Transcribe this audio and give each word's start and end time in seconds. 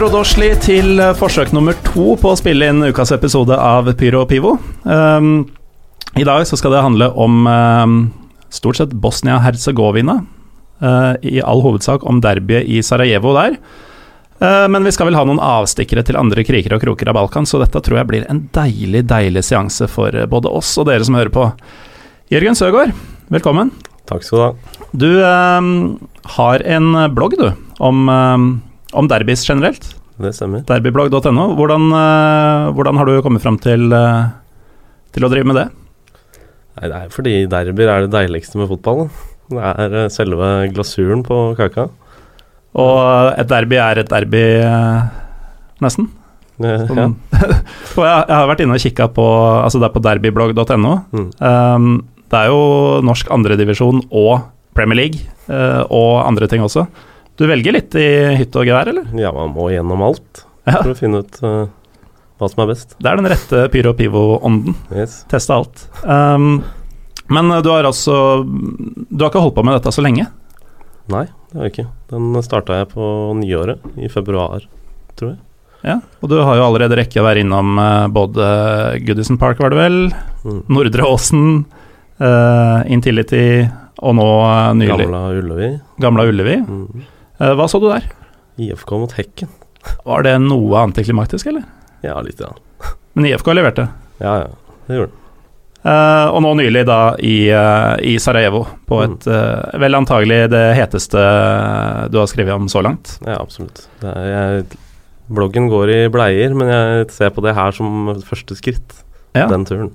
Dobrodošli 0.00 0.46
til 0.64 1.00
forsøk 1.12 1.50
nummer 1.52 1.74
to 1.84 2.14
på 2.16 2.30
å 2.32 2.36
spille 2.38 2.70
inn 2.72 2.78
ukas 2.88 3.10
episode 3.12 3.52
av 3.52 3.84
Pyro 4.00 4.22
og 4.22 4.30
Pivo. 4.30 4.54
Um, 4.88 5.42
I 6.16 6.24
dag 6.24 6.46
så 6.48 6.56
skal 6.56 6.72
det 6.72 6.80
handle 6.80 7.10
om 7.20 7.42
um, 7.44 7.98
stort 8.48 8.78
sett 8.78 8.94
Bosnia-Hercegovina. 8.96 10.14
Uh, 10.80 11.20
I 11.20 11.42
all 11.44 11.60
hovedsak 11.60 12.06
om 12.08 12.22
derbyet 12.24 12.64
i 12.64 12.80
Sarajevo 12.80 13.34
der. 13.36 13.58
Uh, 14.40 14.64
men 14.72 14.88
vi 14.88 14.94
skal 14.96 15.10
vel 15.10 15.18
ha 15.20 15.26
noen 15.28 15.42
avstikkere 15.44 16.06
til 16.08 16.16
andre 16.16 16.46
kriker 16.48 16.78
og 16.78 16.80
kroker 16.86 17.12
av 17.12 17.18
Balkan, 17.18 17.44
så 17.44 17.60
dette 17.60 17.84
tror 17.84 18.00
jeg 18.00 18.08
blir 18.08 18.24
en 18.32 18.46
deilig, 18.56 19.04
deilig 19.12 19.44
seanse 19.50 19.84
for 19.92 20.16
både 20.32 20.48
oss 20.62 20.72
og 20.80 20.88
dere 20.88 21.04
som 21.04 21.20
hører 21.20 21.34
på. 21.36 21.44
Jørgen 22.32 22.56
Søgaard, 22.56 22.96
velkommen. 23.28 23.76
Takk 24.08 24.24
skal 24.24 24.40
du 24.40 24.46
ha. 24.46 24.80
Du 24.96 25.10
um, 25.20 25.70
har 26.40 26.64
en 26.78 26.90
blogg, 27.12 27.36
du, 27.36 27.50
om 27.84 28.08
om 28.96 29.08
derbys 29.10 29.44
generelt. 29.48 29.90
Det 30.20 30.34
stemmer. 30.36 30.64
Derbyblogg.no. 30.68 31.46
Hvordan, 31.56 31.88
uh, 31.94 32.70
hvordan, 32.76 32.98
har 33.00 33.08
du 33.08 33.20
kommet 33.24 33.42
fram 33.44 33.56
til, 33.62 33.88
uh, 33.94 34.28
til, 35.14 35.24
å 35.24 35.30
drive 35.32 35.48
med 35.48 35.56
det? 35.56 35.66
Nei, 36.76 36.90
Det 36.90 36.98
er 36.98 37.14
fordi 37.14 37.34
derbyer 37.50 37.92
er 37.94 38.04
det 38.04 38.12
deiligste 38.12 38.60
med 38.60 38.68
fotball. 38.70 39.06
Det 39.50 39.64
er 39.72 39.96
uh, 39.96 40.06
selve 40.12 40.52
glasuren 40.74 41.24
på 41.26 41.40
kaka. 41.58 41.88
Og 42.80 43.00
et 43.40 43.48
derby 43.50 43.80
er 43.82 43.98
et 43.98 44.10
derby, 44.10 44.44
nesten? 45.82 46.06
Ja. 46.60 46.76
Jeg, 47.90 48.04
jeg, 48.04 48.36
har 48.36 48.46
vært 48.46 48.60
inne 48.62 48.76
og 48.76 48.82
kikka 48.82 49.06
på 49.16 49.24
Altså 49.64 49.80
det 49.80 49.86
er 49.88 49.94
på 49.94 50.02
derbyblogg.no. 50.04 50.90
Mm. 51.10 51.24
Um, 51.40 51.86
det 52.30 52.36
er 52.36 52.50
jo 52.52 53.00
norsk 53.02 53.30
andredivisjon 53.32 54.02
og 54.12 54.44
Premier 54.76 55.00
League 55.00 55.24
og 55.90 56.20
andre 56.22 56.46
ting 56.52 56.62
også. 56.62 56.84
Du 57.40 57.46
velger 57.48 57.72
litt 57.72 57.94
i 57.96 58.06
hytte 58.36 58.60
og 58.60 58.68
gevær, 58.68 58.90
eller? 58.92 59.06
Ja, 59.16 59.30
man 59.32 59.54
må 59.54 59.70
gjennom 59.72 60.02
alt 60.04 60.42
ja. 60.68 60.74
for 60.82 60.90
å 60.92 60.96
finne 60.98 61.22
ut 61.24 61.38
uh, 61.40 61.70
hva 62.36 62.48
som 62.52 62.60
er 62.66 62.68
best. 62.68 62.92
Det 63.00 63.08
er 63.08 63.16
den 63.16 63.28
rette 63.32 63.62
pyro 63.72 63.94
pivo-ånden. 63.96 64.74
Yes. 64.92 65.22
Teste 65.30 65.56
alt. 65.56 65.86
Um, 66.04 66.58
men 67.32 67.48
du 67.64 67.70
har 67.70 67.86
altså 67.86 68.42
Du 68.44 69.22
har 69.22 69.30
ikke 69.30 69.40
holdt 69.40 69.54
på 69.56 69.64
med 69.64 69.78
dette 69.78 69.92
så 69.94 70.04
lenge? 70.04 70.26
Nei, 71.08 71.22
det 71.48 71.56
har 71.56 71.64
jeg 71.64 71.72
ikke. 71.72 71.84
Den 72.10 72.34
starta 72.44 72.76
jeg 72.82 72.90
på 72.90 73.06
nyåret, 73.38 73.86
i 73.96 74.10
februar, 74.12 74.66
tror 75.16 75.32
jeg. 75.32 75.38
Ja, 75.86 75.96
og 76.20 76.28
du 76.28 76.36
har 76.44 76.58
jo 76.58 76.66
allerede 76.66 76.98
rekke 76.98 77.22
å 77.22 77.24
være 77.24 77.40
innom 77.40 77.80
uh, 77.80 78.04
både 78.12 78.50
Goodison 79.06 79.38
Park, 79.40 79.62
var 79.64 79.72
det 79.72 79.80
vel, 79.80 79.96
mm. 80.44 80.58
Nordre 80.76 81.08
Åsen, 81.08 81.62
uh, 82.20 82.84
Intility 82.84 83.64
og 84.04 84.12
nå 84.20 84.28
uh, 84.44 84.74
nylig 84.76 85.06
Gamla 85.06 85.22
Ullevi. 85.40 85.70
Gamla 86.04 86.28
Ullevi. 86.28 86.58
Mm. 86.60 87.08
Eh, 87.40 87.54
hva 87.56 87.66
så 87.68 87.80
du 87.80 87.88
der? 87.88 88.04
IFK 88.60 88.96
mot 89.00 89.14
Hekken. 89.16 89.48
Var 90.04 90.26
det 90.26 90.34
noe 90.44 90.84
antiklimaktisk, 90.84 91.48
eller? 91.48 91.64
Ja, 92.04 92.18
litt, 92.24 92.40
ja. 92.40 92.52
Men 93.16 93.30
IFK 93.30 93.54
leverte? 93.56 93.88
Ja, 94.20 94.42
ja. 94.44 94.76
Det 94.86 94.98
gjorde 94.98 95.12
den. 95.12 95.16
Uh, 95.80 96.28
og 96.34 96.42
nå 96.44 96.50
nylig 96.58 96.82
da 96.84 97.14
i, 97.24 97.48
uh, 97.56 97.96
i 98.04 98.18
Sarajevo, 98.20 98.66
på 98.84 98.98
mm. 98.98 99.04
et 99.06 99.28
uh, 99.32 99.78
vel 99.80 99.96
antagelig 99.96 100.42
det 100.52 100.64
heteste 100.76 101.22
du 102.12 102.18
har 102.20 102.28
skrevet 102.28 102.52
om 102.52 102.68
så 102.68 102.82
langt. 102.84 103.14
Ja, 103.24 103.38
absolutt. 103.38 103.86
Er, 104.04 104.26
jeg, 104.28 104.80
bloggen 105.32 105.70
går 105.72 105.94
i 105.94 105.98
bleier, 106.12 106.52
men 106.52 106.68
jeg 106.68 107.08
ser 107.16 107.32
på 107.32 107.46
det 107.46 107.56
her 107.56 107.72
som 107.72 108.12
første 108.28 108.58
skritt. 108.58 108.92
Ja. 109.32 109.46
Den 109.48 109.64
turen. 109.64 109.92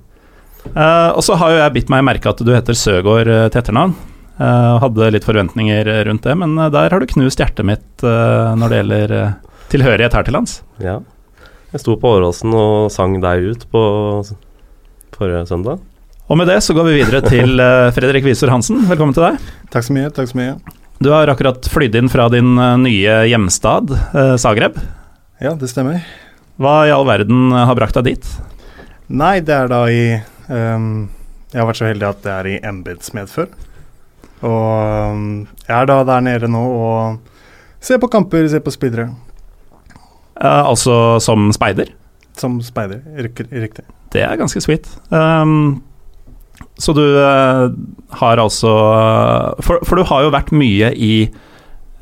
og 0.65 1.21
så 1.27 1.35
har 1.37 1.51
jo 1.51 1.57
jeg 1.59 1.73
bitt 1.75 1.89
meg 1.91 2.05
merke 2.07 2.31
at 2.31 2.39
du 2.39 2.49
heter 2.55 2.77
Søgaard 2.79 3.27
til 3.27 3.61
etternavn. 3.61 3.93
Uh, 4.35 4.75
hadde 4.83 5.13
litt 5.15 5.23
forventninger 5.23 5.87
rundt 6.03 6.25
det, 6.27 6.33
men 6.35 6.57
uh, 6.59 6.67
der 6.67 6.91
har 6.91 6.99
du 6.99 7.07
knust 7.07 7.39
hjertet 7.39 7.63
mitt 7.63 8.03
uh, 8.03 8.51
når 8.59 8.71
det 8.71 8.79
gjelder 8.81 9.13
tilhørighet 9.71 10.15
her 10.17 10.25
til 10.27 10.35
lands. 10.35 10.57
Ja. 10.83 10.97
Jeg 11.71 11.83
sto 11.83 11.95
på 11.99 12.11
Åråsen 12.17 12.51
og 12.55 12.89
sang 12.91 13.15
deg 13.23 13.47
ut 13.47 13.63
på 13.71 13.83
forrige 15.15 15.45
søndag. 15.47 15.79
Og 16.27 16.39
med 16.39 16.49
det 16.51 16.57
så 16.65 16.75
går 16.75 16.89
vi 16.89 16.97
videre 16.97 17.21
til 17.23 17.61
Fredrik 17.95 18.27
Wiser 18.27 18.51
Hansen. 18.51 18.81
Velkommen 18.89 19.15
til 19.15 19.23
deg. 19.23 19.39
Takk 19.71 19.87
så 19.87 19.95
mye. 19.95 20.11
takk 20.11 20.31
så 20.31 20.39
mye. 20.39 20.55
Du 21.03 21.11
har 21.13 21.31
akkurat 21.31 21.67
flydd 21.71 21.95
inn 21.99 22.11
fra 22.11 22.27
din 22.31 22.55
nye 22.81 23.15
hjemstad, 23.27 23.91
Zagreb. 24.39 24.79
Ja, 25.43 25.53
det 25.59 25.67
stemmer. 25.71 25.99
Hva 26.59 26.75
i 26.87 26.93
all 26.95 27.07
verden 27.07 27.51
har 27.55 27.75
brakt 27.75 27.99
deg 27.99 28.15
dit? 28.15 28.29
Nei, 29.11 29.37
det 29.45 29.53
er 29.53 29.69
da 29.69 29.81
i 29.91 30.03
um, 30.47 31.05
Jeg 31.51 31.59
har 31.59 31.67
vært 31.69 31.79
så 31.81 31.89
heldig 31.89 32.07
at 32.09 32.23
det 32.23 32.35
er 32.35 32.49
i 32.49 32.59
embetsmedfør. 32.71 33.51
Og 34.43 35.13
um, 35.13 35.45
jeg 35.63 35.75
er 35.75 35.87
da 35.89 36.01
der 36.07 36.25
nede 36.25 36.49
nå 36.51 36.61
og 36.61 37.35
ser 37.83 38.01
på 38.01 38.09
kamper, 38.11 38.47
ser 38.51 38.63
på 38.65 38.73
spillere. 38.73 39.09
Uh, 40.35 40.65
altså 40.71 41.17
som 41.23 41.47
speider? 41.55 41.93
Som 42.35 42.59
speider, 42.63 43.01
riktig. 43.15 43.85
Det 44.11 44.23
er 44.25 44.39
ganske 44.39 44.61
sweet. 44.63 44.89
Um, 45.09 45.83
så 46.79 46.91
du 46.95 47.03
uh, 47.03 47.71
har 48.19 48.41
altså 48.43 48.71
for, 49.63 49.79
for, 49.87 49.95
du 49.95 50.07
har 50.07 50.25
jo 50.25 50.33
vært 50.35 50.51
mye 50.55 50.91
i 50.91 51.13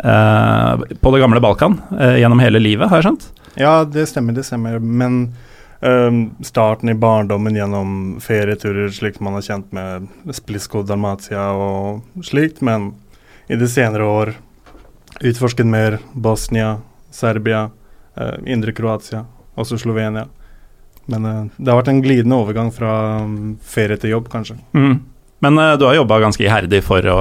uh, 0.02 0.82
på 0.82 1.14
det 1.14 1.22
gamle 1.22 1.42
Balkan 1.42 1.78
gjennom 2.18 2.42
hele 2.42 2.62
livet, 2.62 2.90
har 2.90 3.02
jeg 3.02 3.12
skjønt? 3.12 3.30
Ja, 3.60 3.84
det 3.86 4.08
stemmer, 4.10 4.34
det 4.34 4.48
stemmer. 4.48 4.80
Men 4.82 5.28
starten 6.48 6.90
i 6.90 6.96
barndommen 6.96 7.58
gjennom 7.58 7.96
ferieturer 8.24 8.88
slik 8.96 9.18
man 9.20 9.36
har 9.36 9.44
kjent 9.44 9.74
med 9.76 10.06
Splisko, 10.32 10.80
Dalmatia 10.88 11.50
og 11.60 12.24
slikt, 12.24 12.62
men 12.64 12.94
i 13.52 13.58
de 13.60 13.68
senere 13.68 14.08
år 14.08 14.34
utforsket 15.20 15.68
mer 15.68 16.00
Bosnia, 16.14 16.78
Serbia, 17.12 17.70
uh, 18.18 18.38
indre 18.46 18.72
Kroatia, 18.72 19.26
også 19.56 19.78
Slovenia. 19.78 20.28
Men 21.06 21.26
uh, 21.26 21.46
det 21.58 21.72
har 21.72 21.82
vært 21.82 21.92
en 21.94 22.04
glidende 22.04 22.40
overgang 22.40 22.72
fra 22.74 22.94
um, 23.24 23.56
ferie 23.62 24.00
til 24.00 24.16
jobb, 24.16 24.30
kanskje. 24.34 24.58
Mm. 24.74 25.02
Men 25.44 25.60
uh, 25.60 25.74
du 25.80 25.86
har 25.88 25.98
jobba 26.00 26.22
ganske 26.24 26.46
iherdig 26.46 26.82
for 26.86 27.06
å, 27.12 27.20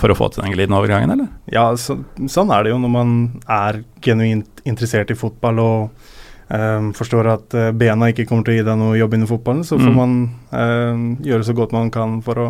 for 0.00 0.12
å, 0.12 0.18
få 0.18 0.30
til 0.32 0.44
den 0.44 0.54
glidende 0.54 0.78
overgangen, 0.80 1.14
eller? 1.14 1.30
Ja, 1.52 1.70
så, 1.80 1.98
sånn 2.30 2.52
er 2.54 2.64
det 2.64 2.74
jo 2.74 2.80
når 2.82 2.92
man 2.92 3.14
er 3.48 3.82
genuint 4.04 4.64
interessert 4.68 5.12
i 5.12 5.18
fotball 5.18 5.62
og 5.62 6.10
um, 6.48 6.92
forstår 6.96 7.28
at 7.34 7.56
uh, 7.58 7.68
bena 7.76 8.10
ikke 8.12 8.26
kommer 8.28 8.46
til 8.46 8.54
å 8.54 8.58
gi 8.58 8.64
deg 8.66 8.80
noe 8.80 8.96
jobb 8.98 9.16
innen 9.16 9.30
fotballen, 9.30 9.64
så 9.66 9.78
får 9.80 9.92
mm. 9.92 9.98
man 9.98 10.16
um, 10.50 11.04
gjøre 11.24 11.46
så 11.48 11.56
godt 11.58 11.74
man 11.76 11.92
kan 11.94 12.18
for 12.24 12.40
å 12.42 12.48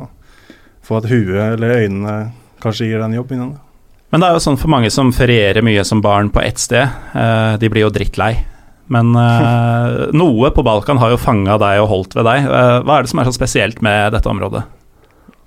få 0.83 0.99
at 0.99 1.11
huet 1.11 1.57
eller 1.57 1.77
øynene 1.83 2.17
kanskje 2.63 2.89
gir 2.89 2.99
deg 2.99 3.09
en 3.11 3.19
jobb 3.21 3.37
innen 3.37 3.53
det. 3.55 3.63
Men 4.13 4.23
det 4.23 4.29
er 4.29 4.37
jo 4.37 4.45
sånn 4.45 4.61
for 4.61 4.73
mange 4.75 4.91
som 4.93 5.13
ferierer 5.17 5.65
mye 5.65 5.85
som 5.89 6.03
barn 6.05 6.29
på 6.33 6.43
ett 6.45 6.61
sted, 6.61 6.89
uh, 7.17 7.55
de 7.61 7.73
blir 7.73 7.87
jo 7.87 7.95
drittlei. 7.95 8.35
Men 8.93 9.15
uh, 9.17 10.11
noe 10.23 10.53
på 10.53 10.65
Balkan 10.67 11.01
har 11.01 11.15
jo 11.15 11.21
fanga 11.21 11.57
deg 11.63 11.81
og 11.83 11.91
holdt 11.93 12.17
ved 12.19 12.29
deg. 12.29 12.49
hva 12.49 12.99
er 12.99 13.07
det 13.07 13.13
som 13.13 13.23
er 13.23 13.31
så 13.31 13.37
spesielt 13.37 13.83
med 13.85 14.15
dette 14.17 14.31
området? 14.31 14.67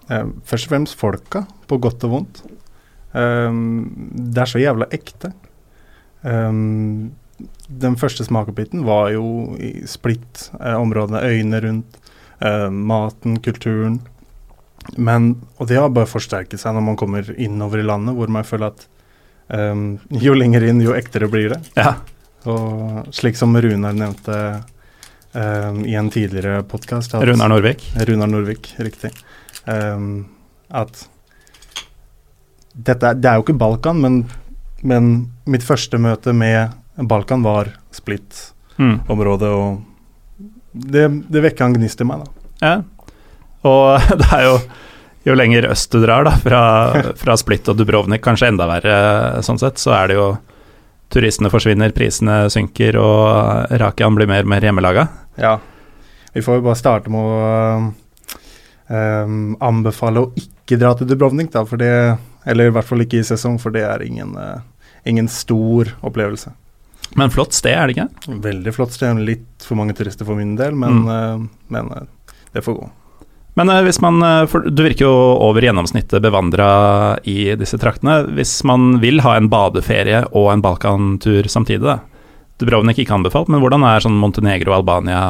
først 0.05 0.67
og 0.67 0.69
fremst 0.69 0.99
folka, 0.99 1.39
på 1.65 1.79
godt 1.81 2.03
og 2.05 2.11
vondt. 2.11 2.43
Um, 3.15 4.11
det 4.11 4.43
er 4.43 4.49
så 4.49 4.59
jævla 4.59 4.87
ekte. 4.93 5.31
Um, 6.21 7.15
den 7.67 7.95
første 7.99 8.25
smakebiten 8.25 8.85
var 8.87 9.11
jo 9.15 9.55
i 9.59 9.83
Split-områdene, 9.89 11.21
eh, 11.21 11.37
øyene 11.37 11.61
rundt, 11.61 11.97
eh, 12.41 12.69
maten, 12.69 13.39
kulturen. 13.39 13.99
Men, 14.97 15.41
og 15.57 15.67
det 15.67 15.79
har 15.81 15.89
bare 15.89 16.05
forsterket 16.09 16.61
seg 16.61 16.75
når 16.75 16.85
man 16.85 16.99
kommer 16.99 17.31
innover 17.37 17.81
i 17.81 17.87
landet, 17.87 18.15
hvor 18.15 18.29
man 18.29 18.45
føler 18.45 18.67
at 18.67 18.87
eh, 19.49 19.75
jo 20.21 20.33
lenger 20.33 20.63
inn, 20.63 20.81
jo 20.81 20.93
ektere 20.93 21.27
blir 21.31 21.49
det. 21.55 21.61
Ja. 21.75 21.97
Og 22.45 23.09
slik 23.15 23.37
som 23.37 23.55
Runar 23.57 23.95
nevnte 23.97 24.61
um, 25.33 25.79
i 25.81 25.95
en 25.97 26.11
tidligere 26.13 26.61
podkast 26.69 27.15
Runar 27.17 27.49
Norvik? 27.49 27.81
Runar 28.05 28.29
Norvik, 28.29 28.69
riktig. 28.77 29.09
Um, 29.65 30.27
at 30.69 31.07
dette, 32.75 33.15
det 33.17 33.29
er 33.31 33.39
jo 33.39 33.45
ikke 33.47 33.57
Balkan, 33.57 34.01
men, 34.03 34.19
men 34.83 35.31
mitt 35.49 35.65
første 35.65 35.97
møte 35.97 36.35
med 36.37 36.75
Balkan 36.95 37.43
var 37.43 37.73
split-området, 37.95 39.51
mm. 39.51 39.59
og 39.59 39.81
det, 40.71 41.07
det 41.31 41.43
vekka 41.49 41.67
en 41.67 41.77
gnist 41.77 42.01
i 42.01 42.07
meg, 42.07 42.23
da. 42.23 42.49
Ja, 42.63 42.75
og 43.65 44.09
det 44.21 44.31
er 44.31 44.49
jo 44.49 44.57
jo 45.25 45.33
lenger 45.33 45.65
øst 45.71 45.89
du 45.91 46.03
drar, 46.03 46.27
da, 46.27 46.35
fra, 46.37 46.61
fra 47.17 47.33
Split 47.37 47.65
og 47.71 47.79
Dubrovnik, 47.79 48.21
kanskje 48.21 48.51
enda 48.51 48.67
verre 48.69 48.97
sånn 49.45 49.57
sett, 49.57 49.81
så 49.81 49.95
er 49.97 50.11
det 50.11 50.19
jo 50.19 50.35
Turistene 51.13 51.51
forsvinner, 51.53 51.93
prisene 51.93 52.47
synker, 52.49 52.97
og 52.97 53.73
Rakian 53.77 54.15
blir 54.17 54.27
mer 54.29 54.41
og 54.43 54.49
mer 54.49 54.65
hjemmelaga. 54.65 55.03
Ja. 55.37 55.59
Vi 56.33 56.41
får 56.43 56.57
jo 56.57 56.63
bare 56.65 56.79
starte 56.79 57.13
med 57.13 57.21
å 57.21 57.75
um, 58.89 59.53
anbefale 59.63 60.23
å 60.25 60.31
ikke 60.35 60.79
dra 60.81 60.95
til 60.97 61.07
Dubrovnik, 61.11 61.51
da, 61.53 61.61
for 61.69 61.79
det 61.79 61.91
Eller 62.45 62.69
i 62.69 62.73
hvert 62.73 62.85
fall 62.85 63.01
ikke 63.05 63.21
i 63.21 63.25
sesong, 63.25 63.55
for 63.61 63.73
det 63.73 63.85
er 63.85 64.03
ingen, 64.05 64.35
uh, 64.37 64.61
ingen 65.05 65.29
stor 65.31 65.93
opplevelse. 66.05 66.51
Men 67.15 67.31
flott 67.31 67.55
sted, 67.55 67.73
er 67.75 67.87
det 67.87 67.95
ikke? 67.95 68.35
Veldig 68.43 68.75
flott 68.75 68.95
sted. 68.95 69.21
Litt 69.23 69.63
for 69.63 69.79
mange 69.79 69.95
turister 69.95 70.27
for 70.27 70.37
min 70.39 70.57
del, 70.59 70.75
men, 70.75 71.03
mm. 71.05 71.09
uh, 71.09 71.65
men 71.71 71.91
uh, 71.95 72.37
det 72.51 72.63
får 72.65 72.79
gå. 72.81 72.89
Men 73.55 73.71
eh, 73.71 73.83
hvis 73.87 74.01
man 74.03 74.19
eh, 74.23 74.41
for 74.51 74.67
Du 74.67 74.83
virker 74.83 75.07
jo 75.07 75.13
over 75.45 75.63
gjennomsnittet 75.63 76.23
bevandra 76.23 76.67
i 77.23 77.55
disse 77.59 77.79
traktene. 77.81 78.25
Hvis 78.35 78.57
man 78.67 78.97
vil 79.03 79.23
ha 79.23 79.37
en 79.37 79.49
badeferie 79.51 80.25
og 80.35 80.51
en 80.51 80.63
Balkantur 80.65 81.47
samtidig, 81.51 81.85
da. 81.87 81.99
Dubrovnik 82.57 83.01
ikke 83.03 83.11
anbefalt, 83.17 83.49
men 83.51 83.59
hvordan 83.59 83.83
er 83.83 84.03
sånn 84.03 84.15
Montenegro 84.15 84.71
og 84.71 84.77
Albania 84.77 85.23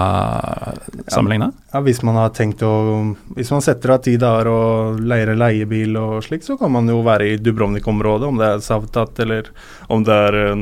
sammenligna? 1.10 1.48
Ja, 1.74 1.80
hvis 1.82 2.04
man 2.06 2.20
har 2.20 2.30
tenkt 2.38 2.62
å 2.62 2.74
Hvis 3.34 3.50
man 3.50 3.64
setter 3.66 3.96
av 3.96 4.04
tid 4.06 4.20
der 4.22 4.46
og 4.52 5.00
leier 5.02 5.34
leiebil 5.34 5.98
og 5.98 6.20
slikt, 6.28 6.46
så 6.46 6.58
kan 6.60 6.70
man 6.76 6.86
jo 6.92 7.00
være 7.06 7.32
i 7.32 7.40
Dubrovnik-området, 7.42 8.30
om 8.30 8.38
det 8.38 8.52
er 8.52 8.62
Savtat 8.62 9.24
eller 9.26 9.50
om 9.90 10.06
det 10.06 10.20
er 10.28 10.38
eh, 10.44 10.54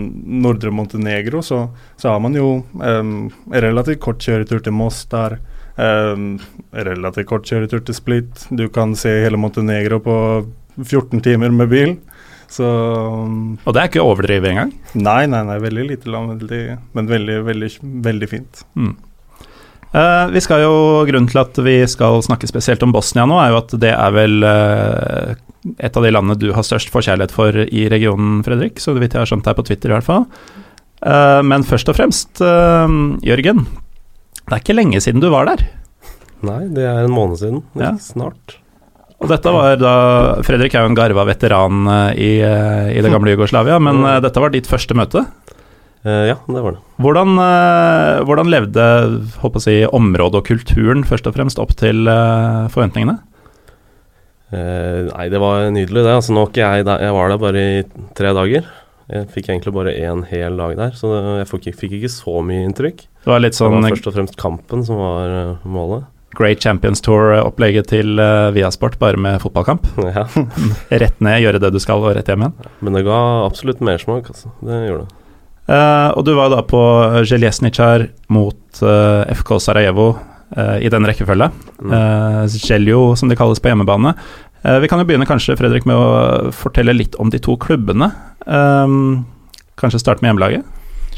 Nordre 0.45 0.71
Montenegro, 0.71 1.43
så, 1.43 1.65
så 1.99 2.13
har 2.13 2.23
man 2.23 2.39
jo 2.39 2.61
um, 2.79 3.27
relativt 3.51 3.99
kort 4.05 4.23
kjøretur 4.23 4.63
til 4.63 4.77
Mostar. 4.77 5.41
Um, 5.75 6.37
relativt 6.71 7.27
kort 7.27 7.49
kjøretur 7.49 7.83
til 7.83 7.97
Split. 7.97 8.47
Du 8.55 8.69
kan 8.71 8.95
se 8.95 9.11
hele 9.25 9.39
Montenegro 9.41 9.99
på 10.05 10.17
14 10.79 11.19
timer 11.27 11.51
med 11.51 11.75
bil. 11.75 11.97
Så 12.53 12.67
Og 12.67 13.73
det 13.73 13.81
er 13.81 13.89
ikke 13.89 14.03
å 14.03 14.11
overdrive 14.11 14.51
engang? 14.51 14.73
Nei, 14.93 15.23
nei, 15.29 15.41
nei, 15.47 15.57
veldig 15.63 15.87
lite 15.89 16.11
land, 16.13 16.35
veldig, 16.37 16.77
men 16.93 17.09
veldig, 17.09 17.39
veldig, 17.47 17.69
veldig 18.05 18.29
fint. 18.29 18.63
Mm. 18.77 18.93
Uh, 19.93 20.25
vi 20.33 20.41
skal 20.41 20.63
jo, 20.63 20.75
Grunnen 21.05 21.29
til 21.29 21.41
at 21.43 21.57
vi 21.61 21.75
skal 21.89 22.17
snakke 22.25 22.49
spesielt 22.49 22.81
om 22.85 22.93
Bosnia 22.93 23.27
nå, 23.29 23.37
er 23.41 23.53
jo 23.53 23.59
at 23.59 23.75
det 23.81 23.91
er 23.93 24.15
vel 24.15 24.45
uh, 24.45 25.33
et 25.77 25.97
av 25.97 26.05
de 26.05 26.13
landene 26.13 26.37
du 26.41 26.49
har 26.55 26.65
størst 26.65 26.89
forkjærlighet 26.93 27.33
for 27.33 27.57
i 27.63 27.85
regionen, 27.93 28.41
Fredrik. 28.45 28.81
Så 28.81 28.95
vidt 28.97 29.13
jeg 29.13 29.21
har 29.21 29.29
skjønt 29.29 29.45
deg 29.47 29.57
på 29.57 29.65
Twitter, 29.69 29.93
i 29.93 29.97
hvert 29.97 30.09
fall. 30.09 30.25
Uh, 31.03 31.41
men 31.45 31.65
først 31.67 31.89
og 31.89 31.97
fremst, 31.97 32.41
Jørgen. 33.23 33.65
Det 34.43 34.57
er 34.57 34.59
ikke 34.59 34.75
lenge 34.75 34.99
siden 35.03 35.23
du 35.23 35.29
var 35.31 35.47
der. 35.47 35.63
Nei, 36.43 36.65
det 36.75 36.83
er 36.83 37.05
en 37.05 37.15
måned 37.15 37.39
siden. 37.39 37.63
Ja. 37.79 37.93
Snart. 38.01 38.57
Og 39.23 39.29
dette 39.31 39.51
var 39.55 39.77
da 39.79 39.95
Fredrik 40.43 40.73
er 40.75 40.83
jo 40.83 40.91
en 40.91 40.97
garva 40.97 41.23
veteran 41.29 41.87
eh, 41.87 42.09
i, 42.19 42.31
eh, 42.43 42.91
i 42.97 43.03
det 43.03 43.11
gamle 43.11 43.37
Jugoslavia, 43.37 43.79
men 43.79 44.01
mm. 44.01 44.07
Eh, 44.11 44.21
dette 44.25 44.43
var 44.43 44.51
ditt 44.51 44.67
første 44.69 44.97
møte? 44.97 45.25
Ja, 46.03 46.35
det 46.35 46.59
var 46.59 46.73
det. 46.75 46.81
Hvordan, 46.99 47.37
hvordan 48.27 48.49
levde 48.51 48.85
si, 49.63 49.75
området 49.87 50.41
og 50.41 50.49
kulturen 50.49 51.05
først 51.07 51.29
og 51.29 51.37
fremst 51.37 51.61
opp 51.63 51.71
til 51.79 52.09
forventningene? 52.73 53.21
nei, 54.51 55.29
det 55.31 55.39
var 55.39 55.69
nydelig, 55.71 56.03
det. 56.03 56.11
Altså, 56.11 56.35
nå 56.35 56.43
ikke 56.49 56.59
jeg, 56.59 56.83
der, 56.89 57.05
jeg 57.07 57.15
var 57.15 57.31
der 57.31 57.39
bare 57.39 57.63
i 57.63 57.79
tre 58.19 58.33
dager. 58.35 58.67
Jeg 59.15 59.29
fikk 59.31 59.47
egentlig 59.53 59.73
bare 59.79 59.95
én 59.95 60.25
hel 60.27 60.59
dag 60.59 60.75
der, 60.81 60.91
så 60.99 61.13
jeg 61.39 61.47
fikk, 61.53 61.71
fikk 61.79 61.95
ikke 62.01 62.11
så 62.11 62.43
mye 62.43 62.67
inntrykk. 62.67 63.07
Det 63.23 63.31
var 63.31 63.39
litt 63.39 63.55
sånn 63.55 63.71
Det 63.71 63.85
var 63.85 63.95
først 63.95 64.11
og 64.11 64.17
fremst 64.19 64.37
kampen 64.43 64.83
som 64.83 64.99
var 64.99 65.39
målet. 65.63 66.11
Great 66.37 66.63
Champions 66.63 67.01
Tour-opplegget 67.05 67.89
til 67.93 68.17
uh, 68.17 68.49
Viasport, 68.55 68.97
bare 69.01 69.19
med 69.19 69.41
fotballkamp. 69.43 69.87
Ja. 70.13 70.25
rett 71.03 71.19
ned, 71.23 71.41
gjøre 71.41 71.61
det 71.63 71.73
du 71.73 71.79
skal, 71.81 72.03
og 72.03 72.15
rett 72.17 72.29
hjem 72.29 72.45
igjen. 72.45 72.71
Men 72.85 72.97
det 72.97 73.05
ga 73.07 73.19
absolutt 73.45 73.81
mersmak, 73.85 74.29
altså. 74.33 74.51
Det 74.65 74.79
gjorde 74.87 75.05
det. 75.05 75.19
Uh, 75.63 76.11
og 76.17 76.25
du 76.27 76.33
var 76.35 76.51
da 76.51 76.59
på 76.67 76.79
Zjeljesnitsjar 77.23 78.09
mot 78.35 78.81
uh, 78.83 79.23
FK 79.31 79.55
Sarajevo 79.63 80.09
uh, 80.11 80.77
i 80.83 80.91
den 80.91 81.07
rekkefølge. 81.07 81.47
Mm. 81.79 81.93
Zjeljo, 82.51 83.13
som 83.19 83.31
de 83.31 83.37
kalles 83.39 83.59
på 83.63 83.71
hjemmebane. 83.71 84.13
vi 84.79 84.87
kan 84.87 85.01
jo 85.01 85.07
begynne 85.07 85.27
kanskje, 85.27 85.57
Fredrik, 85.59 85.83
med 85.89 85.97
å 85.99 86.51
fortelle 86.55 86.93
litt 86.95 87.17
om 87.19 87.31
de 87.31 87.39
to 87.43 87.57
klubbene. 87.59 88.07
kanskje 89.75 89.99
starte 89.99 90.23
med 90.23 90.31
hjemmelaget. 90.31 90.63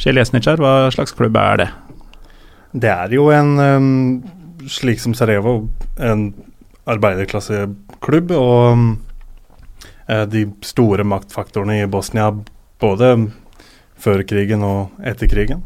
Zjeljesnitsjar, 0.02 0.58
hva 0.58 0.90
slags 0.94 1.14
klubb 1.14 1.38
er 1.38 1.62
det? 1.62 1.68
Det 2.74 2.90
er 2.90 3.14
jo 3.14 3.30
en 3.32 3.54
um 3.60 3.86
slik 4.70 5.00
som 5.00 5.14
Sarajevo, 5.18 5.70
en 5.98 6.34
arbeiderklasseklubb. 6.86 8.32
Og 8.32 8.98
eh, 10.08 10.26
de 10.30 10.46
store 10.66 11.06
maktfaktorene 11.08 11.82
i 11.82 11.88
Bosnia 11.90 12.32
både 12.82 13.16
før 14.02 14.26
krigen 14.28 14.66
og 14.66 15.06
etter 15.06 15.30
krigen. 15.32 15.64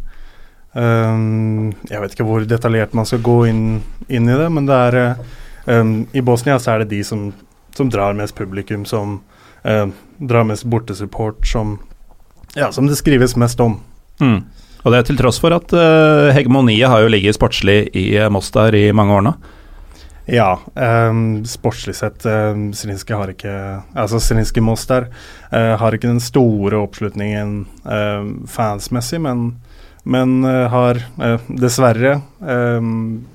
Um, 0.74 1.72
jeg 1.90 1.98
vet 1.98 2.14
ikke 2.14 2.28
hvor 2.28 2.44
detaljert 2.46 2.94
man 2.94 3.08
skal 3.10 3.24
gå 3.26 3.40
inn, 3.50 3.64
inn 4.06 4.30
i 4.30 4.36
det, 4.38 4.50
men 4.54 4.68
det 4.70 4.76
er 4.78 4.98
um, 5.66 6.04
I 6.14 6.22
Bosnia 6.22 6.60
så 6.62 6.76
er 6.76 6.84
det 6.84 6.92
de 6.94 7.00
som, 7.04 7.32
som 7.74 7.90
drar 7.90 8.14
mest 8.18 8.38
publikum, 8.38 8.86
som 8.86 9.18
uh, 9.66 9.88
drar 10.22 10.46
mest 10.46 10.68
bortesupport, 10.70 11.42
som, 11.48 11.80
ja, 12.54 12.70
som 12.72 12.88
det 12.88 13.00
skrives 13.02 13.34
mest 13.36 13.60
om. 13.66 13.80
Mm. 14.22 14.44
Og 14.84 14.94
det 14.94 15.00
er 15.00 15.08
til 15.10 15.20
tross 15.20 15.40
for 15.44 15.56
at 15.56 15.74
uh, 15.76 16.30
hegemoniet 16.36 16.88
har 16.88 17.04
jo 17.04 17.12
ligget 17.12 17.36
sportslig 17.36 17.82
i 17.98 18.12
uh, 18.18 18.30
Mostar 18.32 18.76
i 18.78 18.90
mange 18.96 19.18
år 19.18 19.26
nå. 19.28 19.34
Ja, 20.30 20.60
um, 21.10 21.46
sportslig 21.46 21.96
sett 21.98 22.26
uh, 22.30 22.54
Zrinski 22.74 23.16
har 23.18 23.32
ikke 23.34 23.54
Altså 23.98 24.20
Zrinske 24.22 24.62
Moss 24.62 24.86
der 24.90 25.08
uh, 25.50 25.74
har 25.82 25.96
ikke 25.96 26.12
den 26.12 26.22
store 26.22 26.78
oppslutningen 26.84 27.64
uh, 27.84 28.30
fansmessig, 28.48 29.20
men, 29.26 29.56
men 30.04 30.44
har 30.46 31.02
dessverre 31.50 32.20
um, 32.40 33.26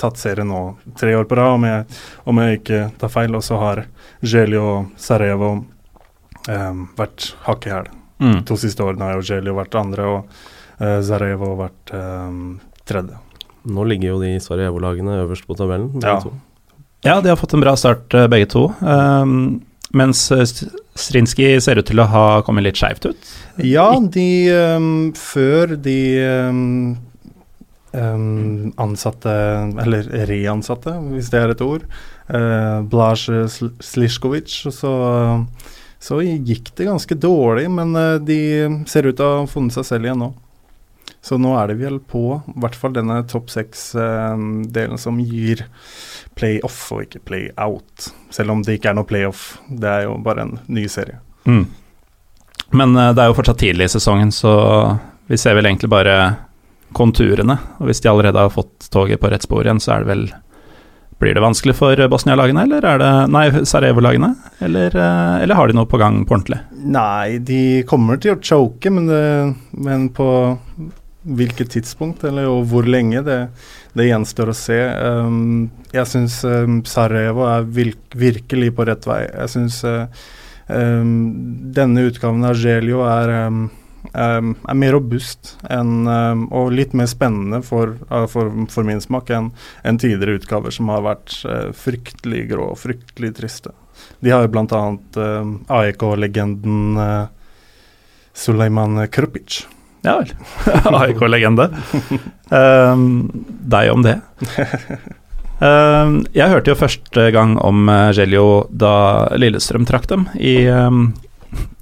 tatt 0.00 0.20
serien 0.20 0.50
nå 0.50 0.62
tre 0.98 1.14
år 1.16 1.26
på 1.30 1.38
rad, 1.38 1.56
om 1.56 1.66
jeg, 1.66 2.02
om 2.28 2.42
jeg 2.42 2.60
ikke 2.60 2.82
tar 3.00 3.12
feil. 3.12 3.38
Og 3.38 3.46
så 3.46 3.60
har 3.60 3.84
Jelio 4.20 4.66
og 4.74 4.92
Sarajevo 5.00 5.54
um, 5.56 6.84
vært 6.98 7.32
hakk 7.48 7.70
i 7.70 7.74
hæl. 7.78 7.90
Mm. 8.20 8.42
To 8.48 8.56
siste 8.60 8.84
årene 8.84 9.08
har 9.08 9.18
jo 9.18 9.26
Jelio 9.32 9.56
vært 9.58 9.78
andre. 9.80 10.08
og 10.08 10.56
Uh, 10.80 10.96
Zarevo 11.04 11.50
har 11.52 11.58
vært 11.66 11.90
um, 11.92 12.44
tredje. 12.88 13.18
Nå 13.68 13.82
ligger 13.84 14.14
jo 14.14 14.20
de 14.22 14.38
Sarajevo-lagene 14.40 15.18
øverst 15.26 15.44
på 15.44 15.56
tabellen. 15.58 15.90
Ja. 16.00 16.14
ja. 17.04 17.18
de 17.20 17.28
har 17.28 17.36
fått 17.36 17.52
en 17.52 17.60
bra 17.60 17.74
start, 17.76 18.16
begge 18.32 18.48
to. 18.54 18.70
Um, 18.80 19.60
mens 19.92 20.22
Strinski 20.96 21.52
ser 21.60 21.82
ut 21.82 21.88
til 21.90 22.00
å 22.00 22.08
ha 22.08 22.24
kommet 22.46 22.64
litt 22.64 22.80
skeivt 22.80 23.10
ut. 23.10 23.34
Ja, 23.60 23.90
de 24.00 24.30
um, 24.56 24.88
Før 25.18 25.76
de 25.76 26.00
um, 26.48 26.96
ansatte, 28.80 29.34
eller 29.84 30.08
reansatte, 30.30 30.96
hvis 31.12 31.28
det 31.34 31.44
er 31.44 31.52
et 31.52 31.66
ord, 31.66 31.84
uh, 32.32 32.80
Blaž 32.88 33.28
Slisjkovic, 33.84 34.62
så, 34.72 34.94
så 36.00 36.22
gikk 36.24 36.72
det 36.76 36.88
ganske 36.88 37.14
dårlig. 37.14 37.66
Men 37.70 37.96
uh, 37.96 38.16
de 38.16 38.40
ser 38.88 39.08
ut 39.08 39.16
til 39.16 39.26
å 39.26 39.42
ha 39.42 39.50
funnet 39.50 39.76
seg 39.76 39.88
selv 39.88 40.08
igjen 40.08 40.24
nå. 40.24 40.30
Så 41.20 41.36
nå 41.36 41.52
er 41.60 41.68
det 41.68 41.80
vel 41.82 41.98
på 42.00 42.22
i 42.38 42.60
hvert 42.62 42.76
fall 42.80 42.94
denne 42.96 43.18
topp 43.28 43.50
seks-delen 43.52 44.96
som 44.96 45.18
gir 45.20 45.66
playoff 46.38 46.78
og 46.96 47.04
ikke 47.04 47.20
playout. 47.28 48.08
Selv 48.32 48.54
om 48.54 48.62
det 48.64 48.78
ikke 48.78 48.94
er 48.94 48.96
noe 48.96 49.08
playoff, 49.08 49.58
det 49.68 49.90
er 49.90 50.06
jo 50.06 50.16
bare 50.24 50.46
en 50.46 50.54
ny 50.72 50.86
serie. 50.88 51.20
Mm. 51.44 51.66
Men 52.72 52.96
uh, 52.96 53.10
det 53.12 53.22
er 53.22 53.32
jo 53.32 53.36
fortsatt 53.36 53.60
tidlig 53.60 53.90
i 53.90 53.94
sesongen, 53.98 54.32
så 54.32 54.52
vi 55.28 55.38
ser 55.38 55.58
vel 55.58 55.68
egentlig 55.68 55.92
bare 55.92 56.16
konturene. 56.96 57.58
Og 57.78 57.90
hvis 57.90 58.00
de 58.00 58.10
allerede 58.10 58.40
har 58.40 58.54
fått 58.54 58.88
toget 58.90 59.20
på 59.20 59.30
rett 59.30 59.44
spor 59.44 59.66
igjen, 59.66 59.82
så 59.82 59.94
er 59.94 60.04
det 60.04 60.10
vel 60.14 60.24
blir 61.20 61.36
det 61.36 61.42
vanskelig 61.44 61.74
for 61.76 62.00
Bosnia-lagene, 62.08 62.64
eller 62.64 62.86
er 62.88 63.00
det 63.02 63.10
Nei, 63.32 63.44
Sarajevo-lagene? 63.68 64.32
Eller, 64.64 64.94
eh, 64.96 65.42
eller, 65.42 65.58
har 65.58 65.68
de 65.68 65.76
noe 65.76 65.88
på 65.88 66.00
gang 66.00 66.22
på 66.24 66.38
ordentlig? 66.38 66.62
Nei, 66.80 67.38
de 67.44 67.60
kommer 67.88 68.20
til 68.20 68.34
å 68.34 68.40
choke, 68.40 68.92
men, 68.92 69.10
det, 69.10 69.26
men 69.76 70.08
på 70.16 70.30
hvilket 71.20 71.74
tidspunkt 71.74 72.24
eller 72.24 72.48
og 72.48 72.64
hvor 72.70 72.88
lenge, 72.88 73.20
det, 73.26 73.38
det 73.98 74.08
gjenstår 74.08 74.52
å 74.52 74.56
se. 74.56 74.78
Um, 74.80 75.68
jeg 75.92 76.08
syns 76.08 76.40
um, 76.48 76.80
Sarajevo 76.88 77.44
er 77.50 77.68
virk, 77.68 78.00
virkelig 78.16 78.72
på 78.76 78.86
rett 78.88 79.08
vei. 79.08 79.22
Jeg 79.28 79.52
syns 79.52 79.82
uh, 79.84 80.06
um, 80.72 81.12
denne 81.76 82.06
utgaven 82.08 82.48
av 82.48 82.56
Gelio 82.56 83.04
er, 83.04 83.34
um, 83.50 83.66
um, 84.12 84.54
er 84.68 84.78
mer 84.78 84.94
robust 84.96 85.54
enn, 85.70 86.06
um, 86.06 86.46
og 86.52 86.72
litt 86.76 86.94
mer 86.96 87.10
spennende 87.10 87.62
for, 87.66 87.96
uh, 88.10 88.26
for, 88.30 88.52
for 88.72 88.86
min 88.86 89.02
smak 89.02 89.32
enn 89.34 89.50
en 89.84 90.00
tidligere 90.00 90.40
utgaver 90.40 90.74
som 90.74 90.92
har 90.92 91.04
vært 91.06 91.34
uh, 91.48 91.68
fryktelig 91.76 92.46
grå 92.52 92.72
og 92.72 92.80
fryktelig 92.80 93.34
triste. 93.40 93.74
De 94.24 94.32
har 94.32 94.46
jo 94.46 94.54
bl.a. 94.54 94.84
Uh, 95.16 95.52
AEK-legenden 95.80 96.96
uh, 97.00 97.28
Suleiman 98.32 99.06
Krupic 99.12 99.64
ja 100.02 100.16
vel. 100.16 100.32
AIK-legende. 101.00 101.68
Um, 102.48 103.30
deg 103.44 103.90
om 103.92 104.04
det. 104.04 104.16
Um, 105.60 106.20
jeg 106.38 106.52
hørte 106.52 106.72
jo 106.72 106.78
første 106.80 107.26
gang 107.34 107.58
om 107.60 107.90
Gelio 108.16 108.46
eh, 108.62 108.70
da 108.80 108.94
Lillestrøm 109.36 109.84
trakk 109.88 110.08
dem 110.10 110.24
i 110.40 110.62
um, 110.72 111.10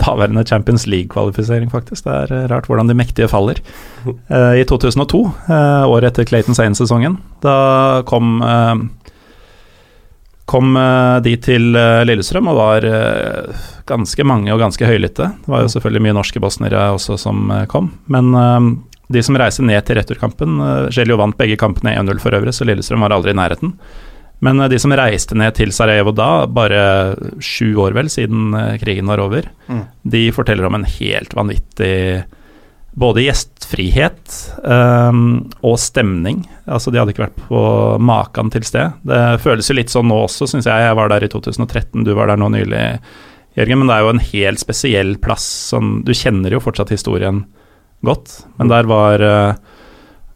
daværende 0.00 0.44
Champions 0.46 0.86
League-kvalifisering, 0.86 1.70
faktisk. 1.72 2.06
Det 2.06 2.14
er 2.14 2.34
eh, 2.34 2.46
rart 2.52 2.68
hvordan 2.70 2.90
de 2.90 2.96
mektige 2.96 3.28
faller. 3.30 3.60
Uh, 4.06 4.54
I 4.58 4.64
2002, 4.68 5.20
uh, 5.48 5.84
året 5.88 6.12
etter 6.12 6.28
Clayton 6.28 6.56
Sane-sesongen, 6.56 7.18
da 7.44 8.02
kom 8.08 8.40
kom 10.48 10.72
de 11.20 11.34
til 11.44 11.74
Lillestrøm 12.08 12.46
og 12.48 12.56
var 12.56 12.84
ganske 13.88 14.24
mange 14.24 14.48
og 14.54 14.62
ganske 14.62 14.86
høylytte. 14.88 15.26
Det 15.44 15.52
var 15.52 15.60
jo 15.60 15.72
selvfølgelig 15.74 16.06
mye 16.06 16.14
norske 16.16 16.40
bosnere 16.40 16.86
også 16.94 17.18
som 17.20 17.50
eh, 17.52 17.66
kom. 17.68 17.90
Men 18.08 18.32
de 19.12 19.22
som 19.24 19.36
reiser 19.36 19.66
ned 19.68 19.84
til 19.84 19.98
returkampen 20.00 20.56
Gelio 20.94 21.18
vant 21.20 21.36
begge 21.36 21.58
kampene 21.60 21.92
1-0 22.00 22.22
for 22.24 22.36
øvrig, 22.36 22.56
så 22.56 22.64
Lillestrøm 22.64 23.04
var 23.04 23.12
aldri 23.12 23.34
i 23.34 23.36
nærheten. 23.36 23.74
Men 24.40 24.60
eh, 24.60 24.68
de 24.70 24.78
som 24.78 24.92
reiste 24.94 25.34
ned 25.38 25.54
til 25.58 25.72
Sarajevo 25.74 26.12
da, 26.14 26.46
bare 26.46 26.82
sju 27.42 27.72
år 27.82 27.96
vel 27.96 28.10
siden 28.12 28.52
eh, 28.54 28.76
krigen 28.82 29.06
var 29.10 29.18
over, 29.24 29.48
Mm. 29.68 29.82
de 30.08 30.20
forteller 30.32 30.64
om 30.64 30.74
en 30.78 30.84
helt 30.88 31.34
vanvittig 31.36 32.24
både 32.98 33.20
gjestfrihet 33.26 34.36
um, 34.64 35.50
og 35.62 35.76
stemning. 35.78 36.40
Altså, 36.66 36.90
de 36.90 36.98
hadde 36.98 37.12
ikke 37.12 37.26
vært 37.26 37.42
på 37.46 37.60
maken 38.02 38.48
til 38.50 38.64
sted. 38.66 38.96
Det 39.06 39.20
føles 39.44 39.68
jo 39.70 39.76
litt 39.76 39.92
sånn 39.92 40.08
nå 40.10 40.16
også, 40.24 40.48
syns 40.50 40.66
jeg. 40.66 40.86
Jeg 40.86 40.96
var 40.98 41.12
der 41.12 41.26
i 41.26 41.28
2013, 41.30 42.02
du 42.08 42.14
var 42.16 42.32
der 42.32 42.40
nå 42.40 42.48
nylig, 42.56 42.80
Jørgen. 43.58 43.78
Men 43.82 43.90
det 43.92 43.94
er 43.98 44.02
jo 44.06 44.10
en 44.16 44.24
helt 44.32 44.62
spesiell 44.64 45.12
plass. 45.22 45.46
Sånn, 45.74 45.92
du 46.08 46.10
kjenner 46.16 46.56
jo 46.56 46.62
fortsatt 46.64 46.90
historien 46.96 47.44
godt, 48.06 48.34
men 48.58 48.72
der 48.72 48.88
var, 48.90 49.20
eh, 49.20 49.54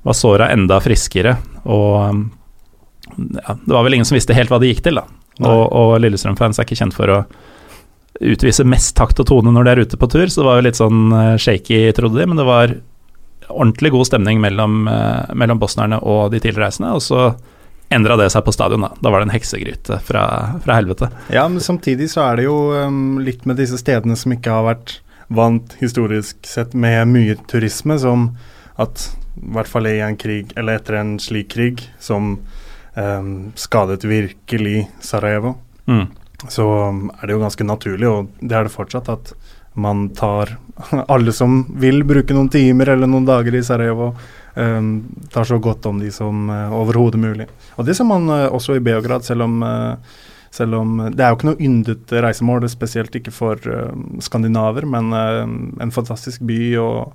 var 0.07 0.19
såra 0.21 0.51
enda 0.53 0.79
friskere. 0.85 1.39
Og 1.65 1.99
um, 2.13 2.23
ja, 3.17 3.57
det 3.65 3.75
var 3.75 3.87
vel 3.87 3.99
ingen 3.99 4.09
som 4.09 4.17
visste 4.17 4.37
helt 4.37 4.53
hva 4.53 4.61
det 4.63 4.73
gikk 4.73 4.85
til, 4.87 5.01
da. 5.01 5.07
Og, 5.43 5.63
og 5.73 5.97
Lillestrøm-fans 6.03 6.61
er 6.61 6.69
ikke 6.69 6.79
kjent 6.79 6.97
for 6.97 7.11
å 7.11 7.19
utvise 8.23 8.65
mest 8.69 8.95
takt 8.99 9.21
og 9.23 9.29
tone 9.31 9.53
når 9.55 9.65
de 9.65 9.73
er 9.73 9.83
ute 9.87 9.99
på 9.99 10.09
tur, 10.13 10.27
så 10.29 10.43
det 10.43 10.49
var 10.49 10.59
jo 10.59 10.67
litt 10.69 10.79
sånn 10.79 11.15
eh, 11.17 11.37
shaky, 11.41 11.81
trodde 11.97 12.21
de, 12.21 12.27
men 12.29 12.39
det 12.39 12.47
var 12.47 12.75
ordentlig 13.49 13.93
god 13.95 14.09
stemning 14.11 14.41
mellom, 14.43 14.85
eh, 14.89 15.33
mellom 15.39 15.61
bosnierne 15.63 15.99
og 16.05 16.31
de 16.35 16.43
tilreisende, 16.45 16.93
og 16.95 17.03
så 17.05 17.33
endra 17.93 18.17
det 18.17 18.31
seg 18.33 18.45
på 18.47 18.55
stadion, 18.55 18.85
da. 18.87 18.93
Da 19.05 19.13
var 19.13 19.21
det 19.21 19.29
en 19.29 19.35
heksegryte 19.35 19.99
fra, 20.07 20.25
fra 20.65 20.77
helvete. 20.79 21.11
Ja, 21.35 21.45
men 21.49 21.61
samtidig 21.65 22.11
så 22.13 22.25
er 22.25 22.41
det 22.41 22.47
jo 22.47 22.59
um, 22.73 23.19
litt 23.25 23.45
med 23.49 23.61
disse 23.61 23.81
stedene 23.81 24.17
som 24.17 24.33
ikke 24.33 24.55
har 24.55 24.69
vært 24.71 24.95
vant 25.33 25.75
historisk 25.81 26.41
sett 26.49 26.77
med 26.77 27.11
mye 27.13 27.37
turisme, 27.51 27.99
som 28.01 28.31
at 28.81 29.11
i 29.41 29.53
hvert 29.57 29.69
fall 29.69 29.89
i 29.89 29.99
en 30.05 30.17
krig, 30.21 30.53
eller 30.57 30.81
etter 30.81 31.01
en 31.01 31.17
slik 31.21 31.53
krig, 31.55 31.85
som 32.01 32.39
um, 32.95 33.53
skadet 33.55 34.05
virkelig 34.05 34.89
Sarajevo, 35.01 35.57
Mm. 35.87 36.07
så 36.49 36.89
um, 36.89 37.11
er 37.19 37.27
det 37.27 37.35
jo 37.35 37.41
ganske 37.43 37.65
naturlig, 37.67 38.07
og 38.07 38.29
det 38.41 38.55
er 38.55 38.69
det 38.69 38.73
fortsatt, 38.73 39.09
at 39.09 39.33
man 39.75 40.09
tar 40.15 40.57
alle 41.13 41.33
som 41.33 41.65
vil 41.81 42.05
bruke 42.07 42.35
noen 42.37 42.51
timer 42.53 42.93
eller 42.93 43.11
noen 43.11 43.27
dager 43.27 43.57
i 43.59 43.63
Sarajevo, 43.67 44.13
um, 44.55 44.93
tar 45.33 45.49
så 45.49 45.59
godt 45.59 45.87
om 45.91 45.99
de 45.99 46.13
som 46.15 46.51
uh, 46.51 46.71
overhodet 46.79 47.21
mulig. 47.21 47.49
Og 47.77 47.89
det 47.89 47.97
ser 47.99 48.07
man 48.07 48.29
uh, 48.31 48.47
også 48.53 48.77
i 48.77 48.85
Beograd, 48.85 49.25
selv 49.27 49.49
om 49.49 49.63
uh, 49.63 49.97
selv 50.53 50.75
om 50.77 50.99
Det 51.17 51.25
er 51.25 51.31
jo 51.31 51.37
ikke 51.39 51.47
noe 51.49 51.65
yndet 51.65 52.11
reisemål, 52.13 52.67
spesielt 52.69 53.15
ikke 53.17 53.33
for 53.33 53.57
skandinaver, 54.21 54.85
men 54.85 55.09
en 55.17 55.93
fantastisk 55.97 56.43
by 56.45 56.59
og 56.77 57.15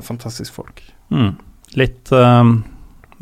fantastisk 0.00 0.54
folk. 0.56 0.80
Mm. 1.12 1.34
Litt 1.76 2.12
eh, 2.16 2.52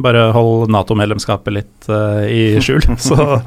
Bare 0.02 0.30
hold 0.36 0.70
Nato-medlemskapet 0.72 1.54
litt 1.54 1.88
uh, 1.88 2.24
i 2.28 2.56
skjul, 2.60 2.82
så, 3.08 3.38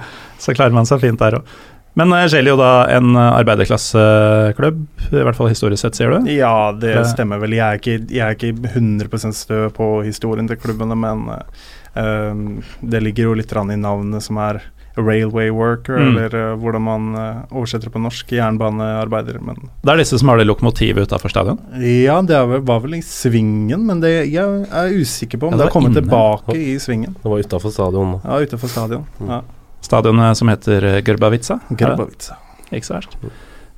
så 0.41 0.55
klarer 0.55 0.75
man 0.75 0.89
seg 0.89 1.03
fint 1.03 1.21
der 1.21 1.41
òg. 1.41 1.51
Men 1.97 2.13
Gelio 2.31 2.53
da 2.55 2.85
en 2.93 3.15
eh, 3.17 3.31
arbeiderklasseklubb, 3.41 4.83
i 5.09 5.23
hvert 5.25 5.35
fall 5.35 5.49
historisk 5.51 5.81
sett, 5.81 5.97
sier 5.97 6.13
du? 6.13 6.29
Ja, 6.31 6.69
det 6.71 6.93
stemmer 7.09 7.41
vel. 7.41 7.57
Jeg 7.57 7.65
er 7.65 7.81
ikke, 7.81 7.95
jeg 8.13 8.21
er 8.23 8.37
ikke 8.37 8.69
100 8.77 9.33
stø 9.35 9.57
på 9.75 9.87
historien 10.05 10.47
til 10.47 10.59
klubbene, 10.61 10.95
men 10.95 11.25
uh, 11.33 12.69
det 12.93 13.01
ligger 13.03 13.31
jo 13.31 13.35
litt 13.41 13.51
i 13.51 13.79
navnet 13.81 14.23
som 14.23 14.39
er 14.45 14.61
railway 15.05 15.49
worker, 15.49 15.97
Mm. 15.99 16.17
eller 16.17 16.35
uh, 16.53 16.55
hvordan 16.61 16.81
man 16.81 17.07
uh, 17.15 17.43
oversetter 17.51 17.87
det 17.89 17.93
på 17.93 18.01
norsk, 18.03 18.31
jernbanearbeider. 18.31 19.39
Men 19.41 19.55
Det 19.83 19.93
er 19.93 19.97
disse 20.03 20.19
som 20.19 20.27
har 20.29 20.37
det 20.37 20.47
lokomotivet 20.47 21.07
utafor 21.09 21.29
stadion? 21.33 21.59
ja, 21.79 22.21
det 22.21 22.39
vel, 22.49 22.61
var 22.61 22.79
vel 22.83 22.95
i 22.99 23.01
svingen, 23.01 23.85
men 23.87 23.99
det, 24.01 24.13
jeg 24.31 24.65
er 24.71 24.93
usikker 24.99 25.37
på 25.39 25.47
om 25.47 25.53
Ja, 25.53 25.57
det 25.57 25.65
det 25.65 25.69
har 25.69 25.75
kommet 25.75 25.95
inne. 25.97 26.03
tilbake 26.07 26.55
i 26.57 26.77
svingen. 26.79 27.15
Det 27.23 27.29
var 27.31 27.39
utafor 27.39 27.71
stadion. 27.71 28.19
Ja, 28.23 28.39
utenfor 28.43 28.67
stadion. 28.69 29.05
Mm. 29.19 29.29
Ja. 29.29 29.41
Stadionet 29.81 30.37
som 30.37 30.47
heter 30.51 31.01
Gerbavica? 31.07 31.59
Gerbavica. 31.77 32.35
Er. 32.71 32.75
Ikke 32.77 32.85
så 32.89 32.97
verst. 32.99 33.15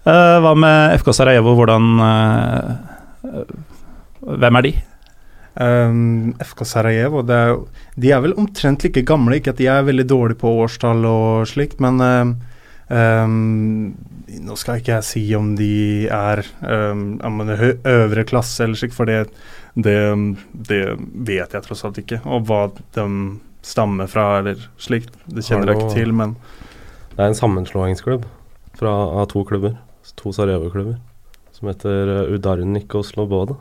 Uh, 0.02 0.40
hva 0.42 0.56
med 0.58 0.96
FK 1.00 1.12
Sarajevo, 1.14 1.54
hvordan 1.56 2.00
eh, 2.02 2.72
eh, 3.30 3.52
Hvem 4.42 4.56
er 4.58 4.62
de? 4.66 4.72
Um, 5.60 6.32
FK 6.40 6.62
Sarajevo 6.64 7.26
det 7.28 7.36
er, 7.36 7.58
De 8.00 8.12
er 8.16 8.22
vel 8.24 8.32
omtrent 8.40 8.86
like 8.86 9.02
gamle, 9.04 9.36
ikke 9.36 9.52
at 9.52 9.58
de 9.60 9.66
er 9.68 9.84
veldig 9.84 10.06
dårlige 10.08 10.40
på 10.40 10.52
årstall 10.64 11.04
og 11.10 11.44
slikt, 11.52 11.82
men 11.84 12.00
um, 12.00 12.32
um, 12.88 13.90
Nå 14.32 14.56
skal 14.56 14.80
ikke 14.80 14.94
jeg 14.96 15.04
si 15.10 15.24
om 15.36 15.50
de 15.60 16.08
er 16.08 16.40
hø- 16.64 17.82
øvre 17.84 18.24
klasse 18.24 18.64
eller 18.64 18.80
slikt, 18.80 18.96
for 18.96 19.10
det, 19.10 19.26
det, 19.76 19.98
det 20.56 20.80
vet 21.28 21.52
jeg 21.52 21.66
tross 21.66 21.84
alt 21.84 22.00
ikke. 22.00 22.22
Og 22.24 22.46
hva 22.48 22.62
de 22.96 23.06
stammer 23.68 24.08
fra 24.08 24.38
eller 24.40 24.62
slikt, 24.80 25.12
det 25.28 25.44
kjenner 25.50 25.74
jeg 25.74 25.82
ikke 25.82 25.98
til, 25.98 26.14
men 26.16 26.38
Det 27.12 27.20
er 27.20 27.28
en 27.34 27.36
sammenslåingsklubb 27.36 28.24
fra, 28.80 28.94
av 29.20 29.28
to 29.36 29.44
klubber. 29.44 29.76
To 30.24 30.32
Sarajevo-klubber. 30.32 30.96
Som 31.52 31.68
heter 31.74 32.08
uh, 32.24 32.32
Udarnik 32.32 32.96
og 32.96 33.04
Sloboda. 33.06 33.60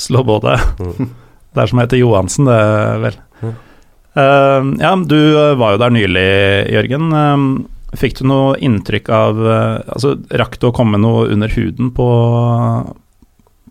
Slåbåde. 0.00 0.56
Mm. 0.80 1.10
Det 1.54 1.64
er 1.64 1.66
som 1.72 1.80
heter 1.82 1.98
Johansen, 1.98 2.46
det, 2.46 2.56
vel. 3.02 3.14
Ja. 3.42 3.48
Uh, 4.14 4.68
ja, 4.78 4.90
du 5.06 5.16
eh, 5.18 5.54
var 5.58 5.72
jo 5.74 5.80
der 5.82 5.90
nylig, 5.94 6.22
Jørgen. 6.70 7.08
Uh, 7.10 7.96
fikk 7.98 8.20
du 8.20 8.24
noe 8.30 8.52
inntrykk 8.62 9.10
av 9.14 9.38
uh, 9.42 9.80
Altså, 9.90 10.12
rakk 10.38 10.54
du 10.62 10.68
å 10.68 10.72
komme 10.74 10.98
noe 11.02 11.24
under 11.34 11.50
huden 11.50 11.90
på, 11.96 12.06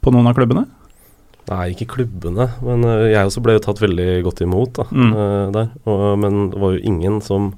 på 0.03 0.11
noen 0.11 0.27
av 0.27 0.35
klubbene? 0.35 0.65
Nei, 1.49 1.69
ikke 1.73 1.87
klubbene, 1.95 2.49
men 2.61 2.83
jeg 3.09 3.25
også 3.25 3.41
ble 3.47 3.55
jo 3.55 3.63
tatt 3.65 3.79
veldig 3.81 4.09
godt 4.27 4.43
imot 4.45 4.75
da, 4.77 4.85
Mm. 4.91 5.13
der. 5.55 5.69
Og, 5.89 6.03
men 6.21 6.41
det 6.51 6.59
var 6.61 6.75
jo 6.75 6.83
ingen 6.91 7.21
som 7.25 7.53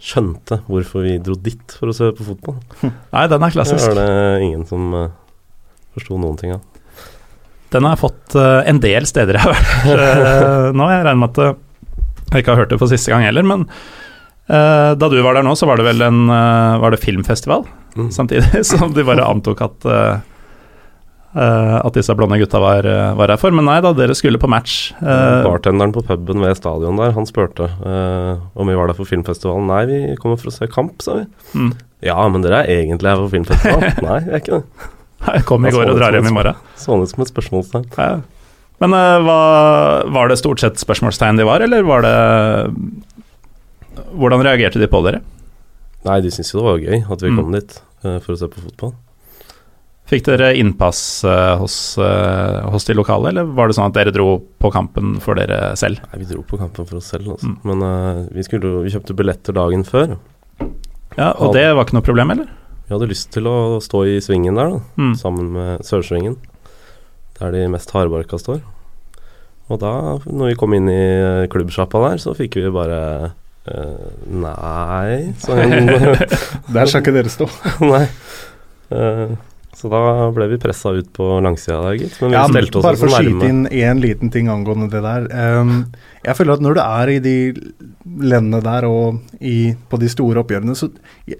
skjønte 0.00 0.62
hvorfor 0.70 1.04
vi 1.04 1.18
dro 1.22 1.34
dit 1.36 1.74
for 1.76 1.90
å 1.90 1.96
se 1.96 2.08
på 2.16 2.24
fotball. 2.30 2.56
Nei, 3.14 3.26
den 3.28 3.42
er 3.42 3.50
Det 3.50 3.56
klassisk. 3.58 3.90
var 3.90 3.98
det 4.00 4.46
ingen 4.46 4.64
som 4.70 4.86
forsto 5.98 6.16
noen 6.18 6.38
ting 6.40 6.54
av. 6.56 6.62
Den 7.74 7.86
har 7.88 7.96
jeg 7.96 8.02
fått 8.04 8.36
eh, 8.38 8.60
en 8.70 8.80
del 8.82 9.06
steder 9.10 9.36
jeg 9.38 9.44
har 9.44 9.54
vært 9.54 9.86
eh, 9.94 10.68
nå. 10.78 10.88
Jeg 10.92 11.04
regner 11.06 11.20
med 11.24 11.32
at 11.34 11.40
eh, 11.44 11.54
jeg 12.32 12.44
ikke 12.44 12.54
har 12.54 12.62
hørt 12.64 12.72
det 12.74 12.78
for 12.80 12.90
siste 12.90 13.12
gang 13.12 13.26
heller, 13.26 13.46
men 13.46 13.66
da 14.44 15.08
du 15.08 15.14
var 15.24 15.38
der 15.38 15.44
nå, 15.46 15.54
så 15.56 15.64
var 15.64 15.78
det 15.80 15.86
vel 15.86 16.02
en 16.04 16.26
Var 16.28 16.92
det 16.92 16.98
filmfestival 17.00 17.62
Mm. 17.94 18.08
samtidig, 18.10 18.64
som 18.66 18.90
de 18.92 19.04
bare 19.06 19.22
antok 19.32 19.60
at 19.62 19.84
at 21.34 21.94
disse 21.94 22.14
blonde 22.14 22.36
gutta 22.38 22.58
var, 22.62 22.86
var 23.18 23.30
her 23.32 23.38
for. 23.38 23.54
Men 23.54 23.66
nei 23.66 23.76
da, 23.82 23.90
dere 23.94 24.14
skulle 24.18 24.38
på 24.42 24.50
match. 24.50 24.92
Bartenderen 24.98 25.94
på 25.94 26.02
puben 26.06 26.42
ved 26.42 26.58
stadion 26.58 26.98
der, 26.98 27.10
han 27.16 27.26
spurte 27.26 27.66
uh, 27.70 28.42
om 28.58 28.70
vi 28.70 28.76
var 28.78 28.90
der 28.90 28.98
for 28.98 29.06
filmfestivalen. 29.08 29.66
Nei, 29.70 29.80
vi 29.90 30.00
kommer 30.22 30.38
for 30.38 30.50
å 30.50 30.54
se 30.54 30.68
kamp, 30.70 31.00
sa 31.02 31.20
vi. 31.20 31.24
mm. 31.54 31.72
Ja, 32.06 32.18
men 32.30 32.42
dere 32.44 32.60
er 32.66 32.82
egentlig 32.84 33.10
her 33.14 33.22
for 33.22 33.32
filmfestivalen. 33.32 33.98
Nei, 34.04 34.18
vi 34.26 34.34
er 34.36 34.42
ikke 34.44 34.58
det. 34.60 34.90
Jeg 35.32 35.44
kom 35.48 35.64
i 35.66 35.72
går 35.72 35.90
og 35.92 35.98
drar 35.98 36.12
hjem 36.16 36.28
i 36.28 36.34
morgen. 36.34 36.58
Sånn 36.80 37.02
ut 37.04 37.10
som 37.12 37.22
et 37.24 37.30
spørsmålstegn. 37.32 37.86
Ja. 37.96 38.20
Men 38.82 38.92
uh, 38.96 39.20
hva, 39.24 39.38
var 40.12 40.28
det 40.28 40.36
stort 40.40 40.60
sett 40.60 40.80
spørsmålstegn 40.82 41.38
de 41.40 41.46
var, 41.48 41.62
eller 41.64 41.86
var 41.86 42.02
det 42.04 42.14
Hvordan 44.18 44.42
reagerte 44.42 44.80
de 44.82 44.88
på 44.90 45.00
dere? 45.06 45.20
Nei, 46.04 46.18
de 46.24 46.30
syntes 46.34 46.50
jo 46.52 46.60
det 46.60 46.66
var 46.66 46.82
gøy 46.82 47.04
at 47.14 47.22
vi 47.22 47.30
Mm. 47.30 47.36
kom 47.38 47.52
dit 47.54 47.76
uh, 48.04 48.18
for 48.20 48.34
å 48.34 48.38
se 48.40 48.48
på 48.50 48.60
fotball. 48.64 48.92
Fikk 50.10 50.26
dere 50.26 50.50
innpass 50.60 50.98
uh, 51.24 51.54
hos, 51.56 51.96
uh, 51.96 52.66
hos 52.74 52.84
de 52.84 52.92
lokale, 52.98 53.30
eller 53.30 53.46
var 53.56 53.70
det 53.70 53.76
sånn 53.78 53.88
at 53.88 53.94
dere 53.96 54.12
dro 54.12 54.34
på 54.60 54.70
kampen 54.74 55.14
for 55.24 55.38
dere 55.38 55.70
selv? 55.80 56.02
Nei, 56.10 56.20
vi 56.20 56.28
dro 56.34 56.42
på 56.44 56.58
kampen 56.60 56.84
for 56.90 56.98
oss 57.00 57.08
selv, 57.14 57.30
altså. 57.38 57.48
Mm. 57.54 57.56
Men 57.70 57.86
uh, 57.86 58.26
vi, 58.34 58.44
skulle, 58.44 58.82
vi 58.84 58.92
kjøpte 58.92 59.16
billetter 59.16 59.56
dagen 59.56 59.86
før. 59.88 60.18
Ja, 61.16 61.30
Og 61.38 61.54
det 61.54 61.64
var 61.72 61.86
ikke 61.86 61.96
noe 61.96 62.04
problem, 62.04 62.34
eller? 62.34 62.50
Vi 62.84 62.92
hadde 62.92 63.08
lyst 63.08 63.30
til 63.32 63.48
å 63.48 63.80
stå 63.80 64.02
i 64.10 64.18
svingen 64.24 64.58
der, 64.58 64.74
da. 64.74 64.80
Mm. 65.00 65.14
Sammen 65.16 65.52
med 65.54 65.86
Sørsvingen. 65.88 66.36
Der 67.38 67.54
de 67.54 67.64
mest 67.72 67.92
hardbarka 67.94 68.38
står. 68.40 68.60
Og 69.72 69.80
da, 69.80 69.92
når 70.28 70.52
vi 70.52 70.58
kom 70.60 70.76
inn 70.76 70.90
i 70.92 71.00
eh, 71.00 71.46
klubbsjappa 71.52 72.02
der, 72.04 72.20
så 72.20 72.34
fikk 72.36 72.58
vi 72.60 72.72
bare 72.74 72.98
uh, 73.32 74.10
Nei, 74.28 75.32
sånn, 75.40 75.88
der 76.76 76.90
skal 76.90 77.00
ikke 77.00 77.14
dere 77.16 77.32
stå. 77.32 77.48
Nei. 77.88 78.04
Eh, 78.92 79.32
så 79.74 79.90
da 79.92 80.00
ble 80.34 80.46
vi 80.52 80.58
pressa 80.62 80.92
ut 80.94 81.08
på 81.16 81.26
langsida 81.44 81.80
der, 81.82 81.96
gitt. 81.98 82.16
Men 82.22 82.30
vi 82.30 82.36
Ja, 82.36 82.42
men 82.46 82.54
stelte 82.56 82.78
oss 82.78 82.84
bare 82.86 83.00
for 83.00 83.10
å 83.10 83.18
skyte 83.18 83.48
inn 83.50 83.64
én 83.68 84.00
liten 84.02 84.30
ting 84.30 84.48
angående 84.52 84.88
det 84.92 85.02
der. 85.02 85.26
Um, 85.60 85.72
jeg 86.24 86.36
føler 86.38 86.54
at 86.54 86.62
når 86.64 86.74
du 86.78 86.80
er 86.84 87.12
i 87.14 87.18
de 87.24 87.34
landene 88.22 88.60
der 88.64 88.86
og 88.88 89.18
i, 89.40 89.74
på 89.90 89.98
de 90.00 90.08
store 90.12 90.40
oppgjørene, 90.44 90.76
så 90.78 90.88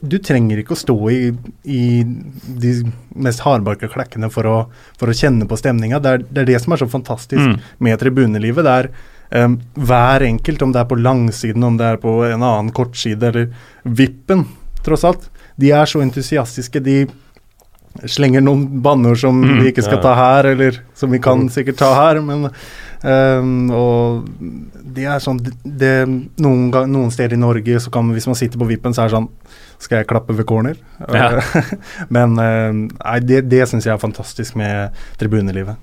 du 0.02 0.18
trenger 0.18 0.60
ikke 0.60 0.74
å 0.76 0.80
stå 0.82 0.96
i, 1.14 1.20
i 1.64 1.82
de 2.04 2.74
mest 3.14 3.40
hardbarka 3.46 3.88
klekkene 3.92 4.30
for 4.32 4.48
å, 4.50 4.56
for 4.98 5.08
å 5.12 5.16
kjenne 5.16 5.46
på 5.48 5.58
stemninga. 5.60 6.00
Det, 6.02 6.16
det 6.34 6.44
er 6.44 6.50
det 6.54 6.60
som 6.64 6.74
er 6.76 6.82
så 6.84 6.90
fantastisk 6.90 7.40
Mm. 7.44 7.58
med 7.78 7.98
tribunelivet. 8.00 8.64
Det 8.64 8.78
er 8.84 8.90
Um, 9.34 9.56
hver 9.74 10.22
enkelt, 10.22 10.60
om 10.62 10.70
det 10.70 10.78
er 10.78 10.86
på 10.86 10.98
langsiden, 11.00 11.64
om 11.66 11.74
det 11.80 11.86
er 11.88 11.96
på 11.98 12.10
en 12.28 12.42
annen 12.44 12.68
kortside 12.76 13.24
eller 13.32 13.48
vippen, 13.82 14.44
tross 14.84 15.02
alt. 15.08 15.24
De 15.58 15.72
er 15.74 15.88
så 15.90 16.02
entusiastiske. 16.04 16.78
De 16.84 17.06
slenger 18.10 18.42
noen 18.42 18.64
banneord 18.82 19.18
som 19.20 19.40
Mm, 19.44 19.60
vi 19.62 19.70
ikke 19.72 19.82
skal 19.86 19.98
ja. 20.00 20.02
ta 20.02 20.14
her, 20.18 20.44
eller 20.54 20.80
som 20.94 21.10
vi 21.10 21.18
kan 21.22 21.44
Mm. 21.46 21.50
sikkert 21.50 21.76
ta 21.78 21.92
her, 21.94 22.20
men 22.20 22.48
um, 23.04 23.70
Og 23.70 24.24
det 24.94 25.04
er 25.04 25.18
sånn 25.22 25.38
det, 25.64 26.06
noen, 26.40 26.70
noen 26.90 27.10
steder 27.12 27.34
i 27.36 27.40
Norge 27.40 27.78
så 27.80 27.90
kan 27.92 28.10
Hvis 28.14 28.26
man 28.26 28.34
sitter 28.38 28.58
på 28.58 28.66
vippen, 28.68 28.94
så 28.94 29.02
er 29.04 29.08
det 29.10 29.16
sånn 29.18 29.28
Skal 29.78 29.98
jeg 29.98 30.06
klappe 30.08 30.34
ved 30.36 30.46
corner? 30.46 30.76
Ja. 31.12 31.40
men 32.14 32.36
ehm, 32.38 32.82
nei, 33.04 33.18
det, 33.20 33.48
det 33.50 33.66
syns 33.68 33.84
jeg 33.84 33.92
er 33.94 34.00
fantastisk 34.00 34.56
med 34.56 34.90
tribunelivet. 35.20 35.76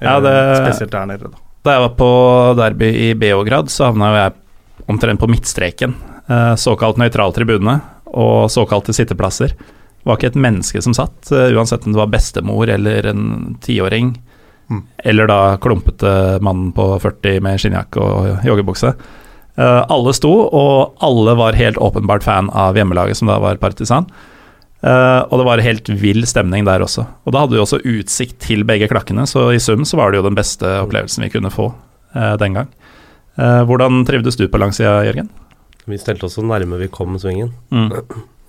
Ja, 0.00 0.16
Eh, 0.16 0.20
det- 0.22 0.60
Spesielt 0.64 0.90
der 0.92 1.06
nede, 1.06 1.30
da. 1.30 1.38
Da 1.64 1.72
jeg 1.76 1.80
var 1.88 1.94
på 1.96 2.10
derby 2.56 2.86
i 3.10 3.14
Beograd, 3.14 3.66
så 3.68 3.90
havna 3.90 4.06
jo 4.12 4.16
jeg 4.20 4.32
omtrent 4.88 5.20
på 5.20 5.28
midtstreken. 5.28 5.94
Eh, 6.30 6.54
såkalt 6.56 6.96
nøytral 6.96 7.34
tribune 7.34 7.80
og 8.06 8.48
såkalte 8.50 8.94
sitteplasser. 8.94 9.52
Det 10.00 10.08
var 10.08 10.18
ikke 10.18 10.32
et 10.32 10.40
menneske 10.40 10.82
som 10.82 10.96
satt, 10.96 11.30
eh, 11.32 11.52
uansett 11.54 11.86
om 11.86 11.94
det 11.94 12.00
var 12.00 12.12
bestemor 12.12 12.68
eller 12.72 13.06
en 13.06 13.56
tiåring. 13.60 14.14
Mm. 14.70 14.82
Eller 15.04 15.28
da 15.28 15.56
klumpete 15.60 16.40
mannen 16.40 16.72
på 16.72 16.92
40 17.02 17.40
med 17.44 17.60
skinnjakke 17.60 18.00
og 18.00 18.46
joggebukse. 18.46 18.94
Uh, 19.58 19.82
alle 19.92 20.12
sto, 20.16 20.30
og 20.30 21.02
alle 21.04 21.34
var 21.36 21.58
helt 21.58 21.76
åpenbart 21.82 22.22
fan 22.24 22.48
av 22.56 22.78
hjemmelaget, 22.78 23.18
som 23.18 23.28
da 23.28 23.36
var 23.42 23.58
Partisan. 23.60 24.06
Uh, 24.80 25.26
og 25.26 25.34
det 25.36 25.46
var 25.48 25.64
helt 25.66 25.90
vill 26.00 26.22
stemning 26.24 26.64
der 26.64 26.80
også. 26.80 27.04
Og 27.26 27.34
da 27.34 27.42
hadde 27.42 27.58
vi 27.58 27.60
også 27.60 27.82
utsikt 27.82 28.38
til 28.46 28.62
begge 28.64 28.88
klakkene, 28.88 29.26
så 29.28 29.50
i 29.52 29.60
sum 29.60 29.82
så 29.84 29.98
var 30.00 30.14
det 30.14 30.22
jo 30.22 30.28
den 30.30 30.38
beste 30.38 30.70
opplevelsen 30.86 31.26
vi 31.26 31.32
kunne 31.34 31.52
få 31.52 31.72
uh, 32.14 32.36
den 32.40 32.56
gang. 32.56 32.70
Eh, 33.40 33.62
hvordan 33.64 34.04
trivdes 34.04 34.36
du 34.36 34.48
på 34.48 34.58
langsida, 34.60 35.00
Jørgen? 35.06 35.30
Vi 35.88 35.98
stelte 35.98 36.26
oss 36.26 36.36
så 36.36 36.44
nærme 36.44 36.80
vi 36.80 36.90
kom 36.92 37.16
svingen. 37.18 37.54
Mm. 37.70 37.90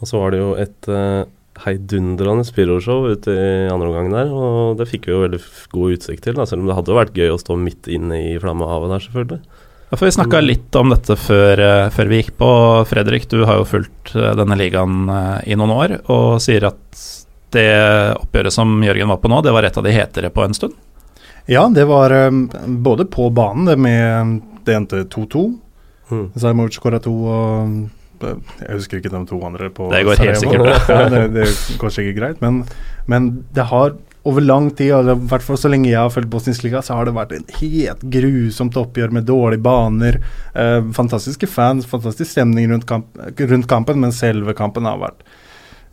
Og 0.00 0.08
så 0.08 0.20
var 0.20 0.32
det 0.32 0.40
jo 0.40 0.50
et 0.58 0.88
uh, 0.88 1.28
heidundrende 1.64 2.46
pyroshow 2.56 3.08
ute 3.12 3.34
i 3.34 3.70
andre 3.70 3.90
omgang 3.90 4.12
der, 4.12 4.30
og 4.32 4.78
det 4.80 4.88
fikk 4.88 5.08
vi 5.08 5.14
jo 5.14 5.24
veldig 5.24 5.40
god 5.74 5.96
utsikt 5.96 6.24
til, 6.24 6.38
da, 6.38 6.46
selv 6.48 6.64
om 6.64 6.70
det 6.70 6.78
hadde 6.78 6.96
vært 6.96 7.18
gøy 7.18 7.34
å 7.34 7.40
stå 7.40 7.56
midt 7.60 7.90
inne 7.92 8.20
i 8.30 8.38
flammehavet 8.40 8.94
der, 8.94 9.04
selvfølgelig. 9.06 9.40
Ja, 9.90 9.98
for 9.98 10.06
vi 10.06 10.14
snakka 10.14 10.40
litt 10.44 10.76
om 10.78 10.92
dette 10.94 11.16
før, 11.18 11.60
eh, 11.60 11.88
før 11.90 12.10
vi 12.12 12.20
gikk 12.20 12.36
på. 12.38 12.50
Fredrik, 12.86 13.26
du 13.32 13.40
har 13.42 13.58
jo 13.58 13.66
fulgt 13.66 14.12
eh, 14.14 14.36
denne 14.38 14.54
ligaen 14.54 15.10
i 15.42 15.56
noen 15.58 15.72
år, 15.74 15.96
og 16.14 16.38
sier 16.40 16.68
at 16.68 17.02
det 17.50 17.66
oppgjøret 18.14 18.54
som 18.54 18.78
Jørgen 18.86 19.10
var 19.10 19.18
på 19.18 19.32
nå, 19.32 19.40
det 19.42 19.52
var 19.52 19.66
et 19.66 19.76
av 19.76 19.84
de 19.84 19.94
hetere 19.96 20.30
på 20.30 20.46
en 20.46 20.54
stund. 20.54 20.76
Ja, 21.50 21.64
det 21.74 21.88
var 21.90 22.14
både 22.86 23.08
på 23.10 23.26
banen, 23.34 23.66
det 23.66 23.74
med 23.80 24.38
Det 24.62 24.76
endte 24.76 25.02
2-2. 25.10 25.42
Mm. 26.10 26.26
Zajmovic 26.38 26.76
skåra 26.76 27.00
to, 27.02 27.14
og 27.26 27.72
jeg 28.26 28.74
husker 28.74 29.00
ikke 29.00 29.12
de 29.12 29.24
to 29.28 29.40
andre 29.46 29.70
på 29.74 29.88
Det 29.92 30.04
går 30.06 30.22
helt 30.24 30.40
sikkert 30.42 30.64
bra. 30.66 31.00
det, 31.12 31.24
det 31.34 31.48
går 31.80 31.94
sikkert 31.96 32.18
greit, 32.20 32.44
men, 32.44 32.62
men 33.10 33.32
det 33.56 33.68
har 33.72 33.96
over 34.28 34.44
lang 34.44 34.68
tid, 34.76 34.92
og 34.92 35.08
i 35.08 35.28
hvert 35.30 35.44
fall 35.44 35.58
så 35.58 35.70
lenge 35.72 35.88
jeg 35.88 36.00
har 36.00 36.12
fulgt 36.12 36.28
Bosnisk 36.32 36.64
liga, 36.66 36.82
så 36.84 36.98
har 36.98 37.08
det 37.08 37.16
vært 37.16 37.32
en 37.32 37.46
helt 37.56 38.02
grusomt 38.12 38.76
oppgjør 38.76 39.14
med 39.16 39.24
dårlige 39.28 39.64
baner. 39.64 40.20
Eh, 40.52 40.80
fantastiske 40.96 41.48
fans, 41.48 41.88
fantastisk 41.88 42.28
stemning 42.28 42.68
rundt, 42.72 42.84
kamp, 42.88 43.08
rundt 43.40 43.68
kampen, 43.70 44.02
men 44.04 44.12
selve 44.12 44.54
kampen 44.58 44.88
har 44.88 45.00
vært 45.00 45.24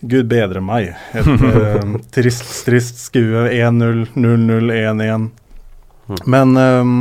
Gud 0.01 0.27
bedre 0.29 0.61
meg. 0.61 0.91
Et 1.17 1.25
eh, 1.25 1.93
trist, 2.17 2.45
trist 2.67 2.99
skue. 3.07 3.47
1-0, 3.49 4.03
0-0, 4.13 4.73
1-1. 4.75 5.29
Mm. 6.07 6.19
Men 6.29 6.59
ehm, 6.61 6.99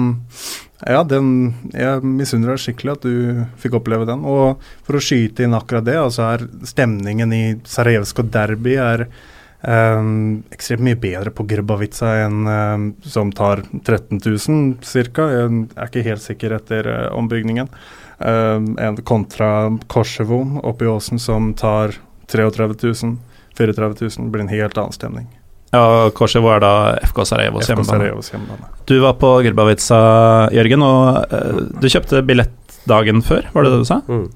ja, 0.85 1.01
den, 1.09 1.55
jeg 1.73 2.05
misunner 2.05 2.53
deg 2.53 2.61
skikkelig 2.61 2.97
at 2.97 3.07
du 3.07 3.45
fikk 3.63 3.79
oppleve 3.79 4.05
den. 4.09 4.27
Og 4.29 4.61
for 4.85 4.99
å 4.99 5.03
skyte 5.03 5.47
inn 5.47 5.57
akkurat 5.57 5.87
det, 5.87 5.97
altså 5.97 6.27
er 6.29 6.45
stemningen 6.69 7.33
i 7.33 7.45
Sarajevsko 7.65 8.27
derby 8.29 8.77
er 8.83 9.07
um, 9.63 10.43
ekstremt 10.53 10.85
mye 10.85 10.99
bedre 11.01 11.33
på 11.33 11.47
Grbavica 11.49 12.13
enn 12.27 12.43
um, 12.45 12.91
som 13.07 13.33
tar 13.33 13.65
13 13.79 14.21
000 14.21 14.77
ca. 14.85 15.31
Jeg 15.33 15.63
er 15.65 15.89
ikke 15.89 16.05
helt 16.11 16.27
sikker 16.27 16.59
etter 16.59 16.91
uh, 16.93 17.01
ombygningen. 17.17 17.73
Um, 18.21 18.77
kontra 19.05 19.71
Korsevo 19.93 20.43
oppe 20.65 20.85
i 20.85 20.93
åsen 20.93 21.21
som 21.21 21.55
tar 21.57 21.97
33 22.29 22.69
000. 22.85 23.17
34 23.57 23.95
000 24.21 24.31
blir 24.33 24.45
en 24.45 24.53
helt 24.53 24.77
annen 24.77 24.93
stemning. 24.93 25.29
Ja, 25.77 26.09
Korsevo 26.17 26.49
er 26.55 26.63
da 26.65 26.73
FK 27.05 27.21
Sarajevos 27.29 27.69
hjemmebane. 27.69 28.09
Hjemmebane. 28.17 28.71
Du 28.89 28.95
var 29.03 29.17
på 29.21 29.31
Grbavica, 29.45 29.99
Jørgen, 30.57 30.85
og 30.87 31.33
uh, 31.33 31.61
du 31.83 31.87
kjøpte 31.93 32.23
billett 32.27 32.79
dagen 32.89 33.21
før, 33.27 33.49
var 33.53 33.67
det 33.67 33.73
det 33.75 33.81
du 33.83 33.89
sa? 33.89 34.01
Mm. 34.09 34.27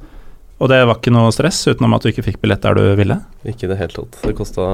Og 0.61 0.69
det 0.69 0.81
var 0.85 0.99
ikke 0.99 1.13
noe 1.15 1.31
stress, 1.33 1.63
utenom 1.71 1.95
at 1.97 2.05
du 2.05 2.11
ikke 2.11 2.27
fikk 2.27 2.41
billett 2.43 2.61
der 2.67 2.77
du 2.77 2.83
ville? 2.99 3.17
Ikke 3.49 3.65
i 3.65 3.71
det 3.71 3.79
hele 3.81 3.95
tatt. 3.95 4.19
Det 4.27 4.35
kosta 4.37 4.67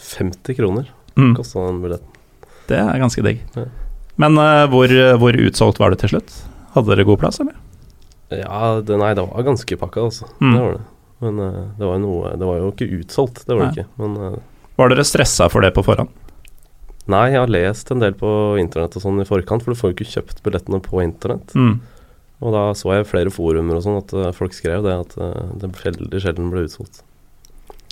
50 0.00 0.56
kroner, 0.58 0.88
Mm. 1.14 1.34
kosta 1.38 1.66
den 1.68 1.82
billetten. 1.84 2.08
Det 2.66 2.78
er 2.80 2.98
ganske 2.98 3.22
digg. 3.22 3.44
Ja. 3.54 3.68
Men 4.16 4.38
uh, 4.38 4.64
hvor, 4.72 4.90
hvor 5.20 5.36
utsolgt 5.44 5.78
var 5.78 5.94
det 5.94 6.00
til 6.02 6.14
slutt? 6.16 6.32
Hadde 6.74 6.90
dere 6.90 7.04
god 7.06 7.20
plass, 7.22 7.38
eller? 7.44 7.54
Ja, 8.34 8.80
det, 8.82 8.96
nei, 8.98 9.12
det 9.14 9.22
var 9.28 9.46
ganske 9.46 9.76
pakka, 9.78 10.08
altså. 10.08 10.26
Mm. 10.40 10.54
Det 10.56 10.62
var 10.64 10.72
det. 10.78 10.82
Men 11.22 11.38
uh, 11.38 11.60
det 11.78 11.86
var 11.86 12.00
noe 12.02 12.32
Det 12.40 12.48
var 12.48 12.56
jo 12.58 12.72
ikke 12.72 12.88
utsolgt, 12.98 13.44
det 13.46 13.54
var 13.54 13.62
det 13.62 13.68
Nei. 13.68 13.84
ikke. 13.84 13.86
Men 14.02 14.16
eh, 14.26 14.40
Var 14.76 14.90
dere 14.90 15.06
stressa 15.06 15.48
for 15.52 15.64
det 15.64 15.74
på 15.76 15.84
forhånd? 15.86 16.12
nei, 17.10 17.24
jeg 17.34 17.42
har 17.42 17.52
lest 17.52 17.90
en 17.92 18.02
del 18.02 18.14
på 18.16 18.28
internett 18.60 18.94
og 18.96 19.04
sånn 19.04 19.20
i 19.22 19.28
forkant, 19.28 19.64
for 19.64 19.74
du 19.74 19.80
får 19.80 19.90
jo 19.90 19.96
ikke 19.98 20.12
kjøpt 20.14 20.40
billettene 20.44 20.80
på 20.84 21.02
internett. 21.04 21.52
Mm. 21.56 21.74
Og 22.44 22.54
da 22.54 22.62
så 22.76 22.96
jeg 22.96 23.08
flere 23.08 23.32
forumer 23.32 23.78
og 23.78 23.84
sånn 23.84 24.00
at 24.00 24.14
eh, 24.16 24.32
folk 24.36 24.56
skrev 24.56 24.84
det, 24.86 24.94
at 25.04 25.16
eh, 25.20 25.52
det 25.60 25.72
veldig 25.84 26.22
sjelden 26.22 26.50
ble 26.52 26.64
utsolgt. 26.66 27.04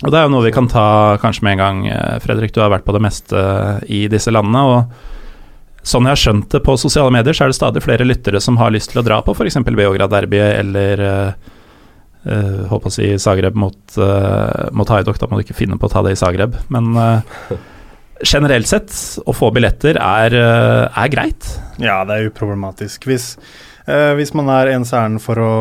Og 0.03 0.11
det 0.11 0.19
er 0.19 0.25
jo 0.25 0.33
noe 0.33 0.45
vi 0.45 0.53
kan 0.53 0.67
ta 0.67 1.15
kanskje 1.21 1.45
med 1.45 1.55
en 1.55 1.63
gang, 1.63 1.81
eh, 1.93 2.17
Fredrik. 2.23 2.53
Du 2.53 2.61
har 2.63 2.73
vært 2.73 2.85
på 2.87 2.95
det 2.95 3.03
meste 3.05 3.43
i 3.87 4.05
disse 4.11 4.33
landene. 4.33 4.63
og 4.67 5.83
Sånn 5.83 6.07
jeg 6.07 6.15
har 6.15 6.21
skjønt 6.21 6.53
det 6.53 6.61
på 6.63 6.77
sosiale 6.79 7.11
medier, 7.11 7.35
så 7.35 7.45
er 7.45 7.51
det 7.51 7.57
stadig 7.59 7.83
flere 7.83 8.07
lyttere 8.07 8.39
som 8.43 8.55
har 8.59 8.71
lyst 8.71 8.93
til 8.93 9.01
å 9.01 9.05
dra 9.05 9.17
på 9.23 9.35
f.eks. 9.35 9.59
Beograd-derbyet 9.67 10.53
eller 10.61 11.01
uh, 12.25 12.63
Holdt 12.71 12.87
på 12.87 12.91
å 12.91 12.95
si 12.95 13.11
Zagreb 13.21 13.57
mot, 13.59 13.79
uh, 13.99 14.69
mot 14.75 14.89
Haidok. 14.89 15.19
Da 15.21 15.29
må 15.29 15.39
du 15.39 15.45
ikke 15.45 15.57
finne 15.57 15.79
på 15.79 15.89
å 15.89 15.93
ta 15.93 16.03
det 16.05 16.15
i 16.15 16.19
Zagreb. 16.19 16.57
Men 16.73 16.91
uh, 16.97 17.53
generelt 18.23 18.69
sett, 18.69 18.93
å 19.25 19.35
få 19.35 19.51
billetter 19.55 19.99
er, 19.99 20.35
uh, 20.35 20.99
er 21.03 21.11
greit. 21.11 21.47
Ja, 21.81 22.01
det 22.07 22.17
er 22.17 22.29
uproblematisk. 22.29 23.07
Hvis, 23.09 23.33
uh, 23.87 24.13
hvis 24.17 24.33
man 24.37 24.51
er 24.53 24.73
ens 24.75 24.93
ærend 24.95 25.23
for 25.23 25.41
å 25.41 25.55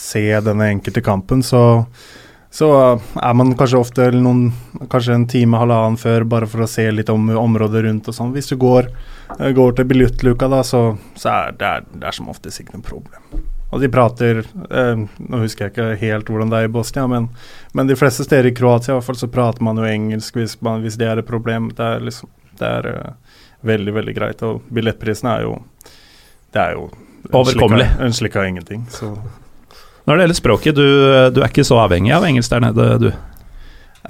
se 0.00 0.24
denne 0.44 0.68
enkelte 0.74 1.04
kampen, 1.04 1.44
så, 1.46 1.62
så 2.52 2.68
er 3.16 3.38
man 3.38 3.54
kanskje 3.58 3.80
ofte 3.80 4.10
noen, 4.16 4.50
kanskje 4.92 5.16
en 5.16 5.28
time, 5.30 5.60
halvannen 5.62 6.00
før, 6.00 6.28
bare 6.28 6.50
for 6.50 6.66
å 6.66 6.70
se 6.70 6.88
litt 6.92 7.12
om 7.12 7.30
området 7.40 7.86
rundt 7.86 8.12
og 8.12 8.18
sånn. 8.18 8.34
Hvis 8.36 8.52
du 8.52 8.58
går, 8.60 8.90
eh, 9.38 9.54
går 9.56 9.78
til 9.78 9.88
billettluka, 9.88 10.50
da, 10.52 10.62
så, 10.66 10.84
så 11.16 11.32
er 11.38 11.58
det, 11.58 11.74
det 11.96 12.10
er 12.10 12.20
som 12.20 12.30
oftest 12.32 12.64
ikke 12.64 12.76
noe 12.76 12.88
problem. 12.92 13.42
Og 13.72 13.80
de 13.80 13.88
prater 13.88 14.42
eh, 14.44 15.02
Nå 15.18 15.38
husker 15.40 15.64
jeg 15.66 15.72
ikke 15.72 15.86
helt 16.02 16.28
hvordan 16.28 16.50
det 16.52 16.58
er 16.60 16.68
i 16.68 16.72
Bosnia, 16.72 17.06
men, 17.08 17.28
men 17.72 17.88
de 17.88 17.96
fleste 17.96 18.26
steder 18.26 18.50
i 18.50 18.54
Kroatia 18.56 18.92
i 18.92 18.98
hvert 18.98 19.06
fall 19.06 19.16
så 19.20 19.30
prater 19.32 19.64
man 19.64 19.80
jo 19.80 19.86
engelsk 19.88 20.36
hvis, 20.36 20.58
man, 20.60 20.82
hvis 20.84 20.98
det 21.00 21.08
er 21.08 21.22
et 21.22 21.28
problem. 21.28 21.70
Det 21.76 21.86
er 21.94 22.04
liksom 22.04 22.28
Det 22.60 22.68
er 22.68 22.88
uh, 22.92 23.38
veldig, 23.64 23.94
veldig 23.96 24.14
greit. 24.18 24.42
Og 24.44 24.60
billettprisene 24.68 25.36
er 25.38 25.46
jo 25.48 25.54
Det 26.52 26.60
er 26.66 26.76
jo 26.76 26.90
Overkommelig. 27.32 27.86
En 28.02 28.12
slik 28.12 28.34
av 28.36 28.44
ingenting. 28.48 28.84
Så 28.90 29.12
Når 30.04 30.16
det 30.16 30.22
gjelder 30.24 30.36
språket, 30.36 30.74
du, 30.74 30.86
du 31.32 31.38
er 31.40 31.48
ikke 31.48 31.64
så 31.64 31.78
avhengig 31.84 32.10
av 32.16 32.24
engelsk 32.26 32.50
der 32.50 32.64
nede, 32.64 32.86
du? 32.98 33.12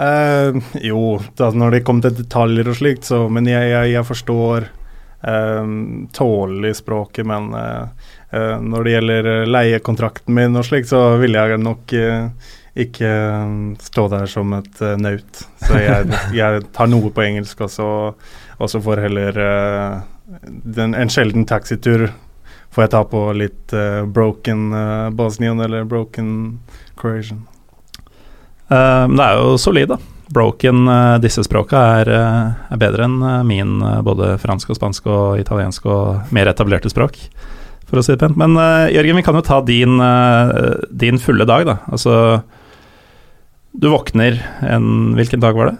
eh, 0.00 0.56
Jo, 0.88 1.20
da, 1.36 1.50
når 1.52 1.76
det 1.76 1.82
kommer 1.84 2.06
til 2.08 2.16
detaljer 2.22 2.70
og 2.72 2.78
slikt, 2.80 3.04
så 3.04 3.28
Men 3.28 3.46
jeg, 3.46 3.68
jeg, 3.70 3.92
jeg 3.92 4.08
forstår 4.08 4.66
eh, 5.28 5.76
tålelig 6.16 6.74
språket, 6.80 7.28
men 7.28 7.52
eh, 7.54 8.01
når 8.32 8.84
det 8.84 8.94
gjelder 8.96 9.30
eh, 9.32 9.50
leiekontrakten 9.50 10.34
min 10.36 10.56
og 10.56 10.66
slikt, 10.68 10.90
så 10.92 11.16
vil 11.20 11.36
jeg 11.36 11.60
nok 11.60 11.94
eh, 11.98 12.50
ikke 12.84 13.10
eh, 13.10 13.54
stå 13.82 14.06
der 14.12 14.26
som 14.30 14.54
et 14.56 14.82
eh, 14.82 14.96
naut. 15.00 15.44
Så 15.62 15.80
jeg, 15.80 16.08
jeg 16.40 16.64
tar 16.72 16.90
noe 16.92 17.12
på 17.12 17.24
engelsk, 17.26 17.64
også, 17.68 17.86
og 18.58 18.72
så 18.72 18.82
får 18.82 19.04
heller 19.06 19.40
eh, 19.46 20.02
den, 20.48 20.96
en 20.96 21.12
sjelden 21.12 21.46
taxitur 21.48 22.08
får 22.72 22.86
jeg 22.86 22.92
ta 22.94 23.02
på 23.04 23.18
litt 23.36 23.72
uh, 23.76 24.06
broken 24.08 24.70
uh, 24.72 25.10
Bosnian 25.12 25.60
eller 25.60 25.84
broken 25.84 26.30
Croatian. 26.96 27.42
Uh, 28.72 29.04
det 29.12 29.26
er 29.26 29.36
jo 29.36 29.58
solid, 29.60 29.92
da. 29.92 29.98
Broken, 30.32 30.88
eh, 30.88 31.18
disse 31.18 31.44
språka, 31.44 31.78
er, 32.00 32.08
eh, 32.08 32.72
er 32.72 32.78
bedre 32.80 33.04
enn 33.04 33.18
eh, 33.22 33.42
min 33.44 33.82
eh, 33.84 34.00
både 34.00 34.38
fransk 34.40 34.70
og 34.72 34.78
spansk 34.78 35.06
og 35.12 35.40
italiensk 35.42 35.84
og 35.92 36.32
mer 36.32 36.48
etablerte 36.48 36.88
språk, 36.88 37.18
for 37.92 38.00
å 38.00 38.04
si 38.06 38.14
det 38.14 38.22
pent. 38.22 38.38
Men 38.40 38.56
uh, 38.56 38.88
Jørgen, 38.88 39.18
vi 39.20 39.24
kan 39.26 39.36
jo 39.36 39.44
ta 39.44 39.60
din, 39.68 40.00
uh, 40.00 40.80
din 40.88 41.20
fulle 41.20 41.44
dag, 41.48 41.66
da. 41.68 41.76
Altså 41.92 42.14
Du 43.76 43.90
våkner 43.92 44.40
en 44.64 45.12
Hvilken 45.18 45.44
dag 45.44 45.58
var 45.58 45.72
det? 45.72 45.76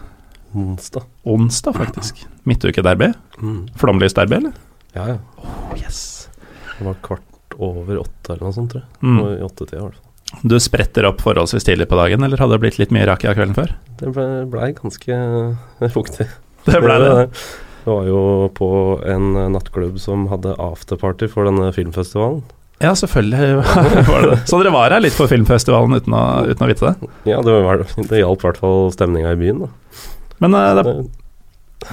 Onsdag. 0.53 1.09
Onsdag, 1.25 1.79
faktisk. 1.81 2.27
Midtuke-derby. 2.45 3.09
Mm. 3.41 3.61
Flomlys-derby, 3.81 4.37
eller? 4.43 4.53
Ja, 4.93 5.07
ja. 5.15 5.19
Oh, 5.41 5.73
yes. 5.81 6.29
Det 6.77 6.85
var 6.85 6.99
kvart 7.01 7.57
over 7.57 8.03
åtte 8.03 8.35
eller 8.35 8.45
noe 8.45 8.57
sånt, 8.59 8.75
tror 8.75 8.83
jeg. 8.83 8.91
Mm. 9.01 9.21
I 9.39 9.47
åttetida, 9.47 9.79
i 9.79 9.87
hvert 9.87 9.97
fall. 9.97 10.09
Du 10.53 10.57
spretter 10.61 11.09
opp 11.09 11.25
forholdsvis 11.25 11.65
tidlig 11.65 11.89
på 11.89 11.97
dagen, 11.97 12.25
eller 12.25 12.41
hadde 12.41 12.57
det 12.57 12.65
blitt 12.67 12.79
litt 12.81 12.93
mye 12.93 13.09
rakia 13.09 13.33
kvelden 13.37 13.57
før? 13.57 13.73
Det 14.01 14.13
ble, 14.13 14.69
ganske 14.77 15.21
fuktig. 15.97 16.29
Det 16.69 16.85
ble 16.85 17.01
det. 17.01 17.13
Det 17.17 17.27
var 17.87 18.07
jo 18.09 18.23
på 18.57 18.69
en 19.09 19.33
nattklubb 19.55 19.99
som 20.01 20.27
hadde 20.31 20.55
afterparty 20.61 21.29
for 21.33 21.49
denne 21.49 21.71
filmfestivalen. 21.75 22.43
Ja, 22.83 22.95
selvfølgelig 22.99 23.63
var 24.09 24.27
det. 24.31 24.39
Så 24.51 24.59
dere 24.59 24.73
var 24.75 24.91
her 24.95 25.03
litt 25.05 25.15
for 25.15 25.31
filmfestivalen 25.31 26.01
uten 26.01 26.15
å, 26.19 26.23
uten 26.51 26.67
å 26.67 26.71
vite 26.71 26.91
det? 26.91 27.11
Ja, 27.31 27.43
det, 27.45 27.59
var, 27.67 27.85
det 27.97 28.23
hjalp 28.23 28.43
i 28.43 28.49
hvert 28.49 28.63
fall 28.63 28.89
stemninga 28.95 29.35
i 29.37 29.39
byen, 29.39 29.65
da. 29.67 30.01
Men 30.43 30.57
uh, 30.59 30.63
det 30.79 30.83
er 30.91 31.03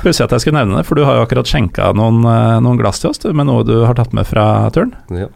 pussig 0.02 0.24
at 0.26 0.34
jeg 0.34 0.46
skulle 0.46 0.62
nevne 0.62 0.80
det, 0.80 0.86
for 0.90 0.98
du 0.98 1.04
har 1.06 1.20
jo 1.20 1.26
akkurat 1.28 1.50
skjenka 1.50 1.92
noen, 1.98 2.22
eh, 2.30 2.58
noen 2.62 2.78
glass 2.78 3.02
til 3.02 3.10
oss 3.10 3.22
du, 3.22 3.30
med 3.34 3.48
noe 3.50 3.64
du 3.66 3.76
har 3.88 3.98
tatt 3.98 4.14
med 4.14 4.28
fra 4.30 4.44
turen. 4.74 4.92
ja, 5.14 5.30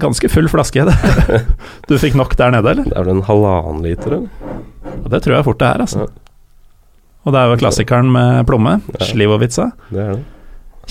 Ganske 0.00 0.28
full 0.32 0.48
flaske. 0.52 0.84
Det. 0.88 1.40
Du 1.88 1.96
fikk 2.00 2.16
nok 2.16 2.36
der 2.40 2.52
nede, 2.54 2.72
eller? 2.72 2.88
det 2.88 2.96
er 2.96 3.04
vel 3.06 3.18
en 3.18 3.24
halvannen 3.28 3.82
liter, 3.84 4.18
eller? 4.18 4.60
Ja, 4.88 5.08
Det 5.14 5.22
tror 5.24 5.36
jeg 5.36 5.46
fort 5.48 5.60
det 5.60 5.68
er, 5.68 5.84
altså. 5.86 6.04
Ja. 6.06 6.31
Og 7.22 7.34
det 7.34 7.40
er 7.40 7.50
jo 7.52 7.58
klassikeren 7.60 8.08
med 8.12 8.46
plomme, 8.48 8.78
Ja. 8.98 9.06
Slivovica. 9.06 9.70
Det 9.90 10.00
er 10.02 10.14
det. 10.16 10.22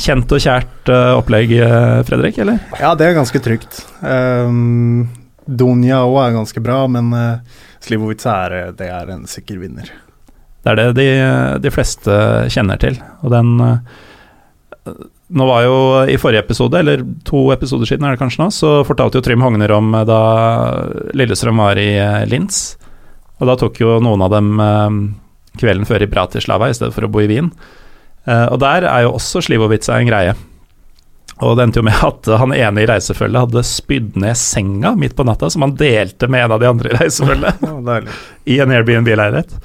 Kjent 0.01 0.31
og 0.31 0.39
kjært 0.39 0.87
uh, 0.89 1.17
opplegg, 1.19 1.51
eh, 1.59 1.97
Fredrik, 2.07 2.37
eller? 2.39 2.61
Ja, 2.79 2.93
det 2.95 3.09
er 3.09 3.17
ganske 3.17 3.41
trygt. 3.43 3.81
Um, 3.99 5.09
Donja 5.45 5.99
òg 6.07 6.15
er 6.23 6.37
ganske 6.37 6.63
bra, 6.63 6.85
men 6.87 7.11
uh, 7.11 7.41
Slivovica 7.83 8.37
er, 8.47 8.55
eh, 8.55 8.71
det 8.79 8.87
er 8.87 9.11
en 9.11 9.27
sikker 9.27 9.59
vinner. 9.59 9.91
Det 10.63 10.71
er 10.71 10.79
det 10.79 10.87
de, 10.95 11.09
de 11.59 11.73
fleste 11.73 12.15
kjenner 12.53 12.79
til. 12.79 13.01
Og 13.25 13.33
den 13.35 13.51
uh, 13.59 13.77
Nå 15.31 15.45
var 15.47 15.63
jo 15.63 15.75
i 16.11 16.17
forrige 16.19 16.41
episode, 16.43 16.75
eller 16.79 17.03
to 17.27 17.45
episoder 17.53 17.87
siden 17.87 18.03
er 18.03 18.15
det 18.15 18.19
kanskje 18.19 18.41
nå, 18.41 18.49
så 18.51 18.71
fortalte 18.83 19.19
jo 19.19 19.23
Trym 19.23 19.43
Hogner 19.45 19.71
om 19.77 19.93
eh, 19.95 20.07
da 20.07 20.21
Lillestrøm 21.15 21.61
var 21.61 21.79
i 21.79 21.91
Lins. 22.27 22.31
Linz. 22.31 22.61
Og 23.39 23.47
da 23.47 23.55
tok 23.57 23.79
jo 23.81 23.95
noen 24.03 24.21
av 24.25 24.33
dem 24.33 24.49
eh, 24.59 24.97
kvelden 25.59 25.87
før 25.89 26.05
i 26.05 26.09
Bratislava 26.11 26.69
i 26.69 26.77
stedet 26.77 26.95
for 26.95 27.07
å 27.07 27.11
bo 27.11 27.23
i 27.23 27.27
Wien. 27.31 27.51
Eh, 28.29 28.47
og 28.47 28.61
der 28.63 28.87
er 28.87 29.05
jo 29.05 29.15
også 29.17 29.43
Slivovica 29.45 29.97
en 29.97 30.09
greie. 30.09 30.37
Og 31.41 31.55
det 31.57 31.65
endte 31.65 31.81
jo 31.81 31.87
med 31.87 32.01
at 32.05 32.27
han 32.37 32.53
ene 32.53 32.83
i 32.83 32.87
reisefølget 32.89 33.47
hadde 33.47 33.63
spydd 33.65 34.17
ned 34.21 34.37
senga 34.37 34.93
midt 34.99 35.15
på 35.17 35.25
natta, 35.25 35.49
som 35.49 35.65
han 35.65 35.73
delte 35.79 36.29
med 36.29 36.45
en 36.45 36.55
av 36.55 36.61
de 36.61 36.69
andre 36.69 36.91
i 36.91 36.99
reisefølget 36.99 37.63
Ja, 37.65 37.99
i 38.53 38.59
en 38.61 38.73
Airbnb-leilighet. 38.77 39.55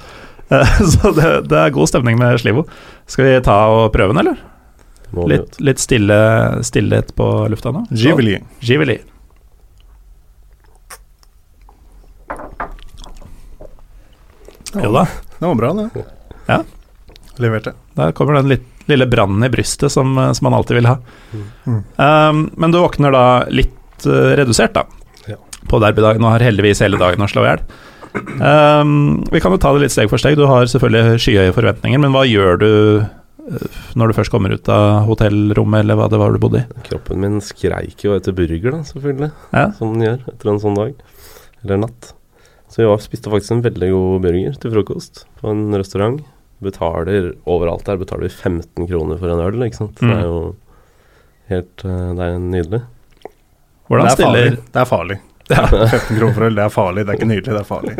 Eh, 0.49 0.79
Så 0.95 1.13
det, 1.17 1.33
det 1.51 1.59
er 1.63 1.75
god 1.75 1.91
stemning 1.91 2.17
med 2.19 2.41
Slivo. 2.41 2.65
Skal 3.07 3.29
vi 3.29 3.35
ta 3.45 3.59
og 3.73 3.91
prøve 3.95 4.15
den, 4.15 4.23
eller? 4.25 4.41
Litt, 5.31 5.59
litt 5.63 5.79
stille, 5.79 6.17
stillhet 6.67 7.13
på 7.15 7.29
lufta 7.53 7.71
nå. 7.71 7.85
Giveli. 8.59 8.99
Jo 14.75 14.91
da, 14.93 15.05
Det 15.37 15.45
var 15.45 15.55
bra, 15.55 15.73
det. 15.77 16.05
Ja. 16.47 16.61
Leverte. 17.37 17.73
der 17.93 18.11
kommer 18.17 18.39
den 18.39 18.49
litt, 18.49 18.65
lille 18.89 19.05
brannen 19.09 19.43
i 19.45 19.49
brystet 19.51 19.91
som, 19.93 20.17
eh, 20.17 20.31
som 20.33 20.47
man 20.47 20.57
alltid 20.57 20.79
vil 20.79 20.89
ha. 20.89 20.97
Mm. 21.65 21.83
Um, 21.97 22.39
men 22.57 22.71
du 22.71 22.79
våkner 22.79 23.13
da 23.13 23.25
litt 23.49 24.07
uh, 24.07 24.33
redusert, 24.37 24.73
da. 24.73 24.85
Ja. 25.27 25.37
På 25.69 25.81
derbydagen, 25.83 26.23
og 26.23 26.35
har 26.37 26.45
heldigvis 26.47 26.81
hele 26.85 26.99
dagen 27.01 27.21
å 27.21 27.29
slå 27.29 27.45
i 27.45 27.51
hjel. 27.51 27.63
Um, 28.41 29.23
vi 29.31 29.41
kan 29.43 29.53
jo 29.53 29.61
ta 29.61 29.73
det 29.75 29.85
litt 29.85 29.93
steg 29.93 30.09
for 30.09 30.21
steg. 30.21 30.37
Du 30.39 30.47
har 30.49 30.69
selvfølgelig 30.69 31.21
skyhøye 31.21 31.55
forventninger, 31.55 32.01
men 32.01 32.13
hva 32.15 32.23
gjør 32.25 32.61
du 32.61 32.71
eh, 33.03 33.79
når 33.99 34.09
du 34.09 34.17
først 34.17 34.33
kommer 34.33 34.55
ut 34.55 34.71
av 34.73 35.05
hotellrommet, 35.09 35.83
eller 35.83 35.99
hva 35.99 36.09
det 36.11 36.21
var 36.21 36.33
du 36.33 36.41
bodde 36.41 36.63
i? 36.63 36.83
Kroppen 36.87 37.21
min 37.23 37.39
skreik 37.43 38.05
jo 38.07 38.15
etter 38.17 38.35
burger, 38.37 38.71
da, 38.73 38.81
selvfølgelig. 38.87 39.31
Ja. 39.53 39.67
Som 39.77 39.95
den 39.95 40.07
gjør 40.07 40.31
etter 40.33 40.53
en 40.53 40.61
sånn 40.63 40.79
dag. 40.79 41.03
Eller 41.63 41.83
natt. 41.85 42.13
Så 42.69 42.83
vi 42.83 42.97
spiste 43.03 43.31
faktisk 43.31 43.51
en 43.55 43.61
veldig 43.63 43.91
god 43.93 44.21
burger 44.25 44.57
til 44.61 44.71
frokost 44.73 45.25
på 45.41 45.51
en 45.53 45.67
restaurant. 45.77 46.19
Betaler 46.63 47.31
overalt 47.45 47.85
der 47.85 47.99
betaler 48.01 48.27
vi 48.27 48.33
15 48.33 48.87
kroner 48.89 49.19
for 49.21 49.29
en 49.31 49.43
øl, 49.45 49.61
ikke 49.67 49.77
sant. 49.83 49.95
Det 49.99 50.07
Mm. 50.09 50.17
er 50.17 50.23
jo 50.25 50.55
helt 51.49 51.85
eh, 51.85 52.13
Det 52.17 52.25
er 52.27 52.39
nydelig. 52.39 52.81
Hvordan 53.87 54.05
det 54.05 54.11
er 54.19 54.25
farlig. 54.25 54.57
Det 54.73 54.81
er 54.81 54.85
farlig. 54.85 55.19
Ja. 55.47 55.63
15 55.63 56.17
kroner 56.19 56.33
for 56.35 56.43
øl, 56.43 56.55
det 56.57 56.63
er 56.65 56.69
farlig. 56.73 57.05
Det 57.05 57.13
er 57.13 57.17
ikke 57.21 57.29
nydelig, 57.29 57.53
det 57.55 57.61
er 57.61 57.67
farlig. 57.69 57.93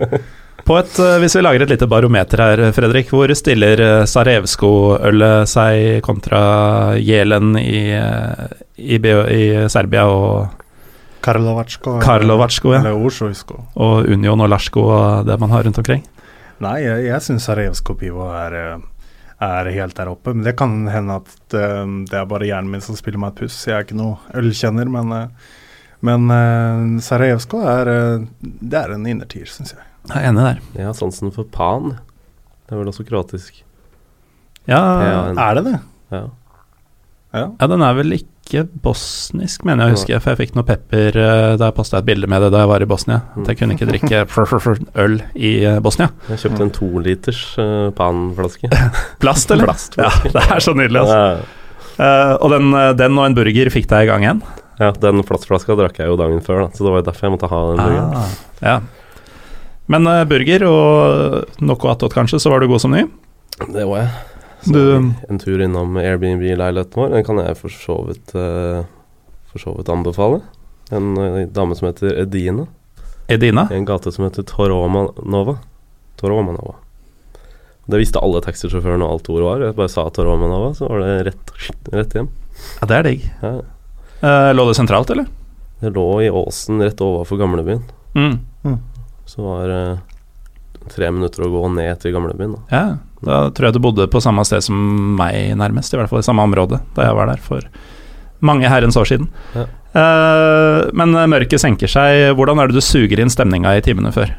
På 0.68 0.76
et, 0.82 0.98
eh, 1.00 1.14
Hvis 1.24 1.36
vi 1.38 1.42
lager 1.46 1.62
et 1.64 1.70
lite 1.72 1.88
barometer 1.88 2.42
her, 2.44 2.72
Fredrik. 2.76 3.08
Hvor 3.14 3.32
stiller 3.40 3.80
eh, 3.80 4.04
Sarevsko-ølet 4.04 5.48
seg 5.48 6.02
kontra 6.04 6.42
Jelen 7.00 7.54
i, 7.62 7.86
eh, 7.96 8.48
i, 8.84 8.98
i 9.00 9.70
Serbia 9.72 10.04
og 10.12 10.50
Karlovačko. 11.28 11.98
Karlovatsjko, 12.04 12.74
ja. 12.74 12.80
Eller 12.82 13.66
og 13.76 14.08
Union 14.08 14.42
og 14.44 14.50
Larsko 14.52 14.84
og 14.88 15.28
det 15.28 15.36
man 15.42 15.52
har 15.52 15.68
rundt 15.68 15.80
omkring? 15.82 16.06
Nei, 16.64 16.78
jeg, 16.82 17.04
jeg 17.10 17.22
syns 17.26 17.46
Sarajevsko 17.46 17.94
Pivo 18.00 18.30
er, 18.34 18.56
eh, 18.58 18.86
er 19.46 19.70
helt 19.76 19.98
der 20.00 20.10
oppe. 20.10 20.34
Men 20.34 20.48
det 20.48 20.56
kan 20.58 20.74
hende 20.90 21.20
at 21.22 21.58
eh, 21.58 21.84
det 22.10 22.18
er 22.18 22.30
bare 22.32 22.48
hjernen 22.50 22.72
min 22.74 22.86
som 22.86 22.98
spiller 22.98 23.22
meg 23.22 23.36
et 23.36 23.44
puss. 23.44 23.60
Jeg 23.68 23.76
er 23.78 23.86
ikke 23.86 24.00
noe 24.00 24.18
ølkjenner, 24.40 24.90
men, 24.90 25.14
eh, 25.14 25.54
men 26.08 26.98
Sarajevsko 27.04 27.62
er, 27.68 27.94
det 28.42 28.82
er 28.82 28.96
en 28.96 29.06
innertier, 29.10 29.50
syns 29.52 29.76
jeg. 29.76 29.84
Jeg 30.08 30.24
er 30.24 30.32
enig 30.32 30.46
der. 30.48 30.60
Jeg 30.80 30.88
har 30.88 30.98
sansen 30.98 31.34
for 31.36 31.48
pan. 31.52 31.98
Det 32.68 32.76
er 32.76 32.82
vel 32.82 32.90
også 32.92 33.06
kroatisk. 33.08 33.64
Ja, 34.68 34.80
Ja, 35.04 35.20
Er 35.38 35.56
det 35.60 35.64
det? 35.70 35.78
Ja. 36.12 36.26
Ja. 37.36 37.46
ja, 37.60 37.68
den 37.68 37.84
er 37.84 37.94
vel 37.98 38.16
ikke 38.16 38.37
bosnisk, 38.84 39.66
mener 39.68 39.88
jeg 39.88 39.94
å 39.94 39.98
huske. 39.98 40.20
For 40.24 40.34
jeg 40.34 40.40
fikk 40.42 40.58
noe 40.58 40.68
pepper 40.68 41.18
eh, 41.22 41.54
da 41.60 41.70
jeg 41.70 41.76
posta 41.78 42.00
et 42.00 42.08
bilde 42.08 42.30
med 42.32 42.46
det 42.46 42.52
da 42.54 42.64
jeg 42.64 42.72
var 42.72 42.86
i 42.86 42.90
Bosnia. 42.90 43.20
At 43.38 43.52
jeg 43.52 43.60
kunne 43.60 43.76
ikke 43.78 43.90
drikke 43.90 44.22
øl 45.04 45.18
i 45.36 45.54
eh, 45.68 45.80
Bosnia. 45.84 46.10
Jeg 46.32 46.44
kjøpte 46.46 46.66
en 46.68 46.74
toliters 46.76 47.42
uh, 47.60 47.90
panflaske. 47.98 48.72
Plast, 49.24 49.52
eller? 49.52 49.68
Plast, 49.70 50.00
Ja, 50.00 50.14
det 50.24 50.46
er 50.46 50.64
så 50.64 50.76
nydelig, 50.78 51.04
altså. 51.04 51.58
Eh, 51.98 52.34
og 52.38 52.54
den, 52.54 52.72
den 52.98 53.20
og 53.20 53.26
en 53.26 53.38
burger 53.38 53.74
fikk 53.74 53.90
deg 53.92 54.06
i 54.06 54.10
gang 54.12 54.26
igjen? 54.26 54.46
ja, 54.78 54.92
den 55.02 55.24
plastflaska 55.26 55.74
drakk 55.78 55.98
jeg 55.98 56.12
jo 56.12 56.18
dagen 56.20 56.42
før, 56.46 56.66
da, 56.66 56.70
så 56.70 56.86
det 56.86 56.92
var 56.94 57.02
jo 57.02 57.06
derfor 57.08 57.26
jeg 57.26 57.34
måtte 57.34 57.50
ha 57.50 57.62
den 57.72 57.80
burgeren. 57.82 58.12
Ah, 58.14 58.36
ja. 58.62 58.76
Men 59.90 60.10
uh, 60.10 60.24
burger 60.30 60.66
og 60.68 61.62
noe 61.64 61.94
attåt, 61.94 62.14
kanskje, 62.14 62.42
så 62.44 62.52
var 62.54 62.62
du 62.62 62.70
god 62.70 62.84
som 62.84 62.94
ny? 62.94 63.08
Det 63.74 63.88
var 63.90 64.04
jeg. 64.04 64.37
Så 64.66 64.74
Du- 64.74 65.14
En 65.30 65.40
tur 65.40 65.62
innom 65.62 65.98
Airbnb-leiligheten 65.98 66.96
vår, 67.02 67.10
den 67.10 67.24
kan 67.24 67.38
jeg 67.38 67.58
for 67.58 67.70
så 67.70 67.98
vidt, 68.08 68.34
eh, 68.36 68.84
for 69.52 69.60
så 69.60 69.76
vidt 69.78 69.90
anbefale. 69.90 70.42
En 70.92 71.18
eh, 71.18 71.46
dame 71.48 71.76
som 71.76 71.88
heter 71.88 72.18
Edina, 72.22 72.66
Edina? 73.30 73.68
i 73.72 73.76
en 73.76 73.86
gate 73.86 74.12
som 74.12 74.26
heter 74.26 74.44
Toromanova. 74.44 75.58
Toromanova. 76.18 76.76
Det 77.88 78.00
visste 78.02 78.20
alle 78.20 78.42
taxisjåførene 78.42 79.04
og 79.06 79.12
alt 79.18 79.30
ordet 79.30 79.46
var. 79.46 79.60
Jeg 79.68 79.76
bare 79.76 79.90
sa 79.90 80.10
Toromanova, 80.10 80.74
så 80.76 80.90
var 80.90 81.00
det 81.00 81.26
rett, 81.30 81.52
rett 81.94 82.14
hjem. 82.18 82.28
Ja, 82.82 82.88
det 82.88 82.96
er 82.98 83.04
digg. 83.04 83.28
Ja. 83.44 83.52
Uh, 84.24 84.52
lå 84.58 84.66
det 84.68 84.76
sentralt, 84.76 85.10
eller? 85.14 85.28
Det 85.80 85.94
lå 85.94 86.08
i 86.26 86.30
åsen 86.34 86.82
rett 86.82 87.00
overfor 87.06 87.38
gamlebyen. 87.38 87.84
Mm. 88.16 88.40
Så 89.28 89.44
var 89.46 89.68
det 89.68 90.00
tre 90.92 91.12
minutter 91.14 91.46
å 91.46 91.52
gå 91.52 91.62
ned 91.76 92.02
til 92.02 92.16
gamlebyen. 92.16 92.56
Da. 92.56 92.64
Ja, 92.72 92.86
da 93.28 93.42
tror 93.56 93.70
jeg 93.70 93.78
du 93.78 93.84
bodde 93.84 94.10
på 94.12 94.22
samme 94.24 94.46
sted 94.48 94.66
som 94.66 94.78
meg, 95.20 95.54
nærmest. 95.60 95.94
I 95.94 96.02
hvert 96.02 96.12
fall 96.12 96.24
i 96.24 96.28
samme 96.28 96.46
område 96.48 96.82
da 96.98 97.08
jeg 97.10 97.18
var 97.18 97.32
der 97.32 97.44
for 97.44 97.68
mange 98.46 98.70
herrens 98.70 98.98
år 99.00 99.10
siden. 99.10 99.30
Ja. 99.58 99.68
Uh, 99.98 100.90
men 100.98 101.16
mørket 101.32 101.64
senker 101.64 101.90
seg. 101.90 102.36
Hvordan 102.38 102.62
er 102.62 102.70
det 102.70 102.78
du 102.78 102.86
suger 102.86 103.24
inn 103.24 103.34
stemninga 103.34 103.78
i 103.78 103.86
timene 103.86 104.14
før? 104.14 104.36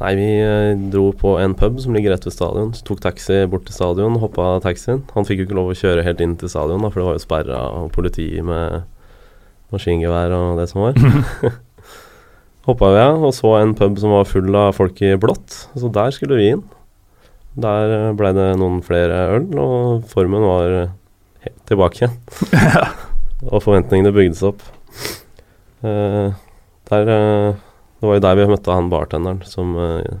Nei, 0.00 0.14
vi 0.16 0.28
eh, 0.40 0.78
dro 0.88 1.10
på 1.12 1.34
en 1.42 1.52
pub 1.54 1.76
som 1.82 1.92
ligger 1.92 2.14
rett 2.14 2.24
ved 2.24 2.32
stadion. 2.32 2.70
Så 2.72 2.86
tok 2.88 3.02
taxi 3.04 3.42
bort 3.52 3.66
til 3.68 3.76
stadion, 3.76 4.16
hoppa 4.22 4.54
taxien. 4.64 5.02
Han 5.12 5.26
fikk 5.28 5.42
jo 5.42 5.48
ikke 5.48 5.58
lov 5.58 5.74
å 5.74 5.76
kjøre 5.76 6.04
helt 6.06 6.22
inn 6.24 6.38
til 6.40 6.48
stadion, 6.48 6.80
da, 6.80 6.88
for 6.88 7.02
det 7.02 7.08
var 7.08 7.18
jo 7.18 7.24
sperra 7.26 7.58
politi 7.92 8.30
med 8.40 8.86
maskingevær 9.74 10.32
og 10.38 10.62
det 10.62 10.70
som 10.72 10.86
var. 10.86 10.96
hoppa 12.70 12.90
av 12.96 13.24
og 13.28 13.34
så 13.36 13.54
en 13.60 13.74
pub 13.78 13.98
som 14.00 14.14
var 14.14 14.28
full 14.28 14.54
av 14.56 14.74
folk 14.76 15.00
i 15.04 15.16
blått, 15.20 15.64
så 15.76 15.90
der 15.92 16.14
skulle 16.14 16.38
vi 16.40 16.50
inn. 16.54 16.64
Der 17.60 18.12
ble 18.14 18.14
blei 18.18 18.32
det 18.36 18.48
noen 18.60 18.78
flere 18.86 19.24
øl, 19.36 19.48
og 19.58 20.06
formen 20.10 20.46
var 20.46 20.76
eh, 20.76 20.92
helt 21.46 21.62
tilbake 21.68 22.04
igjen. 22.04 22.16
og 23.52 23.64
forventningene 23.64 24.14
bygde 24.14 24.38
seg 24.38 24.52
opp. 24.52 24.64
Uh, 25.80 26.36
der 26.90 27.08
uh, 27.08 27.56
Det 27.96 28.04
var 28.04 28.18
jo 28.18 28.22
der 28.26 28.36
vi 28.36 28.48
møtte 28.50 28.74
han 28.74 28.90
bartenderen 28.92 29.40
som, 29.48 29.72
uh, 29.80 30.20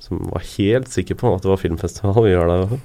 som 0.00 0.22
var 0.32 0.46
helt 0.54 0.88
sikker 0.88 1.18
på 1.20 1.34
at 1.34 1.44
det 1.44 1.50
var 1.52 1.60
filmfestival 1.60 2.24
vi 2.24 2.32
gjør 2.32 2.52
der. 2.52 2.80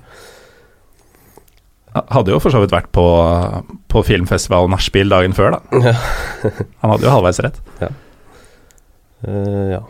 Hadde 1.89 2.35
jo 2.35 2.41
for 2.43 2.53
så 2.53 2.61
vidt 2.61 2.73
vært 2.73 2.91
på, 2.93 3.03
på 3.89 4.03
filmfestival 4.05 4.69
nachspiel 4.69 5.09
dagen 5.09 5.33
før, 5.33 5.57
da. 5.57 5.81
Ja. 5.89 5.95
Han 6.83 6.93
hadde 6.93 7.07
jo 7.07 7.15
halvveis 7.15 7.41
rett. 7.41 7.57
Eh, 7.81 7.95
ja. 9.23 9.81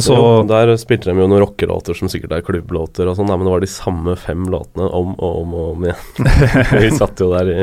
Så 0.00 0.14
Jo, 0.16 0.28
der 0.48 0.72
spilte 0.80 1.10
de 1.10 1.20
jo 1.20 1.28
noen 1.28 1.42
rockelåter 1.42 1.96
som 1.96 2.08
sikkert 2.08 2.32
er 2.36 2.44
klubblåter 2.44 3.08
og 3.10 3.18
sånn, 3.18 3.28
men 3.28 3.44
det 3.44 3.52
var 3.52 3.64
de 3.64 3.70
samme 3.70 4.14
fem 4.20 4.46
låtene 4.52 4.86
om 4.96 5.12
og 5.18 5.42
om 5.42 5.56
og 5.56 5.66
om 5.74 5.88
igjen. 5.88 6.30
vi 6.80 6.92
satt 6.96 7.20
jo 7.20 7.28
der 7.34 7.50
i 7.52 7.58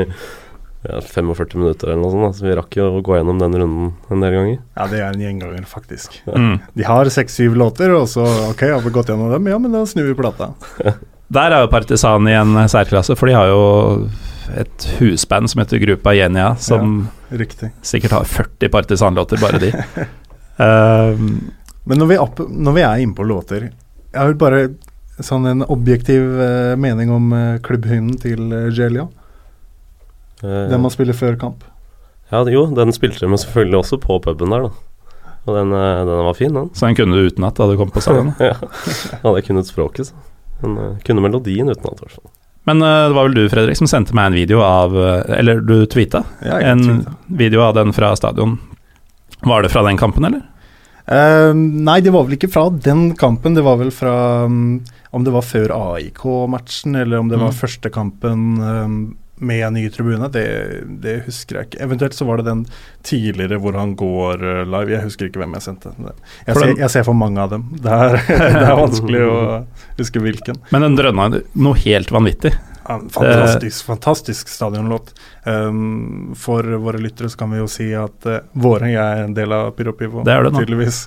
ja, 0.86 1.00
45 1.02 1.58
minutter 1.58 1.90
eller 1.90 2.02
noe 2.04 2.12
sånt, 2.14 2.26
da, 2.28 2.30
så 2.38 2.46
vi 2.46 2.54
rakk 2.54 2.78
jo 2.78 2.86
å 2.92 3.02
gå 3.04 3.18
gjennom 3.18 3.42
den 3.42 3.58
runden 3.58 3.90
en 4.14 4.22
del 4.22 4.36
ganger. 4.36 4.60
Ja, 4.78 4.86
det 4.92 5.02
er 5.02 5.08
en 5.10 5.24
gjenganger, 5.24 5.66
faktisk. 5.66 6.20
Mm. 6.30 6.56
De 6.78 6.86
har 6.86 7.10
seks-syv 7.12 7.58
låter, 7.58 7.94
og 7.98 8.06
så 8.12 8.26
ok, 8.52 8.64
har 8.76 8.84
vi 8.86 8.94
gått 8.94 9.10
gjennom 9.10 9.34
dem? 9.34 9.50
Ja, 9.50 9.58
men 9.58 9.74
da 9.74 9.82
snur 9.88 10.06
vi 10.10 10.18
plata. 10.18 10.52
Der 11.28 11.52
er 11.52 11.66
jo 11.66 11.72
Partisan 11.72 12.30
i 12.30 12.38
en 12.38 12.54
særklasse, 12.70 13.18
for 13.18 13.28
de 13.28 13.34
har 13.36 13.50
jo 13.50 13.62
et 14.56 14.88
husband 14.98 15.50
som 15.50 15.62
heter 15.62 15.78
Grupa 15.82 16.14
Genia, 16.16 16.54
som 16.56 17.08
ja, 17.30 17.46
sikkert 17.82 18.16
har 18.16 18.24
40 18.24 18.72
partisanlåter, 18.72 19.40
bare 19.42 19.60
de. 19.62 19.72
Um, 20.56 21.50
Men 21.88 22.02
når 22.02 22.06
vi, 22.06 22.18
opp, 22.20 22.40
når 22.48 22.74
vi 22.76 22.82
er 22.84 23.00
inne 23.00 23.16
på 23.16 23.24
låter 23.24 23.62
Jeg 23.70 24.18
har 24.18 24.34
bare 24.36 24.66
sånn 25.24 25.46
en 25.48 25.64
objektiv 25.64 26.20
uh, 26.36 26.74
mening 26.76 27.12
om 27.14 27.30
uh, 27.32 27.60
klubbhymnen 27.64 28.18
til 28.20 28.52
uh, 28.52 28.68
Gelia. 28.74 29.06
Uh, 30.42 30.66
Den 30.68 30.82
man 30.84 30.92
spiller 30.92 31.16
før 31.16 31.38
kamp. 31.40 31.64
ja, 32.30 32.42
jo, 32.52 32.66
den 32.76 32.92
spilte 32.92 33.24
de 33.24 33.40
selvfølgelig 33.40 33.78
også 33.78 33.98
på 34.04 34.20
puben 34.26 34.52
der, 34.52 34.68
da. 34.68 34.88
Og 35.48 35.56
den, 35.56 35.72
eh, 35.72 36.04
den 36.04 36.24
var 36.26 36.34
fin, 36.34 36.52
den. 36.52 36.70
så 36.74 36.86
den 36.86 36.96
kunne 36.98 37.16
du 37.16 37.28
utenat 37.30 37.56
da 37.56 37.66
du 37.70 37.76
kom 37.80 37.90
på 37.90 38.02
sangen 38.04 38.34
ja. 38.50 38.56
Hadde 39.22 39.38
jeg 39.38 39.46
kunnet 39.48 39.70
språket, 39.70 40.10
så. 40.10 40.26
Men 40.60 40.76
eh, 40.82 40.98
kunne 41.06 41.24
melodien 41.24 41.70
utenat, 41.70 41.94
i 41.94 42.04
hvert 42.04 42.16
fall. 42.18 42.28
Men 42.68 42.82
eh, 42.84 43.06
det 43.08 43.16
var 43.16 43.28
vel 43.30 43.36
du, 43.38 43.42
Fredrik, 43.52 43.78
som 43.80 43.88
sendte 43.90 44.12
meg 44.18 44.28
en 44.30 44.36
video 44.36 44.60
av 44.66 44.92
eh, 44.98 45.38
Eller 45.38 45.62
du 45.64 45.76
tweeta 45.88 46.20
Ja, 46.44 46.58
en 46.60 46.82
tweetet. 46.84 47.18
video 47.40 47.62
av 47.64 47.74
den 47.78 47.94
fra 47.96 48.12
stadion. 48.18 48.58
Var 49.46 49.62
det 49.64 49.70
fra 49.72 49.84
den 49.86 49.96
kampen, 50.00 50.26
eller? 50.28 50.44
Uh, 51.08 51.54
nei, 51.56 52.00
det 52.04 52.12
var 52.12 52.26
vel 52.26 52.34
ikke 52.36 52.50
fra 52.52 52.66
den 52.84 53.14
kampen. 53.16 53.54
Det 53.56 53.62
var 53.64 53.78
vel 53.80 53.88
fra 53.94 54.44
um, 54.44 54.82
Om 55.16 55.24
det 55.24 55.32
var 55.32 55.46
før 55.46 55.72
AIK-matchen, 55.72 56.98
eller 57.00 57.22
om 57.22 57.30
det 57.32 57.38
var 57.40 57.54
Mm. 57.54 57.56
første 57.62 57.88
kampen 57.94 58.42
um, 58.60 58.98
med 59.40 59.64
en 59.66 59.76
ny 59.78 59.84
tribune, 59.92 60.28
det, 60.34 60.44
det 61.02 61.16
husker 61.26 61.60
jeg 61.60 61.68
ikke. 61.70 61.82
Eventuelt 61.86 62.16
så 62.16 62.26
var 62.28 62.40
det 62.40 62.48
den 62.48 62.64
tidligere 63.06 63.60
hvor 63.62 63.76
han 63.78 63.94
går 63.98 64.42
uh, 64.44 64.62
live. 64.68 64.94
Jeg 64.96 65.04
husker 65.06 65.28
ikke 65.28 65.42
hvem 65.42 65.56
jeg 65.58 65.66
sendte. 65.68 65.92
Jeg 65.98 66.54
For 66.54 66.62
ser, 66.64 66.74
jeg 66.80 66.94
ser 66.96 67.06
for 67.08 67.18
mange 67.18 67.42
av 67.42 67.52
dem. 67.54 67.68
Det 67.84 67.92
er, 67.94 68.18
det 68.28 68.64
er 68.64 68.74
vanskelig 68.78 69.22
å 69.26 69.36
huske 70.00 70.22
hvilken. 70.22 70.58
Men 70.74 70.88
den 70.88 70.98
drønna 70.98 71.28
noe 71.38 71.78
helt 71.84 72.12
vanvittig. 72.14 72.52
Ja, 72.88 72.96
Fantastisk, 73.12 73.84
fantastisk 73.86 74.48
stadionlåt. 74.48 75.10
Um, 75.44 76.34
for 76.36 76.64
våre 76.80 77.00
lyttere 77.02 77.28
så 77.28 77.36
kan 77.42 77.50
vi 77.52 77.60
jo 77.60 77.66
si 77.68 77.90
at 77.96 78.28
uh, 78.28 78.38
Våreng 78.56 78.94
er 78.96 79.24
en 79.26 79.34
del 79.36 79.52
av 79.52 79.74
Pyro 79.76 79.92
Pivo, 79.92 80.22
Det 80.24 80.32
er 80.32 80.46
det 80.48 80.54
nå. 80.54 80.62
tydeligvis. 80.62 81.02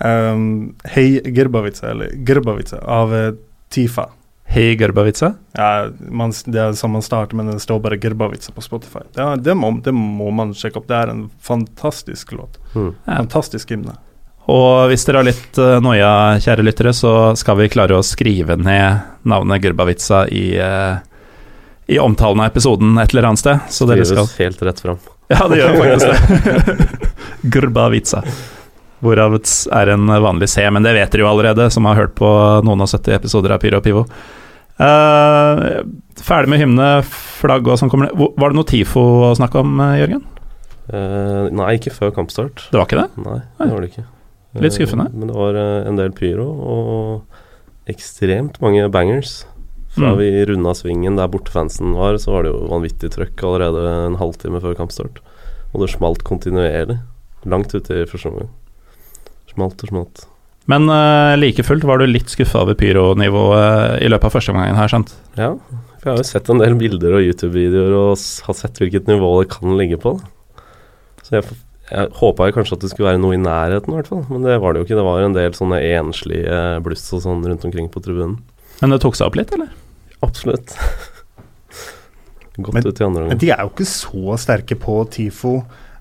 Um, 0.00 0.46
Hei 0.94 1.20
Gerbavica, 1.36 1.90
eller 1.92 2.14
Gerbavica, 2.26 2.80
av 2.80 3.12
uh, 3.12 3.28
Tifa. 3.68 4.08
Hei, 4.48 4.76
Gerbavica. 4.78 5.32
Ja, 5.58 5.88
man, 5.98 6.30
det 6.46 6.60
er 6.62 6.76
sånn 6.78 6.92
man 6.94 7.02
starter, 7.04 7.36
men 7.36 7.50
det 7.50 7.58
står 7.64 7.80
bare 7.82 7.98
Gerbavica 8.00 8.52
på 8.54 8.62
Spotify. 8.64 9.02
Det, 9.12 9.20
er- 9.24 9.40
det, 9.42 9.54
må, 9.58 9.72
det 9.84 9.92
må 9.96 10.30
man 10.32 10.54
sjekke 10.56 10.78
opp. 10.80 10.86
Det 10.88 10.96
er 10.96 11.12
en 11.12 11.24
fantastisk 11.44 12.32
låt. 12.38 12.56
Mm. 12.76 12.92
Fantastisk 13.08 13.74
hymne. 13.74 13.96
Og 14.46 14.86
hvis 14.92 15.02
dere 15.08 15.18
har 15.18 15.26
litt 15.26 15.58
uh, 15.58 15.80
noia, 15.82 16.12
kjære 16.38 16.62
lyttere, 16.62 16.92
så 16.94 17.12
skal 17.36 17.58
vi 17.58 17.66
klare 17.72 17.98
å 17.98 18.04
skrive 18.06 18.54
ned 18.60 19.02
navnet 19.26 19.64
Gerbavica 19.66 20.22
i, 20.30 20.44
uh, 20.62 21.02
i 21.90 21.98
omtalen 21.98 22.44
av 22.44 22.52
episoden 22.52 22.94
et 23.02 23.10
eller 23.10 23.26
annet 23.32 23.42
sted. 23.42 23.66
Så 23.74 23.88
dere 23.90 24.06
skal 24.06 24.28
Skrives 24.30 24.44
helt 24.46 24.62
rett 24.70 24.84
fram. 24.86 25.02
Ja, 25.34 25.48
det 25.50 25.58
gjør 25.58 25.80
faktisk 25.82 26.06
det. 26.06 26.86
Gerbavica. 27.56 28.22
Hvorav 29.04 29.36
er 29.76 29.92
en 29.92 30.06
vanlig 30.08 30.48
C, 30.48 30.64
men 30.72 30.86
det 30.86 30.94
vet 30.96 31.12
dere 31.12 31.24
jo 31.26 31.28
allerede, 31.30 31.68
som 31.72 31.84
har 31.88 31.98
hørt 31.98 32.14
på 32.16 32.28
noen 32.64 32.84
og 32.84 32.88
70 32.88 33.16
episoder 33.18 33.52
av 33.52 33.60
Pyro 33.60 33.80
og 33.80 33.84
Pivo. 33.84 34.04
Uh, 34.76 35.84
ferdig 36.20 36.52
med 36.52 36.60
hymne, 36.60 36.88
flagg 37.40 37.68
og 37.68 37.78
sånn 37.80 37.92
kommer 37.92 38.10
det. 38.10 38.16
Var 38.16 38.52
det 38.52 38.58
noe 38.58 38.68
TIFO 38.68 39.04
å 39.30 39.34
snakke 39.38 39.60
om, 39.62 39.72
eh, 39.80 39.98
Jørgen? 40.02 40.24
Uh, 40.92 41.48
nei, 41.52 41.76
ikke 41.78 41.94
før 41.94 42.12
kampstart. 42.16 42.68
Det 42.70 42.78
var 42.78 42.88
ikke 42.88 43.02
det? 43.02 43.24
Nei, 43.24 43.40
det 43.62 43.72
var 43.72 43.80
det 43.84 43.90
ikke. 43.92 44.06
Litt 44.64 44.76
skuffende. 44.76 45.08
Uh, 45.12 45.16
men 45.20 45.32
det 45.32 45.36
var 45.36 45.60
en 45.60 46.00
del 46.00 46.12
pyro 46.16 46.46
og 46.46 47.90
ekstremt 47.92 48.60
mange 48.64 48.88
bangers. 48.92 49.44
Fra 49.96 50.12
Mm. 50.12 50.18
vi 50.18 50.44
runda 50.44 50.74
svingen 50.76 51.16
der 51.16 51.28
bortefansen 51.28 51.94
var, 51.96 52.18
så 52.20 52.32
var 52.32 52.42
det 52.42 52.52
jo 52.52 52.68
vanvittig 52.68 53.08
trøkk 53.14 53.42
allerede 53.42 54.06
en 54.06 54.18
halvtime 54.20 54.60
før 54.60 54.76
kampstart. 54.76 55.22
Og 55.72 55.80
det 55.80 55.88
smalt 55.88 56.22
kontinuerlig. 56.22 57.00
Langt 57.46 57.72
ute 57.72 58.02
i 58.02 58.04
første 58.04 58.28
omgang. 58.28 58.50
Smalt 59.56 59.82
og 59.86 59.90
smalt. 59.92 60.24
Men 60.70 60.88
uh, 60.90 61.34
like 61.38 61.62
fullt 61.66 61.84
var 61.86 62.02
du 62.02 62.06
litt 62.10 62.30
skuffa 62.32 62.64
over 62.64 62.76
pyronivået 62.78 64.00
i 64.02 64.08
løpet 64.10 64.28
av 64.28 64.34
første 64.34 64.52
omgangen, 64.52 64.76
har 64.76 64.88
jeg 64.88 64.96
skjønt. 64.96 65.12
Ja, 65.38 65.52
for 66.00 66.10
jeg 66.10 66.12
har 66.12 66.22
jo 66.22 66.26
sett 66.28 66.50
en 66.52 66.60
del 66.62 66.74
bilder 66.78 67.16
og 67.18 67.24
YouTube-videoer 67.26 67.94
og 67.98 68.10
har 68.48 68.56
sett 68.58 68.80
hvilket 68.82 69.08
nivå 69.10 69.30
det 69.40 69.48
kan 69.54 69.72
ligge 69.78 69.98
på. 70.02 70.16
Da. 70.18 70.64
Så 71.26 71.38
jeg, 71.38 71.56
jeg 71.90 72.10
håpa 72.20 72.50
kanskje 72.54 72.76
at 72.76 72.84
det 72.84 72.90
skulle 72.92 73.08
være 73.12 73.22
noe 73.22 73.34
i 73.38 73.40
nærheten, 73.42 73.94
i 73.94 73.98
hvert 74.00 74.10
fall. 74.10 74.24
Men 74.30 74.44
det 74.46 74.58
var 74.62 74.74
det 74.74 74.82
jo 74.82 74.88
ikke. 74.88 74.98
Det 75.00 75.06
var 75.06 75.24
en 75.24 75.38
del 75.38 75.56
sånne 75.56 75.80
enslige 75.96 76.60
bluss 76.86 77.06
og 77.16 77.24
sånn 77.24 77.46
rundt 77.46 77.66
omkring 77.66 77.88
på 77.90 78.02
tribunen. 78.04 78.36
Men 78.82 78.92
det 78.94 79.00
tok 79.06 79.16
seg 79.18 79.30
opp 79.30 79.38
litt, 79.40 79.54
eller? 79.56 79.70
Absolutt. 80.26 80.74
Godt 82.56 82.74
Men- 82.74 82.86
ut 82.86 83.00
i 83.00 83.04
andre 83.04 83.26
Men 83.28 83.38
de 83.40 83.50
er 83.52 83.62
jo 83.64 83.72
ikke 83.74 83.88
så 83.88 84.38
sterke 84.40 84.78
på 84.80 85.00
TIFO. 85.12 85.56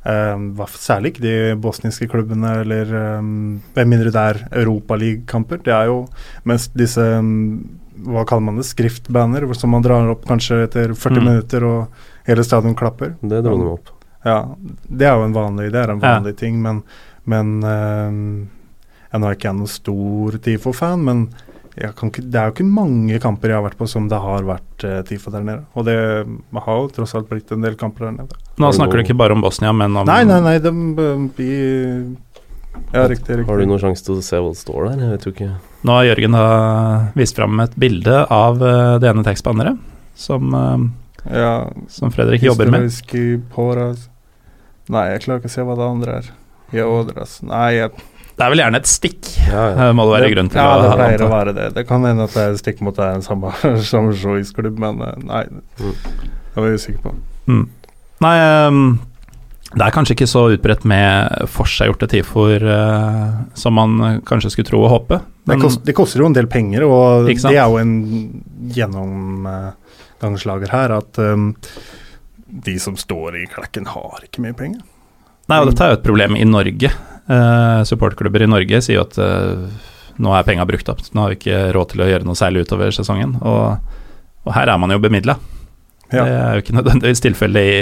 Hva- 0.05 0.67
særlig 0.69 1.13
ikke 1.15 1.21
de 1.25 1.55
bosniske 1.57 2.07
klubbene, 2.11 2.61
eller 2.61 2.91
um, 3.19 3.61
mindre 3.75 4.11
det 4.13 4.21
er 4.21 4.41
Europaligakamper. 4.61 5.63
Det 5.65 5.73
er 5.73 5.85
jo 5.89 6.07
Mens 6.45 6.67
disse 6.77 7.01
um, 7.19 7.63
hva 8.05 8.25
kaller 8.27 8.43
man 8.45 8.57
det, 8.59 8.65
skriftbanner, 8.67 9.47
som 9.55 9.71
man 9.71 9.81
drar 9.81 10.09
opp 10.11 10.25
kanskje 10.27 10.63
etter 10.67 10.93
40 10.93 11.15
Mm. 11.21 11.25
minutter 11.25 11.63
og 11.63 11.87
hele 12.27 12.43
stadion 12.43 12.75
klapper. 12.75 13.15
Det 13.21 13.43
dro 13.45 13.57
de 13.57 13.69
opp. 13.71 13.89
Ja, 14.25 14.43
det 14.89 15.07
er 15.07 15.15
jo 15.15 15.23
en 15.25 15.33
vanlig, 15.33 15.71
det 15.71 15.79
er 15.83 15.91
en 15.93 16.01
Ja. 16.01 16.19
vanlig 16.19 16.35
ting, 16.37 16.61
men, 16.61 16.83
men 17.25 17.63
um, 17.63 18.49
jeg 19.11 19.21
Nå 19.21 19.27
er 19.29 19.35
ikke 19.37 19.47
jeg 19.47 19.55
noen 19.55 19.71
stor 19.71 20.31
TIFO-fan, 20.43 21.03
men 21.05 21.29
ikke, 21.75 22.23
det 22.23 22.39
er 22.39 22.49
jo 22.49 22.53
ikke 22.55 22.67
mange 22.67 23.17
kamper 23.19 23.51
jeg 23.51 23.57
har 23.59 23.65
vært 23.65 23.79
på 23.79 23.87
som 23.91 24.07
det 24.11 24.19
har 24.23 24.45
vært 24.47 24.85
uh, 24.87 25.01
TIFO 25.07 25.33
der 25.33 25.43
nede. 25.43 25.63
Og 25.75 25.87
det 25.87 25.95
har 25.95 26.77
jo 26.79 26.85
tross 26.95 27.15
alt 27.17 27.27
blitt 27.27 27.51
en 27.51 27.65
del 27.65 27.75
kamper 27.79 28.07
der 28.07 28.15
nede. 28.15 28.39
Nå 28.61 28.71
snakker 28.75 28.99
du 28.99 29.03
ikke 29.03 29.17
bare 29.19 29.35
om 29.35 29.43
Bosnia, 29.43 29.73
men 29.75 29.95
om 29.99 30.07
Nei, 30.07 30.21
nei, 30.27 30.39
nei, 30.45 30.55
de, 30.63 30.71
de, 31.35 31.49
Ja, 32.93 33.03
riktig, 33.11 33.41
riktig. 33.41 33.49
Har 33.49 33.59
du 33.59 33.67
noen 33.67 33.83
sjanse 33.83 34.07
til 34.07 34.21
å 34.21 34.23
se 34.23 34.39
hva 34.39 34.53
det 34.53 34.61
står 34.61 34.87
der? 34.87 35.03
Jeg 35.03 35.15
vet 35.17 35.27
jo 35.27 35.35
ikke. 35.35 35.51
Nå 35.85 35.99
har 35.99 36.07
Jørgen 36.07 36.37
da 36.37 36.47
vist 37.19 37.37
fram 37.37 37.59
et 37.65 37.75
bilde 37.79 38.23
av 38.31 38.63
eh, 38.63 38.95
det 39.03 39.11
ene 39.11 39.23
tekstbanneret 39.27 39.83
som, 40.15 40.55
eh, 40.55 41.35
ja, 41.35 41.53
som 41.91 42.11
Fredrik 42.15 42.47
jobber 42.47 42.71
med. 42.71 42.87
Historiski 42.87 43.37
Poras 43.53 44.07
Nei, 44.91 45.07
jeg 45.15 45.23
klarer 45.23 45.41
ikke 45.41 45.49
å 45.49 45.55
se 45.55 45.63
hva 45.65 45.75
det 45.79 45.85
andre 45.85 46.17
er. 46.21 46.27
Jodras 46.75 47.39
Nei, 47.45 47.69
jeg, 47.79 48.05
Det 48.35 48.43
er 48.43 48.51
vel 48.51 48.59
gjerne 48.59 48.79
et 48.81 48.89
stikk, 48.91 49.29
Ja, 49.47 49.61
ja. 49.71 49.75
eh, 49.85 49.93
må 49.95 50.03
det 50.09 50.15
være 50.17 50.29
grunn 50.33 50.49
til 50.51 50.59
ja, 50.59 50.67
å 50.67 50.81
det 50.83 50.91
pleier 50.99 51.21
å 51.23 51.31
være 51.31 51.53
det. 51.55 51.69
Det 51.77 51.85
kan 51.87 52.03
hende 52.03 52.25
at 52.27 52.33
det 52.35 52.43
er 52.43 52.57
stikk 52.59 52.81
mot 52.83 52.95
deg 52.97 53.05
er 53.07 53.19
en 53.21 53.23
samme 53.23 53.53
sammenslåingsklubb, 53.91 54.75
men 54.83 54.99
uh, 54.99 55.13
nei. 55.23 55.45
Mm. 55.79 55.95
Det 56.51 56.59
var 56.59 56.67
jeg 56.67 56.81
usikker 56.81 57.01
på. 57.05 57.13
Mm. 57.47 57.65
Nei, 58.25 58.35
ehm, 58.39 58.83
det 59.75 59.83
er 59.85 59.95
kanskje 59.95 60.15
ikke 60.17 60.27
så 60.31 60.43
utbredt 60.55 60.83
med 60.87 61.47
forseggjorte 61.51 62.07
tifoer 62.11 62.63
uh, 62.67 63.47
som 63.59 63.75
man 63.79 63.95
eh, 64.03 64.19
kanskje 64.27 64.51
skulle 64.53 64.69
tro 64.69 64.83
og 64.83 64.91
håpe. 64.93 65.17
Det, 65.45 65.57
kost, 65.61 65.83
det 65.87 65.95
koster 65.95 66.19
jo 66.23 66.27
en 66.27 66.35
del 66.35 66.47
penger, 66.51 66.83
og 66.87 67.27
det 67.29 67.39
er 67.53 67.67
jo 67.69 67.79
en 67.79 67.95
gjennomgangslager 68.75 70.69
her 70.75 70.95
at 70.95 71.19
um, 71.23 71.53
de 72.45 72.75
som 72.81 72.95
står 72.99 73.39
i 73.43 73.47
klekken, 73.51 73.85
har 73.95 74.23
ikke 74.27 74.43
mye 74.43 74.55
penger. 74.57 74.81
nei, 75.51 75.59
og 75.61 75.67
dette 75.69 75.83
er 75.85 75.93
jo 75.93 75.99
et 75.99 76.07
problem 76.07 76.35
i 76.39 76.47
Norge. 76.47 76.91
Uh, 77.25 77.81
supportklubber 77.87 78.45
i 78.45 78.49
Norge 78.49 78.81
sier 78.85 78.99
jo 78.99 79.05
at 79.07 79.17
uh, 79.17 79.65
nå 80.21 80.31
er 80.37 80.45
penga 80.47 80.65
brukt 80.69 80.89
opp, 80.91 81.01
nå 81.11 81.23
har 81.23 81.33
vi 81.33 81.39
ikke 81.39 81.61
råd 81.75 81.91
til 81.91 82.03
å 82.05 82.09
gjøre 82.11 82.27
noe 82.27 82.37
særlig 82.39 82.65
utover 82.67 82.93
sesongen. 82.95 83.35
Og, 83.41 83.95
og 84.45 84.55
her 84.55 84.71
er 84.71 84.81
man 84.81 84.93
jo 84.93 85.01
bemidla. 85.01 85.39
Ja. 86.11 86.21
Det 86.21 86.33
er 86.33 86.51
jo 86.53 86.65
ikke 86.65 86.77
nødvendigvis 86.77 87.23
tilfellet 87.25 87.71
i 87.71 87.79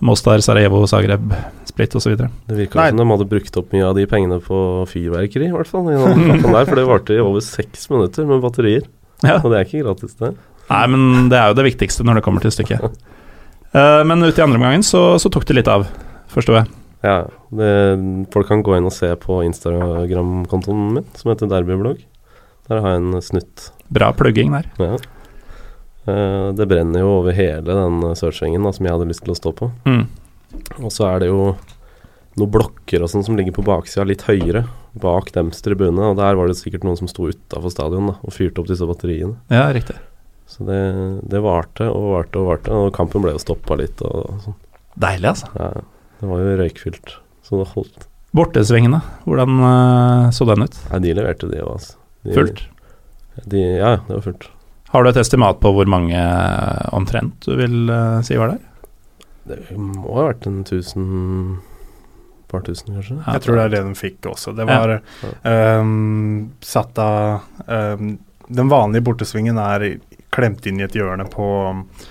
Mostar, 0.00 0.40
Sarajevo, 0.40 0.80
Zagreb, 0.88 1.34
Split 1.68 1.94
osv. 1.98 2.14
Det 2.16 2.56
virka 2.56 2.88
som 2.88 3.02
de 3.02 3.06
hadde 3.12 3.28
brukt 3.28 3.58
opp 3.60 3.74
mye 3.76 3.84
av 3.90 3.98
de 3.98 4.06
pengene 4.08 4.40
på 4.42 4.60
fyrverkeri, 4.88 5.50
i 5.50 5.54
hvert 5.54 5.68
fall. 5.68 5.90
I 5.92 5.98
der, 6.00 6.64
for 6.64 6.80
det 6.80 6.86
varte 6.88 7.18
i 7.18 7.20
over 7.20 7.44
seks 7.44 7.90
minutter 7.92 8.24
med 8.28 8.40
batterier. 8.42 8.88
Ja. 9.20 9.36
Og 9.42 9.50
det 9.52 9.60
er 9.60 9.68
ikke 9.68 9.84
gratis, 9.84 10.16
det. 10.16 10.32
Nei, 10.70 10.84
men 10.88 11.28
det 11.28 11.36
er 11.36 11.50
jo 11.50 11.58
det 11.58 11.68
viktigste 11.68 12.06
når 12.08 12.18
det 12.18 12.24
kommer 12.24 12.44
til 12.44 12.54
stykket. 12.54 12.88
Uh, 13.76 14.00
men 14.08 14.24
ute 14.24 14.40
i 14.40 14.44
andre 14.46 14.56
omgangen 14.56 14.86
så, 14.86 15.18
så 15.20 15.30
tok 15.30 15.44
det 15.46 15.60
litt 15.60 15.70
av, 15.70 15.84
forsto 16.32 16.56
jeg. 16.56 16.79
Ja, 17.00 17.16
det, 17.56 17.70
folk 18.32 18.50
kan 18.50 18.64
gå 18.64 18.76
inn 18.76 18.88
og 18.88 18.92
se 18.94 19.08
på 19.20 19.40
Instagram-kontoen 19.46 20.90
min, 20.98 21.06
som 21.16 21.32
heter 21.32 21.48
Derbyblogg. 21.48 22.02
Der 22.68 22.82
har 22.84 22.94
jeg 22.94 23.02
en 23.02 23.24
snutt. 23.24 23.70
Bra 23.90 24.12
plugging 24.14 24.52
der. 24.52 24.68
Ja. 24.78 24.98
Eh, 26.04 26.48
det 26.56 26.68
brenner 26.70 27.02
jo 27.02 27.14
over 27.18 27.34
hele 27.36 27.66
den 27.66 28.02
searchingen 28.16 28.64
da, 28.66 28.72
som 28.76 28.86
jeg 28.86 28.94
hadde 28.94 29.08
lyst 29.10 29.24
til 29.24 29.34
å 29.34 29.38
stå 29.38 29.52
på. 29.56 29.70
Mm. 29.88 30.04
Og 30.84 30.92
så 30.92 31.08
er 31.08 31.22
det 31.22 31.30
jo 31.30 31.54
noen 32.38 32.52
blokker 32.52 33.02
og 33.02 33.10
sånn 33.12 33.24
som 33.26 33.38
ligger 33.38 33.56
på 33.56 33.64
baksida, 33.66 34.06
litt 34.08 34.24
høyere, 34.28 34.64
bak 35.00 35.32
dems 35.34 35.62
tribune. 35.64 36.12
Og 36.12 36.18
der 36.20 36.38
var 36.38 36.50
det 36.50 36.58
sikkert 36.60 36.86
noen 36.86 36.98
som 37.00 37.10
sto 37.10 37.30
utafor 37.30 37.72
stadion 37.74 38.12
da, 38.12 38.18
og 38.20 38.36
fyrte 38.36 38.62
opp 38.62 38.70
disse 38.70 38.86
batteriene. 38.88 39.38
Ja, 39.52 39.68
riktig. 39.74 39.96
Så 40.50 40.66
det, 40.66 40.80
det 41.30 41.40
varte 41.44 41.86
og 41.88 42.12
varte 42.16 42.40
og 42.40 42.52
varte, 42.52 42.74
og 42.74 42.92
kampen 42.94 43.22
ble 43.24 43.36
jo 43.36 43.42
stoppa 43.42 43.76
litt 43.78 44.02
og 44.06 44.44
sånn. 44.44 44.56
Deilig, 45.00 45.32
altså. 45.32 45.50
Ja, 45.54 45.84
det 46.20 46.28
var 46.28 46.42
jo 46.44 46.56
røykfylt, 46.60 47.14
så 47.46 47.60
det 47.62 47.68
holdt. 47.74 48.06
Bortesvingene, 48.36 49.00
hvordan 49.26 49.56
eh, 49.66 50.28
så 50.36 50.46
den 50.46 50.62
ut? 50.68 50.76
Nei, 50.92 51.00
de 51.06 51.14
leverte 51.18 51.48
de 51.50 51.62
òg, 51.64 51.72
altså. 51.78 51.96
De, 52.22 52.34
Fullt? 52.36 52.60
De, 53.48 53.62
ja, 53.80 53.94
det 54.06 54.12
var 54.18 54.22
fullt. 54.28 54.46
Har 54.90 55.04
du 55.06 55.10
et 55.10 55.18
estimat 55.22 55.58
på 55.62 55.70
hvor 55.72 55.88
mange 55.88 56.14
eh, 56.18 56.84
omtrent 56.94 57.46
du 57.46 57.56
vil 57.58 57.88
eh, 57.90 58.20
si 58.26 58.36
var 58.38 58.52
der? 58.54 58.66
Det 59.50 59.58
må 59.80 60.12
ha 60.18 60.28
vært 60.28 60.46
en 60.50 60.60
tusen 60.68 61.06
par 62.50 62.62
tusen, 62.66 62.92
kanskje. 62.96 63.16
Ja, 63.22 63.34
Jeg 63.38 63.44
tror 63.46 63.56
det 63.58 63.64
er 63.64 63.72
det 63.76 63.80
de 63.88 63.94
fikk 63.98 64.26
også. 64.30 64.52
Det 64.58 64.66
var 64.68 64.96
ehm, 65.46 66.50
satt 66.66 66.98
av 66.98 67.44
um, 67.66 68.16
Den 68.50 68.70
vanlige 68.72 69.04
bortesvingen 69.06 69.58
er 69.62 69.84
klemt 70.34 70.66
inn 70.66 70.80
i 70.80 70.84
et 70.86 70.94
hjørne 70.98 71.26
på, 71.30 71.46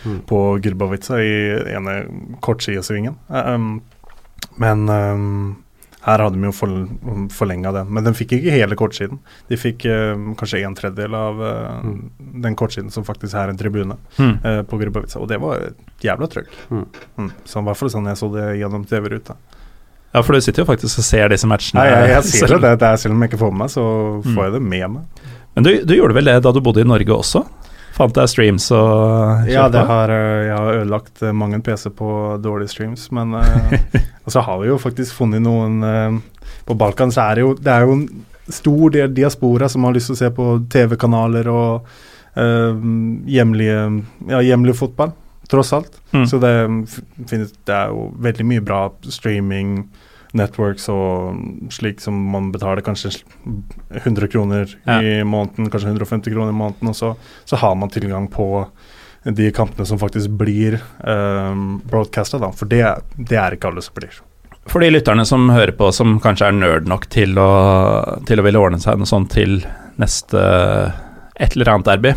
Mm. 0.05 0.21
på 0.27 0.39
Gurbavica 0.63 1.17
i 1.19 1.31
ene 1.75 1.95
kortsidesvingen. 2.43 3.17
Ehm, 3.35 3.81
men 4.59 4.85
um, 4.91 5.25
her 6.05 6.21
hadde 6.23 6.37
de 6.39 6.47
jo 6.47 6.53
for, 6.55 6.71
forlenga 7.35 7.71
den. 7.75 7.89
Men 7.95 8.05
de 8.07 8.13
fikk 8.15 8.37
ikke 8.37 8.53
hele 8.55 8.75
kortsiden. 8.79 9.19
De 9.49 9.57
fikk 9.59 9.83
um, 9.91 10.29
kanskje 10.39 10.61
en 10.67 10.75
tredjedel 10.77 11.15
av 11.17 11.41
uh, 11.43 11.55
Mm. 11.83 12.09
den 12.43 12.55
kortsiden 12.59 12.91
som 12.91 13.03
faktisk 13.07 13.35
er 13.39 13.51
en 13.51 13.57
tribune 13.59 13.95
mm. 14.17 14.33
uh, 14.45 14.61
på 14.67 14.79
Gurbavica. 14.81 15.19
Og 15.19 15.27
det 15.31 15.39
var 15.43 15.69
jævla 16.03 16.27
trøkk. 16.31 16.51
Mm. 16.71 16.85
Mm. 17.19 17.29
Så 17.47 17.59
i 17.61 17.67
hvert 17.67 17.79
fall 17.81 17.91
sånn 17.93 18.07
jeg 18.11 18.19
så 18.19 18.29
det 18.35 18.47
gjennom 18.61 18.83
TV-ruta. 18.89 19.35
Ja, 20.13 20.23
for 20.25 20.33
du 20.33 20.41
sitter 20.41 20.63
jo 20.63 20.69
faktisk 20.71 20.99
og 21.03 21.05
ser 21.05 21.29
disse 21.29 21.47
matchene. 21.51 21.83
Nei, 21.83 21.91
jeg, 21.91 22.13
jeg 22.15 22.23
ser 22.47 22.55
det, 22.59 22.75
det 22.81 22.87
er 22.93 22.97
selv 23.03 23.13
om 23.15 23.21
jeg 23.25 23.29
ikke 23.33 23.41
får 23.43 23.51
med 23.55 23.61
meg, 23.65 23.73
så 23.75 23.83
Mm. 24.19 24.33
får 24.35 24.43
jeg 24.47 24.53
det 24.57 24.61
med 24.75 24.87
meg. 24.97 25.25
Men 25.55 25.65
du, 25.67 25.71
du 25.85 25.93
gjorde 25.95 26.15
vel 26.17 26.25
det 26.31 26.37
da 26.47 26.51
du 26.55 26.59
bodde 26.63 26.81
i 26.81 26.87
Norge 26.87 27.13
også? 27.15 27.43
Fant 27.99 28.15
jeg 28.15 28.31
streams 28.31 28.69
og 28.75 29.49
Ja, 29.49 29.67
det 29.71 29.83
har, 29.89 30.12
eh, 30.13 30.47
jeg 30.47 30.55
har 30.55 30.77
ødelagt 30.77 31.23
eh, 31.23 31.35
mange 31.35 31.59
PC 31.63 31.89
på 31.95 32.12
dårlige 32.39 32.71
streams, 32.71 33.09
men 33.15 33.35
eh, 33.35 33.99
Og 34.25 34.31
så 34.31 34.43
har 34.45 34.62
vi 34.62 34.69
jo 34.69 34.79
faktisk 34.79 35.17
funnet 35.17 35.43
noen 35.43 35.83
eh, 35.83 36.45
På 36.67 36.77
Balkan 36.79 37.12
så 37.12 37.27
er 37.27 37.39
det 37.39 37.43
jo 37.43 37.55
Det 37.59 37.73
er 37.73 37.88
jo 37.88 37.97
en 37.97 38.05
stor 38.49 38.95
del 38.95 39.12
diaspora 39.13 39.67
som 39.69 39.83
har 39.85 39.93
lyst 39.93 40.09
til 40.09 40.15
å 40.15 40.21
se 40.23 40.29
på 40.33 40.45
TV-kanaler 40.73 41.45
og 41.53 41.85
uh, 42.33 42.79
hjemlige, 43.29 43.83
ja, 44.25 44.39
hjemlig 44.41 44.73
fotball, 44.73 45.12
tross 45.51 45.69
alt. 45.77 45.99
Mm. 46.09 46.23
Så 46.25 46.39
det, 46.41 46.53
det 47.29 47.75
er 47.75 47.93
jo 47.93 48.07
veldig 48.17 48.47
mye 48.49 48.63
bra 48.65 48.79
streaming 49.05 49.83
networks 50.37 50.85
og 50.93 51.71
slik 51.73 52.01
som 52.03 52.17
man 52.33 52.51
betaler 52.53 52.83
kanskje 52.85 53.15
100 54.03 54.29
kroner 54.29 54.71
i 54.99 55.19
måneden, 55.25 55.69
kanskje 55.71 55.89
150 55.95 56.33
kroner 56.35 56.53
i 56.53 56.59
måneden, 56.59 56.91
og 56.91 56.97
så, 56.97 57.13
så 57.49 57.59
har 57.61 57.75
man 57.79 57.89
tilgang 57.93 58.29
på 58.31 58.49
de 59.23 59.49
kampene 59.51 59.85
som 59.85 59.99
faktisk 59.99 60.31
blir 60.39 60.79
um, 61.03 61.79
broadcasta, 61.83 62.39
da. 62.39 62.51
For 62.55 62.69
det, 62.69 62.83
det 63.17 63.37
er 63.39 63.55
ikke 63.55 63.71
alle 63.71 63.83
som 63.83 63.97
blir. 63.97 64.21
For 64.69 64.83
de 64.83 64.91
lytterne 64.93 65.25
som 65.27 65.49
hører 65.51 65.73
på, 65.75 65.89
som 65.95 66.19
kanskje 66.23 66.49
er 66.49 66.55
nerd 66.55 66.89
nok 66.89 67.09
til 67.11 67.37
å, 67.41 67.49
til 68.29 68.39
å 68.39 68.45
ville 68.45 68.61
ordne 68.61 68.79
seg 68.81 68.99
noe 68.99 69.09
sånt 69.09 69.33
til 69.33 69.59
neste 69.99 70.39
et 71.39 71.55
eller 71.55 71.73
annet 71.73 71.89
derby, 71.89 72.13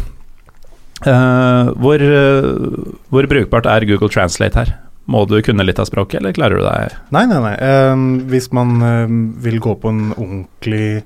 uh, 1.09 1.73
hvor, 1.81 2.03
uh, 2.03 2.95
hvor 3.11 3.31
brukbart 3.31 3.69
er 3.71 3.89
Google 3.89 4.13
Translate 4.13 4.63
her? 4.63 4.75
Må 5.11 5.25
du 5.27 5.41
kunne 5.43 5.65
litt 5.67 5.81
av 5.83 5.89
språket, 5.89 6.21
eller 6.21 6.35
klarer 6.37 6.61
du 6.61 6.67
deg 6.67 6.95
Nei, 7.15 7.25
nei, 7.27 7.41
nei. 7.43 7.57
Um, 7.59 8.07
hvis 8.31 8.53
man 8.55 8.77
um, 8.83 9.21
vil 9.43 9.59
gå 9.63 9.75
på 9.83 9.91
en 9.91 10.13
ordentlig 10.15 11.03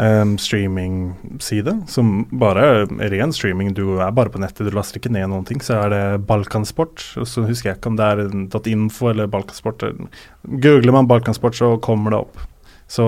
um, 0.00 0.36
streamingside, 0.40 1.74
som 1.92 2.22
bare 2.40 2.66
er 2.86 3.12
ren 3.12 3.34
streaming, 3.36 3.74
du 3.76 3.98
er 4.00 4.14
bare 4.16 4.32
på 4.32 4.40
nettet, 4.40 4.64
du 4.66 4.74
laster 4.74 5.00
ikke 5.00 5.12
ned 5.12 5.28
noen 5.28 5.44
ting, 5.48 5.60
så 5.64 5.82
er 5.82 5.92
det 5.92 6.04
Balkansport. 6.28 7.04
Så 7.28 7.44
husker 7.48 7.72
jeg 7.72 7.80
ikke 7.80 7.92
om 7.92 7.98
det 8.00 8.12
er 8.14 8.70
.info 8.72 9.10
eller 9.12 9.28
Balkansport. 9.30 9.84
Googler 10.48 10.96
man 10.96 11.10
Balkansport, 11.10 11.58
så 11.58 11.74
kommer 11.84 12.16
det 12.16 12.22
opp. 12.24 12.46
Så 12.88 13.04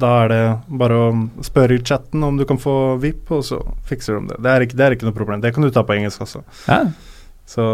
da 0.00 0.14
er 0.22 0.30
det 0.32 0.44
bare 0.80 0.96
å 0.96 1.08
spørre 1.44 1.76
i 1.76 1.82
chatten 1.84 2.22
om 2.24 2.38
du 2.40 2.46
kan 2.48 2.56
få 2.60 2.96
VIP, 3.02 3.28
og 3.36 3.44
så 3.44 3.60
fikser 3.84 4.16
de 4.16 4.32
det. 4.32 4.38
Det 4.46 4.54
er 4.54 4.64
ikke, 4.64 4.78
det 4.80 4.86
er 4.86 4.96
ikke 4.96 5.08
noe 5.10 5.18
problem. 5.18 5.42
Det 5.44 5.52
kan 5.52 5.66
du 5.66 5.68
ta 5.74 5.84
på 5.84 5.98
engelsk 5.98 6.24
også. 6.24 6.40
Ja, 6.64 6.86
Så 7.48 7.64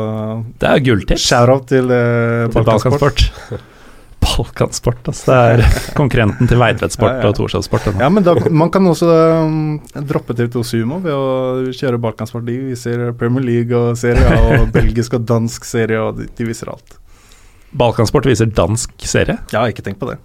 det 0.62 0.70
er 0.70 0.82
gulltips. 0.86 1.24
shout-out 1.26 1.64
til, 1.70 1.88
uh, 1.90 2.44
til 2.46 2.62
Balkansport. 2.62 3.24
Balkansport. 4.24 5.00
Altså. 5.10 5.26
Det 5.26 5.38
er 5.66 5.80
konkurrenten 6.00 6.48
til 6.48 6.60
Veitvedtsport 6.62 7.10
Ja, 7.16 7.22
ja. 7.24 7.28
og 7.28 7.36
Torshovssport. 7.36 7.88
Ja, 8.00 8.08
men 8.08 8.24
da, 8.24 8.36
man 8.50 8.70
kan 8.72 8.86
også 8.88 9.08
um, 9.44 9.80
droppe 10.08 10.36
TV2 10.38 10.62
Sumo 10.64 11.00
ved 11.04 11.12
å 11.12 11.72
kjøre 11.74 12.00
Balkansport. 12.00 12.46
De 12.46 12.56
viser 12.70 13.10
Premier 13.20 13.44
League 13.44 13.76
og 13.76 13.98
Serie 14.00 14.38
og 14.62 14.70
belgisk 14.74 15.18
og 15.18 15.26
dansk 15.28 15.66
serie, 15.68 16.00
og 16.00 16.22
de, 16.22 16.28
de 16.38 16.46
viser 16.48 16.70
alt. 16.72 16.96
Balkansport 17.74 18.30
viser 18.30 18.46
dansk 18.54 18.94
serie. 19.10 19.40
Ja, 19.52 19.66
ikke 19.68 19.84
tenk 19.84 19.98
på 20.00 20.12
det. 20.12 20.20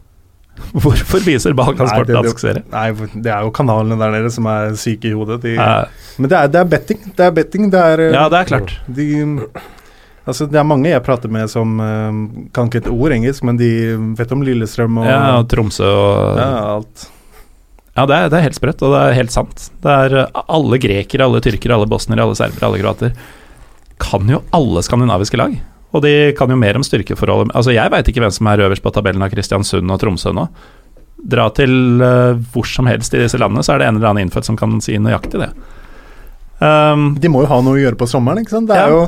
Hvorfor 0.84 1.24
viser 1.26 1.56
Balkansport 1.58 2.08
Sport 2.08 2.14
dansk 2.14 2.42
serie? 2.44 2.64
Nei, 2.74 2.88
det 3.14 3.34
er 3.34 3.46
jo 3.48 3.52
kanalene 3.56 3.98
der 4.00 4.16
nede 4.18 4.32
som 4.34 4.48
er 4.52 4.76
syke 4.80 5.12
i 5.12 5.18
hodet. 5.18 5.42
De, 5.46 5.58
Eh, 5.60 6.08
men 6.20 6.32
det 6.32 6.38
er, 6.38 6.50
det 6.52 6.62
er 6.62 6.72
betting. 6.72 7.04
Det 7.16 7.26
er 7.26 7.36
betting. 7.36 7.68
Det 7.74 7.84
er, 7.94 8.02
uh, 8.10 8.16
ja, 8.16 8.26
det 8.32 8.40
er 8.40 8.50
klart. 8.50 8.74
de, 8.88 9.06
altså, 10.26 10.48
det 10.50 10.60
er 10.60 10.68
mange 10.68 10.92
jeg 10.92 11.04
prater 11.06 11.32
med 11.32 11.50
som 11.52 11.80
um, 11.80 12.20
kan 12.56 12.70
ikke 12.70 12.84
et 12.84 12.92
ord 12.92 13.16
engelsk, 13.16 13.46
men 13.48 13.60
de 13.60 13.70
vet 14.20 14.36
om 14.36 14.44
Lillestrøm 14.46 15.00
og 15.02 15.10
Ja, 15.10 15.22
og 15.40 15.48
Tromsø 15.52 15.88
og 15.88 16.40
ja, 16.40 16.50
alt. 16.76 17.10
Ja, 17.96 18.06
det 18.08 18.16
er, 18.16 18.30
det 18.32 18.40
er 18.40 18.46
helt 18.48 18.60
sprøtt, 18.60 18.84
og 18.86 18.94
det 18.96 19.02
er 19.02 19.18
helt 19.18 19.34
sant. 19.36 19.66
Det 19.84 19.96
er 20.06 20.18
eh, 20.22 20.42
Alle 20.48 20.80
grekere, 20.80 21.26
alle 21.28 21.42
tyrkere, 21.44 21.76
alle 21.76 21.90
bosnere, 21.90 22.24
alle 22.24 22.38
serbere, 22.40 22.70
alle 22.70 22.82
kroater 22.84 23.16
kan 24.00 24.30
jo 24.32 24.40
alle 24.56 24.80
skandinaviske 24.86 25.40
lag. 25.40 25.58
Og 25.94 26.04
de 26.06 26.12
kan 26.38 26.52
jo 26.54 26.58
mer 26.60 26.78
om 26.78 26.84
styrkeforholdet 26.86 27.56
Altså, 27.58 27.72
jeg 27.74 27.90
veit 27.90 28.08
ikke 28.12 28.22
hvem 28.22 28.34
som 28.36 28.48
er 28.52 28.62
øverst 28.68 28.84
på 28.86 28.92
tabellen 28.94 29.24
av 29.26 29.32
Kristiansund 29.34 29.90
og 29.90 30.00
Tromsø 30.04 30.34
nå. 30.38 30.46
Dra 31.34 31.50
til 31.52 31.74
uh, 32.00 32.38
hvor 32.54 32.68
som 32.70 32.88
helst 32.88 33.14
i 33.18 33.20
disse 33.24 33.40
landene, 33.42 33.64
så 33.66 33.74
er 33.74 33.82
det 33.82 33.88
en 33.90 33.98
eller 34.00 34.12
annen 34.14 34.28
innfødt 34.28 34.46
som 34.48 34.56
kan 34.60 34.78
si 34.86 34.96
nøyaktig 35.02 35.42
det. 35.42 35.50
Um, 36.60 37.14
De 37.20 37.30
må 37.32 37.42
jo 37.46 37.50
ha 37.50 37.58
noe 37.64 37.78
å 37.78 37.80
gjøre 37.80 37.96
på 38.00 38.08
sommeren, 38.12 38.42
ikke 38.44 38.52
sant. 38.58 38.68
Det 38.70 38.76
Ja. 38.78 38.86
er 38.86 38.92
jo 38.92 39.02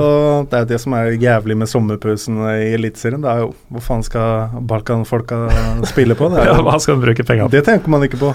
og 0.00 0.48
det 0.50 0.56
er 0.58 0.62
jo 0.64 0.68
det 0.72 0.80
som 0.80 0.94
er 0.98 1.10
jævlig 1.20 1.56
med 1.60 1.68
sommerpausen 1.70 2.38
i 2.50 2.72
Eliteserien. 2.74 3.20
Det 3.22 3.30
er 3.30 3.42
jo 3.44 3.50
hvor 3.70 3.84
faen 3.84 4.02
skal 4.02 4.48
Balkan-folka 4.66 5.38
spille 5.86 6.16
på? 6.18 6.30
Det, 6.32 6.40
er 6.42 6.46
ja, 6.52 6.58
hva 6.64 6.78
skal 6.80 6.96
de 6.98 7.04
bruke 7.06 7.24
pengene 7.28 7.46
på? 7.48 7.54
det 7.54 7.62
tenker 7.68 7.92
man 7.92 8.02
ikke 8.08 8.20
på. 8.24 8.32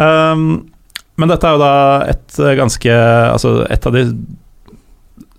Um, 0.00 0.46
men 1.20 1.28
dette 1.28 1.44
er 1.46 1.56
jo 1.56 1.60
da 1.60 1.72
et 2.08 2.38
eh, 2.40 2.54
ganske 2.56 2.94
Altså 3.34 3.50
et 3.68 3.86
av 3.86 3.92
de 3.92 4.04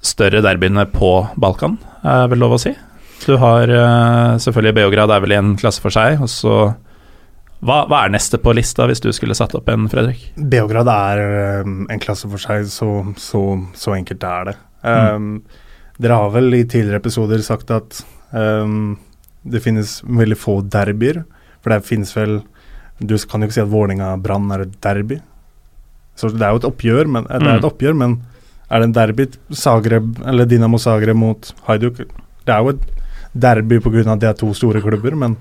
større 0.02 0.42
derbyene 0.44 0.86
på 0.90 1.12
Balkan, 1.42 1.78
er 2.04 2.30
vel 2.32 2.42
lov 2.42 2.56
å 2.58 2.62
si. 2.62 2.74
Du 3.22 3.36
har 3.38 3.70
eh, 3.70 4.38
selvfølgelig 4.42 4.78
Beograd 4.80 5.12
er 5.14 5.22
vel 5.22 5.36
i 5.36 5.38
en 5.38 5.54
klasse 5.60 5.84
for 5.84 5.94
seg, 5.94 6.22
og 6.24 6.30
så 6.32 6.56
hva, 7.62 7.84
hva 7.86 8.00
er 8.06 8.14
neste 8.16 8.40
på 8.42 8.56
lista, 8.58 8.88
hvis 8.90 9.04
du 9.04 9.12
skulle 9.14 9.38
satt 9.38 9.54
opp 9.58 9.68
en, 9.70 9.86
Fredrik? 9.92 10.24
Beograd 10.36 10.90
er 10.90 11.62
um, 11.62 11.84
en 11.94 12.02
klasse 12.02 12.26
for 12.30 12.42
seg, 12.42 12.66
så, 12.74 12.88
så, 13.22 13.42
så 13.78 13.94
enkelt 13.94 14.26
er 14.26 14.50
det. 14.50 14.56
Um, 14.82 15.28
Dere 16.02 16.18
har 16.18 16.34
vel 16.34 16.50
i 16.58 16.64
tidligere 16.66 16.98
episoder 17.04 17.44
sagt 17.46 17.70
at 17.70 18.00
um, 18.34 18.96
det 19.46 19.62
finnes 19.62 20.00
veldig 20.10 20.40
få 20.42 20.58
derbyer. 20.74 21.22
For 21.62 21.76
det 21.76 21.86
finnes 21.86 22.10
vel 22.18 22.40
Du 22.98 23.14
kan 23.30 23.42
jo 23.42 23.48
ikke 23.50 23.60
si 23.60 23.62
at 23.62 23.70
Vålerenga-Brann 23.70 24.50
er 24.54 24.64
et 24.66 24.74
derby. 24.82 25.20
Så 26.18 26.30
det 26.34 26.42
er 26.42 26.56
jo 26.56 26.64
et 26.64 26.68
oppgjør, 26.70 27.08
men, 27.10 27.30
mm. 27.30 27.32
det 27.38 27.48
er 27.48 27.56
et 27.60 27.62
Mm. 27.62 27.70
oppgjør, 27.70 27.96
men 27.98 28.18
er 28.72 28.80
det 28.80 28.88
en 28.88 28.96
derby 28.96 29.28
Zagreb, 29.52 30.16
eller 30.28 30.48
Dinamo 30.48 30.80
Zagreb 30.80 31.18
mot 31.20 31.52
Hajduk? 31.68 32.00
Det 32.48 32.54
er 32.56 32.64
jo 32.64 32.76
et 32.76 32.86
derby 33.34 33.80
pga. 33.84 34.06
at 34.14 34.22
det 34.22 34.30
er 34.30 34.40
to 34.40 34.54
store 34.56 34.82
klubber, 34.82 35.16
men 35.16 35.36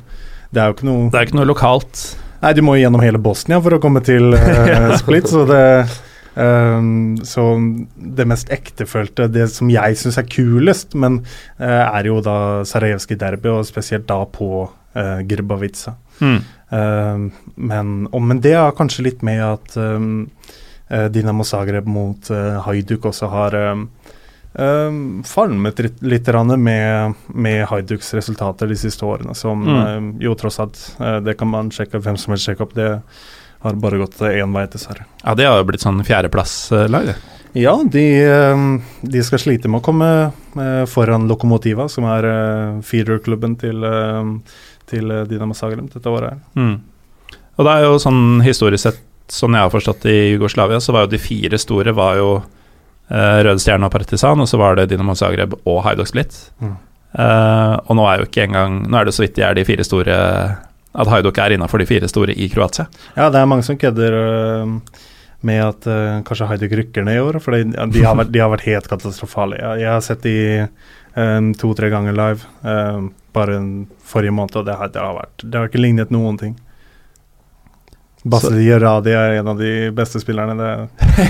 det 0.51 0.63
er 0.63 0.71
jo 0.71 0.77
ikke 0.77 0.89
noe 0.89 1.09
Det 1.11 1.19
er 1.19 1.29
ikke 1.29 1.39
noe 1.39 1.49
lokalt. 1.49 2.05
Nei, 2.41 2.55
du 2.57 2.63
må 2.65 2.77
gjennom 2.81 3.03
hele 3.05 3.21
Bosnia 3.23 3.61
for 3.63 3.77
å 3.77 3.83
komme 3.83 4.03
til 4.03 4.35
uh, 4.35 4.95
Split, 5.01 5.29
så 5.31 5.45
det 5.49 5.65
um, 6.35 7.19
Så 7.27 7.45
det 7.95 8.27
mest 8.31 8.51
ektefølte, 8.51 9.29
det 9.31 9.47
som 9.53 9.71
jeg 9.71 9.99
syns 10.01 10.19
er 10.19 10.29
kulest, 10.31 10.97
men 10.99 11.21
uh, 11.61 11.85
er 11.85 12.11
jo 12.11 12.19
da 12.25 12.65
Sarajevskij 12.67 13.21
derby, 13.21 13.53
og 13.53 13.69
spesielt 13.69 14.09
da 14.11 14.25
på 14.25 14.65
uh, 14.67 15.21
Grbavica. 15.29 15.95
Mm. 16.21 16.41
Uh, 16.71 17.29
men, 17.55 17.95
oh, 18.11 18.23
men 18.25 18.43
det 18.43 18.57
er 18.59 18.75
kanskje 18.79 19.07
litt 19.07 19.23
med 19.27 19.43
at 19.43 19.77
eh, 19.79 20.03
Dinamo 21.13 21.45
Zagreb 21.47 21.87
mot 21.87 22.31
uh, 22.35 22.61
Hajduk 22.67 23.05
også 23.13 23.29
har 23.31 23.55
um, 23.55 23.89
falmet 25.25 25.79
litt, 25.79 26.27
med, 26.59 27.15
med 27.35 27.67
Haiduks 27.71 28.15
resultater 28.15 28.67
de 28.67 28.75
siste 28.77 29.05
årene, 29.07 29.35
som 29.35 29.63
Mm. 29.63 30.17
eh, 30.19 30.25
jo 30.25 30.35
tross 30.35 30.59
alt 30.59 30.97
eh, 30.99 31.21
Det 31.21 31.37
kan 31.39 31.49
man 31.49 31.71
sjekke, 31.71 32.01
hvem 32.03 32.17
som 32.19 32.33
helst 32.33 32.49
sjekke 32.49 32.63
opp. 32.65 32.75
Det 32.75 33.03
har 33.63 33.75
bare 33.75 33.99
gått 34.01 34.19
én 34.21 34.53
vei, 34.53 34.67
dessverre. 34.67 35.05
Ja, 35.23 35.35
det 35.35 35.47
har 35.47 35.59
jo 35.61 35.65
blitt 35.69 35.81
sånn 35.85 36.03
fjerdeplasslag, 36.03 37.07
det. 37.13 37.17
Ja, 37.61 37.77
de, 37.85 38.05
eh, 38.25 38.81
de 39.03 39.23
skal 39.23 39.39
slite 39.39 39.69
med 39.69 39.83
å 39.83 39.85
komme 39.85 40.11
eh, 40.57 40.85
foran 40.87 41.29
Lokomotiva, 41.29 41.89
som 41.89 42.05
er 42.11 42.25
eh, 42.25 42.81
feederklubben 42.83 43.55
til, 43.61 43.85
eh, 43.85 44.25
til 44.91 45.11
eh, 45.11 45.25
Dinamo 45.31 45.55
Zagreb 45.55 45.93
dette 45.93 46.09
året. 46.11 46.31
her. 46.31 46.41
Mm. 46.57 46.81
Og 47.59 47.67
det 47.67 47.73
er 47.77 47.83
jo 47.87 47.99
sånn 48.01 48.41
historisk 48.43 48.83
sett 48.89 49.01
sånn 49.35 49.57
jeg 49.57 49.67
har 49.67 49.73
forstått 49.73 50.07
det 50.07 50.15
i 50.15 50.31
Jugoslavia, 50.35 50.81
så 50.81 50.95
var 50.97 51.07
jo 51.07 51.13
de 51.15 51.21
fire 51.23 51.59
store 51.61 51.95
var 51.97 52.19
jo 52.21 52.31
eh, 52.39 53.41
Røde 53.47 53.61
Stjerne 53.63 53.89
og 53.89 53.95
Partisan, 53.95 54.41
og 54.41 54.49
så 54.51 54.61
var 54.61 54.79
det 54.79 54.89
Dinamo 54.93 55.17
Zagreb 55.19 55.57
og 55.65 55.83
Haidok 55.87 56.11
Split. 56.11 56.37
Mm. 56.63 56.77
Eh, 57.13 57.77
og 57.85 57.99
nå 57.99 58.07
er 58.07 58.21
jo 58.21 58.29
ikke 58.29 58.45
engang 58.47 58.85
Nå 58.87 59.01
er 59.01 59.09
det 59.09 59.17
så 59.17 59.25
vidt 59.25 59.33
de 59.35 59.43
er 59.43 59.57
de 59.59 59.65
fire 59.67 59.83
store 59.83 60.15
At 60.95 61.09
Haidok 61.11 61.41
er 61.43 61.57
innafor 61.57 61.83
de 61.83 61.87
fire 61.89 62.07
store 62.07 62.37
i 62.39 62.47
Kroatia. 62.53 62.85
Ja, 63.17 63.27
det 63.35 63.41
er 63.41 63.49
mange 63.51 63.67
som 63.67 63.79
kødder 63.79 64.15
øh, 64.15 64.77
med 65.47 65.63
at 65.65 65.87
øh, 65.91 66.23
kanskje 66.27 66.47
Haidok 66.53 66.77
rykker 66.79 67.07
ned 67.07 67.19
i 67.19 67.25
år, 67.25 67.39
for 67.43 67.57
de, 67.57 67.65
de, 67.73 68.03
har, 68.05 68.15
vært, 68.19 68.33
de 68.35 68.43
har 68.43 68.51
vært 68.53 68.67
helt 68.69 68.89
katastrofale. 68.91 69.59
Jeg, 69.59 69.85
jeg 69.85 69.91
har 69.91 70.03
sett 70.05 70.27
de 70.27 70.37
um, 71.15 71.53
to-tre 71.57 71.89
ganger 71.93 72.17
live 72.19 72.51
um, 72.61 73.09
bare 73.33 73.57
en 73.57 73.71
forrige 74.05 74.35
måned, 74.37 74.59
og 74.61 74.67
det 74.67 74.77
har, 74.77 74.91
det 74.93 75.01
har, 75.01 75.15
vært, 75.17 75.47
det 75.47 75.57
har 75.57 75.71
ikke 75.71 75.83
lignet 75.83 76.13
noen 76.15 76.39
ting. 76.41 76.59
Basri 78.25 78.69
Radi 78.81 79.15
er 79.17 79.39
en 79.39 79.49
av 79.49 79.61
de 79.61 79.91
beste 79.97 80.21
spillerne. 80.21 80.57
Det, 80.59 80.71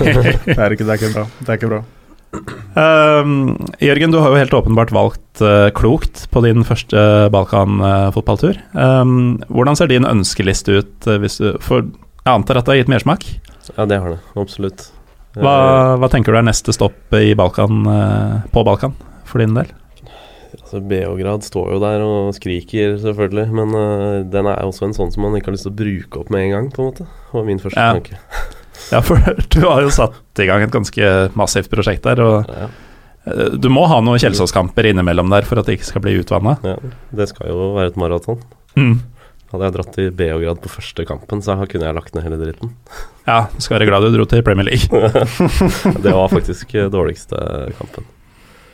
det, 0.01 0.57
er, 0.57 0.75
ikke, 0.75 0.85
det 0.87 0.95
er 0.95 0.99
ikke 0.99 1.15
bra. 1.15 1.27
Det 1.39 1.49
er 1.49 1.59
ikke 1.61 1.71
bra. 1.71 1.83
Um, 2.79 3.57
Jørgen, 3.83 4.13
du 4.15 4.21
har 4.23 4.31
jo 4.31 4.39
helt 4.39 4.55
åpenbart 4.55 4.93
valgt 4.95 5.43
uh, 5.43 5.71
klokt 5.75 6.25
på 6.31 6.43
din 6.47 6.63
første 6.67 7.03
Balkan-fotballtur. 7.35 8.59
Um, 8.75 9.41
hvordan 9.51 9.79
ser 9.79 9.91
din 9.91 10.07
ønskeliste 10.07 10.81
ut? 10.81 10.95
Uh, 11.07 11.19
hvis 11.23 11.41
du, 11.43 11.53
for 11.63 11.87
jeg 11.87 12.33
antar 12.33 12.61
at 12.61 12.69
det 12.69 12.75
har 12.75 12.83
gitt 12.85 12.93
mersmak? 12.93 13.27
Ja, 13.77 13.87
det 13.87 13.99
har 14.03 14.15
det. 14.15 14.21
Absolutt. 14.39 14.89
Hva, 15.39 15.55
hva 16.03 16.11
tenker 16.11 16.35
du 16.35 16.41
er 16.41 16.47
neste 16.47 16.75
stopp 16.75 17.15
i 17.19 17.35
Balkan, 17.39 17.85
uh, 17.87 18.41
på 18.51 18.67
Balkan 18.67 18.97
for 19.31 19.43
din 19.43 19.55
del? 19.59 19.71
Altså, 20.71 20.81
Beograd 20.87 21.43
står 21.43 21.73
jo 21.75 21.79
der 21.83 22.03
og 22.07 22.29
skriker, 22.37 22.93
selvfølgelig. 23.03 23.49
Men 23.59 23.73
den 24.31 24.47
er 24.47 24.61
også 24.63 24.87
en 24.87 24.95
sånn 24.95 25.11
som 25.11 25.25
man 25.27 25.35
ikke 25.35 25.51
har 25.51 25.57
lyst 25.57 25.67
til 25.67 25.73
å 25.75 25.79
bruke 25.81 26.21
opp 26.23 26.31
med 26.31 26.45
en 26.47 26.53
gang, 26.55 26.69
på 26.71 26.85
en 26.85 26.91
måte. 26.93 27.07
Var 27.35 27.49
min 27.49 27.59
første 27.59 27.81
Ja. 27.83 27.97
tanke. 27.99 28.21
Ja, 28.93 29.01
for 29.03 29.19
du 29.53 29.61
har 29.67 29.83
jo 29.83 29.91
satt 29.91 30.39
i 30.39 30.47
gang 30.47 30.63
et 30.63 30.71
ganske 30.71 31.11
massivt 31.35 31.71
prosjekt 31.75 32.07
der. 32.07 32.23
Og 32.23 32.47
Ja, 32.55 32.69
uh, 33.27 33.49
du 33.59 33.67
må 33.69 33.83
ha 33.91 33.99
noen 34.01 34.23
Kjelsås-kamper 34.23 34.87
innimellom 34.93 35.29
der 35.35 35.43
for 35.43 35.59
at 35.59 35.67
det 35.67 35.81
ikke 35.81 35.91
skal 35.91 36.05
bli 36.07 36.15
utvanna. 36.23 36.55
ja. 36.63 36.77
Det 37.11 37.27
skal 37.35 37.51
jo 37.51 37.73
være 37.75 37.91
et 37.91 37.99
maraton. 38.01 38.39
Mm. 38.79 39.01
Hadde 39.51 39.67
jeg 39.67 39.75
dratt 39.75 39.93
til 39.99 40.11
Beograd 40.15 40.61
på 40.63 40.71
første 40.71 41.03
kampen, 41.05 41.43
så 41.43 41.57
kunne 41.67 41.89
jeg 41.91 41.95
lagt 41.99 42.15
ned 42.15 42.23
hele 42.23 42.39
dritten. 42.39 42.71
Ja, 43.27 43.49
du 43.51 43.59
skal 43.59 43.81
være 43.81 43.91
glad 43.91 44.07
du 44.07 44.15
dro 44.15 44.25
til 44.31 44.45
Premier 44.47 44.71
League, 44.71 44.87
Det 46.07 46.13
var 46.15 46.31
faktisk 46.31 46.75
eh, 46.79 46.87
dårligste 46.87 47.35
kampen. 47.81 48.07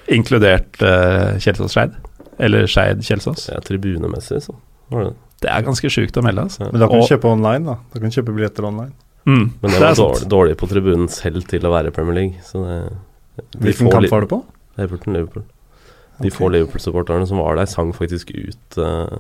Inkludert 0.09 0.83
uh, 0.83 1.37
Kjelsås-Skeid. 1.43 1.95
Eller 2.39 2.67
Skeid-Kjelsås. 2.69 3.49
Ja, 3.53 3.61
tribunemessig, 3.65 4.43
så 4.45 4.55
var 4.93 5.09
det. 5.09 5.15
Det 5.41 5.51
er 5.53 5.65
ganske 5.67 5.89
sjukt 5.93 6.17
å 6.17 6.23
melde, 6.25 6.47
altså. 6.49 6.71
Men 6.71 6.81
da 6.81 6.87
kan 6.89 7.01
Og- 7.01 7.09
du 7.09 7.15
kjøpe 7.15 7.29
online, 7.33 7.65
da. 7.65 7.77
Da 7.93 8.01
kan 8.01 8.11
du 8.11 8.17
kjøpe 8.17 8.35
billetter 8.37 8.65
online. 8.65 8.93
Mm, 9.27 9.53
Men 9.61 9.71
det 9.71 9.77
er 9.77 9.81
var 9.81 9.95
dårlig, 9.99 10.29
dårlig 10.31 10.57
på 10.57 10.69
tribunen 10.71 11.09
selv 11.11 11.47
til 11.51 11.65
å 11.67 11.73
være 11.73 11.91
Premier 11.93 12.15
League. 12.15 12.35
Så 12.47 12.63
det, 12.63 12.97
Hvilken 13.59 13.91
kamp 13.91 14.09
var 14.11 14.21
det 14.23 14.29
på? 14.31 14.45
Everton, 14.79 15.13
Liverpool. 15.17 15.43
De 16.21 16.29
okay. 16.29 16.31
få 16.31 16.49
Liverpool-supporterne 16.53 17.27
som 17.27 17.39
var 17.43 17.57
der, 17.57 17.67
sang 17.67 17.93
faktisk 17.93 18.31
ut 18.31 18.79
uh, 18.79 19.19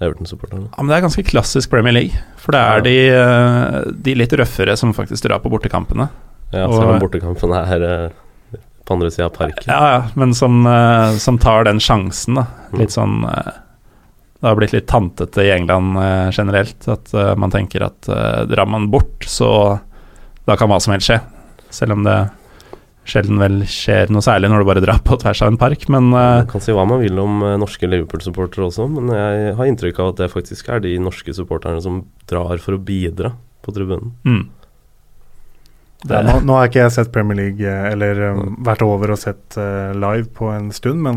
Everton-supporterne. 0.00 0.68
Ja, 0.70 0.82
men 0.82 0.92
Det 0.92 0.96
er 0.98 1.06
ganske 1.08 1.24
klassisk 1.26 1.70
Premier 1.70 1.92
League. 1.96 2.20
For 2.36 2.52
det 2.52 2.60
er 2.60 2.76
Ja. 2.76 2.80
de, 2.80 2.96
eh, 3.08 3.92
de 4.04 4.14
litt 4.14 4.30
røffere 4.30 4.76
som 4.76 4.92
faktisk 4.94 5.22
drar 5.26 5.40
på 5.40 5.50
bortekampene. 5.50 6.08
Ja, 6.52 6.68
selv 6.70 6.94
om 6.94 7.00
bortekampene 7.00 7.64
er 7.66 7.82
eh, 7.82 8.10
på 8.88 8.96
andre 8.96 9.10
sida 9.12 9.28
av 9.28 9.36
parken. 9.36 9.68
Ja, 9.68 9.92
ja, 9.92 10.02
men 10.18 10.34
som, 10.36 10.62
uh, 10.66 11.12
som 11.20 11.38
tar 11.40 11.68
den 11.68 11.80
sjansen, 11.84 12.40
da. 12.40 12.46
Litt 12.78 12.96
sånn 12.96 13.20
uh, 13.28 13.52
Det 14.38 14.48
har 14.48 14.56
blitt 14.56 14.72
litt 14.72 14.88
tantete 14.88 15.44
i 15.44 15.52
England 15.52 16.00
uh, 16.00 16.32
generelt. 16.32 16.88
At 16.88 17.12
man 17.36 17.52
tenker 17.52 17.84
at 17.86 18.08
drar 18.48 18.68
man 18.70 18.88
bort, 18.92 19.28
så 19.28 19.50
da 20.48 20.56
kan 20.56 20.70
hva 20.72 20.80
som 20.80 20.96
helst 20.96 21.10
skje. 21.10 21.20
Selv 21.74 21.98
om 21.98 22.06
det 22.06 22.18
sjelden 23.08 23.40
vel 23.40 23.62
skjer 23.68 24.12
noe 24.12 24.24
særlig 24.24 24.50
når 24.52 24.62
du 24.62 24.68
bare 24.68 24.84
drar 24.84 25.00
på 25.04 25.16
tvers 25.20 25.40
av 25.44 25.52
en 25.52 25.60
park, 25.60 25.86
men 25.92 26.10
uh, 26.12 26.42
Man 26.42 26.50
kan 26.50 26.64
si 26.64 26.74
hva 26.76 26.84
man 26.88 27.02
vil 27.02 27.18
om 27.22 27.40
uh, 27.44 27.56
norske 27.60 27.88
Liverpool-supportere 27.88 28.68
også, 28.68 28.88
men 28.92 29.12
jeg 29.14 29.56
har 29.58 29.70
inntrykk 29.70 30.02
av 30.02 30.12
at 30.12 30.22
det 30.22 30.32
faktisk 30.32 30.68
er 30.72 30.84
de 30.84 30.94
norske 31.02 31.34
supporterne 31.36 31.80
som 31.84 32.02
drar 32.28 32.60
for 32.62 32.76
å 32.76 32.82
bidra 32.82 33.32
på 33.64 33.74
tribunen. 33.76 34.14
mm. 34.28 34.44
Ja, 36.06 36.20
nå, 36.22 36.36
nå 36.46 36.54
har 36.54 36.68
ikke 36.68 36.84
jeg 36.84 36.92
sett 36.94 37.08
Premier 37.10 37.34
League, 37.34 37.58
eh, 37.66 37.88
eller 37.90 38.20
um, 38.36 38.52
vært 38.62 38.84
over 38.86 39.10
og 39.10 39.18
sett 39.18 39.56
uh, 39.58 39.90
live 39.98 40.28
på 40.36 40.46
en 40.54 40.68
stund, 40.70 41.00
men, 41.02 41.16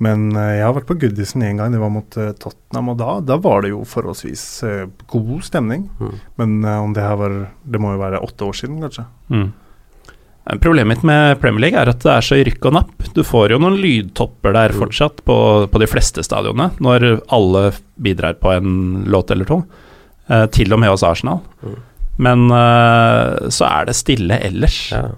men 0.00 0.30
uh, 0.32 0.54
jeg 0.56 0.62
har 0.64 0.72
vært 0.78 0.88
på 0.88 0.96
Goodison 1.02 1.44
en 1.44 1.60
gang, 1.60 1.74
det 1.74 1.82
var 1.82 1.92
mot 1.92 2.16
uh, 2.16 2.30
Tottenham, 2.40 2.88
og 2.94 2.96
da, 3.02 3.18
da 3.28 3.36
var 3.44 3.60
det 3.66 3.74
jo 3.74 3.82
forholdsvis 3.84 4.44
god 5.12 5.44
stemning. 5.44 5.84
Mm. 6.00 6.16
Men 6.40 6.54
om 6.64 6.96
det 6.96 7.04
her 7.04 7.20
var 7.20 7.34
Det 7.60 7.82
må 7.84 7.92
jo 7.92 8.00
være 8.00 8.22
åtte 8.24 8.48
år 8.48 8.56
siden, 8.56 8.80
kanskje. 8.80 9.04
Mm. 9.28 9.52
Problemet 10.64 10.96
mitt 10.96 11.04
med 11.06 11.36
Premier 11.44 11.66
League 11.66 11.78
er 11.84 11.92
at 11.92 12.00
det 12.02 12.10
er 12.16 12.24
så 12.24 12.40
rykk 12.40 12.64
og 12.72 12.76
napp. 12.80 13.06
Du 13.14 13.20
får 13.28 13.52
jo 13.52 13.60
noen 13.62 13.76
lydtopper 13.78 14.56
der 14.56 14.72
Mm. 14.72 14.80
fortsatt 14.80 15.20
på, 15.28 15.36
på 15.70 15.78
de 15.84 15.86
fleste 15.92 16.24
stadionene, 16.24 16.72
når 16.80 17.20
alle 17.28 17.68
bidrar 18.00 18.40
på 18.40 18.56
en 18.56 19.04
låt 19.12 19.30
eller 19.30 19.44
to. 19.52 19.60
Til 20.56 20.72
og 20.72 20.80
med 20.80 20.88
hos 20.90 21.04
Arsenal. 21.04 21.44
Mm. 21.62 21.76
Men 22.22 22.46
uh, 22.52 23.48
så 23.50 23.66
er 23.68 23.88
det 23.90 23.96
stille 23.98 24.38
ellers. 24.46 24.78
Ja. 24.94 25.08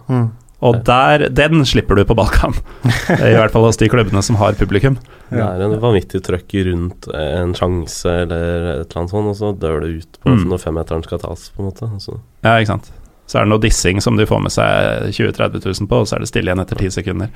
Og 0.65 0.79
der, 0.87 1.27
den 1.35 1.61
slipper 1.69 1.99
du 1.99 2.07
på 2.09 2.15
Balkan. 2.17 2.55
I 3.13 3.35
hvert 3.37 3.53
fall 3.53 3.67
hos 3.67 3.77
de 3.77 3.89
klubbene 3.93 4.23
som 4.25 4.39
har 4.41 4.57
publikum. 4.57 4.95
Det 5.29 5.43
er 5.45 5.61
en 5.67 5.75
vanvittig 5.83 6.23
trøkk 6.25 6.55
rundt 6.71 7.09
en 7.13 7.53
sjanse 7.59 8.09
eller 8.23 8.69
et 8.79 8.87
eller 8.87 9.01
annet 9.03 9.13
sånt, 9.13 9.33
og 9.35 9.37
så 9.37 9.51
dør 9.61 9.83
det 9.85 9.91
ut 9.99 10.21
på 10.23 10.33
Mm. 10.33 10.47
når 10.55 10.63
femmeteren 10.63 11.05
skal 11.05 11.21
tas, 11.21 11.51
på 11.53 11.61
en 11.61 11.69
måte. 11.69 11.91
Så. 12.01 12.17
Ja, 12.47 12.55
ikke 12.63 12.71
sant. 12.73 12.89
Så 13.29 13.39
er 13.41 13.45
det 13.45 13.53
noe 13.53 13.61
dissing 13.61 14.01
som 14.05 14.17
de 14.17 14.25
får 14.29 14.41
med 14.47 14.53
seg 14.55 15.11
20 15.13 15.35
000-30 15.37 15.69
000 15.83 15.91
på, 15.91 16.01
og 16.01 16.09
så 16.09 16.17
er 16.17 16.25
det 16.25 16.31
stille 16.33 16.49
igjen 16.53 16.65
etter 16.65 16.81
ti 16.81 16.89
sekunder. 16.97 17.29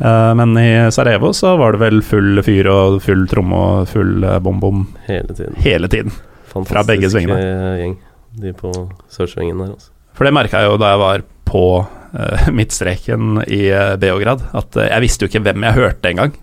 Eh, 0.00 0.32
men 0.40 0.56
i 0.60 0.66
Sarajevo 0.92 1.34
så 1.36 1.54
var 1.60 1.76
det 1.76 1.80
vel 1.84 2.00
full 2.04 2.40
fyr 2.44 2.68
og 2.72 2.98
full 3.04 3.26
tromme 3.28 3.60
og 3.68 3.88
full 3.92 4.24
eh, 4.28 4.38
bom-bom 4.44 4.86
Hele 5.10 5.36
tiden. 5.36 5.54
hele 5.64 5.88
tiden. 5.92 6.12
Fra 6.56 6.82
begge 6.88 7.08
svingene. 7.12 7.36
eh, 7.36 7.78
gjeng, 7.82 7.96
de 8.40 8.52
på 8.56 8.72
Sørsvingen 9.12 9.60
der, 9.62 9.74
Også. 9.76 9.92
For 10.16 10.24
det 10.24 10.32
merka 10.36 10.62
jeg 10.62 10.72
jo 10.72 10.80
da 10.80 10.94
jeg 10.94 11.02
var 11.02 11.24
på 11.46 11.66
uh, 11.84 12.48
midtstreken 12.58 13.42
i 13.46 13.66
eh, 13.68 13.94
Beograd, 14.00 14.42
at 14.56 14.78
uh, 14.78 14.88
jeg 14.88 15.04
visste 15.04 15.24
jo 15.24 15.30
ikke 15.30 15.44
hvem 15.46 15.66
jeg 15.68 15.78
hørte 15.78 16.12
engang. 16.12 16.34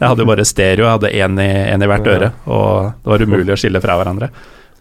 Jeg 0.00 0.10
hadde 0.10 0.24
jo 0.24 0.28
bare 0.28 0.46
stereo, 0.46 0.88
jeg 0.88 0.96
hadde 0.96 1.12
én 1.14 1.38
i, 1.38 1.50
en 1.70 1.84
i 1.86 1.88
hvert 1.88 2.08
øre, 2.10 2.32
og 2.50 2.90
det 3.04 3.12
var 3.12 3.22
umulig 3.22 3.54
å 3.54 3.58
skille 3.60 3.82
fra 3.82 3.94
hverandre. 4.00 4.32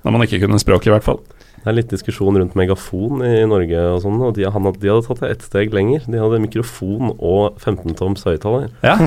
Når 0.04 0.16
man 0.16 0.26
ikke 0.26 0.42
kunne 0.42 0.60
språket, 0.60 0.90
i 0.90 0.94
hvert 0.96 1.06
fall. 1.06 1.22
Det 1.64 1.70
er 1.72 1.78
litt 1.78 1.94
diskusjon 1.94 2.36
rundt 2.36 2.58
megafon 2.60 3.22
i 3.24 3.46
Norge 3.48 3.84
og 3.94 4.02
sånn, 4.04 4.18
og 4.26 4.34
de, 4.36 4.44
han, 4.52 4.66
de 4.68 4.90
hadde 4.90 5.06
tatt 5.06 5.22
det 5.24 5.30
ett 5.32 5.46
steg 5.46 5.76
lenger. 5.76 6.04
De 6.12 6.20
hadde 6.20 6.42
mikrofon 6.44 7.14
og 7.14 7.62
15-toms 7.62 8.26
høyttaler 8.28 8.68
Ja, 8.84 8.98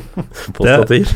på 0.56 0.66
stativ. 0.66 1.12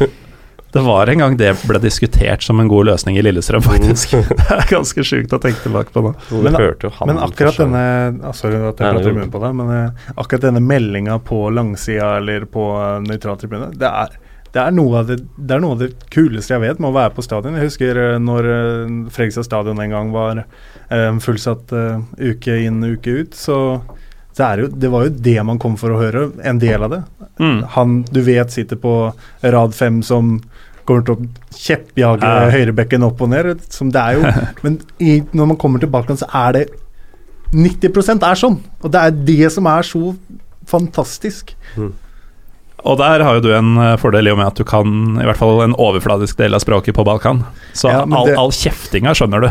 Det 0.74 0.82
var 0.82 1.06
en 1.06 1.20
gang 1.22 1.36
det 1.38 1.52
ble 1.68 1.78
diskutert 1.78 2.42
som 2.42 2.58
en 2.58 2.68
god 2.68 2.88
løsning 2.88 3.14
i 3.18 3.22
Lillestrøm, 3.22 3.62
faktisk. 3.62 4.16
Det 4.40 4.46
er 4.50 4.66
ganske 4.66 5.04
sjukt 5.06 5.32
å 5.36 5.38
tenke 5.38 5.62
tilbake 5.62 5.94
på 5.94 6.02
nå. 6.02 6.10
Men- 6.42 6.58
hørte 6.58 6.88
jo 6.88 6.90
han 6.96 7.12
Men 7.12 7.20
akkurat 7.22 7.60
denne 7.62 7.84
ah, 8.26 8.34
Sorry 8.34 8.58
at 8.58 8.82
jeg 8.82 8.96
prater 8.96 9.12
i 9.12 9.14
munnen 9.14 9.30
på 9.30 9.42
deg, 9.44 9.54
men 9.54 9.70
eh, 9.70 10.04
akkurat 10.18 10.48
denne 10.48 10.62
meldinga 10.64 11.20
på 11.22 11.44
langsida 11.54 12.16
eller 12.18 12.48
på 12.50 12.66
uh, 12.74 12.98
nøytral 13.06 13.38
tribune, 13.38 13.70
det 13.78 13.86
er, 13.86 14.16
det, 14.50 14.64
er 14.64 15.06
det, 15.06 15.18
det 15.38 15.56
er 15.56 15.62
noe 15.62 15.76
av 15.76 15.84
det 15.84 15.92
kuleste 16.14 16.56
jeg 16.56 16.64
vet 16.64 16.82
med 16.82 16.90
å 16.90 16.96
være 16.98 17.14
på 17.14 17.24
stadion. 17.26 17.54
Jeg 17.54 17.70
husker 17.70 18.00
eh, 18.08 18.18
når 18.22 18.50
Fredrikstad 19.14 19.46
stadion 19.46 19.82
en 19.84 19.94
gang 19.94 20.10
var 20.14 20.42
eh, 20.42 21.10
fullsatt 21.22 21.74
eh, 21.74 22.02
uke 22.32 22.58
inn 22.66 22.82
uke 22.96 23.20
ut, 23.22 23.38
så 23.38 23.60
det, 24.36 24.44
er 24.44 24.62
jo, 24.64 24.68
det 24.68 24.90
var 24.90 25.04
jo 25.06 25.14
det 25.28 25.36
man 25.46 25.58
kom 25.62 25.76
for 25.80 25.94
å 25.94 26.00
høre, 26.00 26.28
en 26.42 26.58
del 26.62 26.82
av 26.86 26.90
det. 26.94 27.02
Mm. 27.40 27.58
Han 27.76 27.96
du 28.10 28.20
vet 28.26 28.50
sitter 28.54 28.76
på 28.80 28.94
rad 29.42 29.74
fem 29.74 30.00
som 30.06 30.36
kommer 30.84 31.04
til 31.06 31.14
å 31.14 31.28
kjeppjage 31.56 32.28
Ja. 32.28 32.50
høyrebekken 32.52 33.04
opp 33.06 33.22
og 33.24 33.30
ned. 33.32 33.62
Som 33.72 33.90
det 33.94 34.00
er 34.02 34.18
jo 34.18 34.32
Men 34.66 34.80
i, 35.00 35.20
når 35.32 35.52
man 35.54 35.56
kommer 35.60 35.80
til 35.80 35.88
Balkan, 35.92 36.18
så 36.20 36.26
er 36.34 36.52
det 36.58 36.64
90% 37.54 38.24
er 38.26 38.34
sånn. 38.40 38.58
Og 38.82 38.90
det 38.92 39.00
er 39.00 39.10
det 39.30 39.52
som 39.54 39.66
er 39.70 39.86
så 39.86 40.14
fantastisk. 40.68 41.54
Og 42.84 42.98
der 43.00 43.22
har 43.24 43.38
jo 43.38 43.40
du 43.40 43.48
en 43.56 43.78
eh, 43.80 43.94
fordel 43.96 44.28
i 44.28 44.32
og 44.34 44.36
med 44.36 44.46
at 44.50 44.58
du 44.60 44.64
kan 44.68 45.16
i 45.16 45.24
hvert 45.24 45.38
fall 45.40 45.62
en 45.64 45.72
overfladisk 45.80 46.36
del 46.36 46.52
av 46.52 46.60
språket 46.60 46.92
på 46.94 47.04
Balkan. 47.08 47.38
Så 47.72 47.88
Ja, 47.88 48.02
all, 48.04 48.26
det- 48.28 48.36
all 48.38 48.50
kjeftinga 48.52 49.14
skjønner 49.16 49.40
du. 49.40 49.48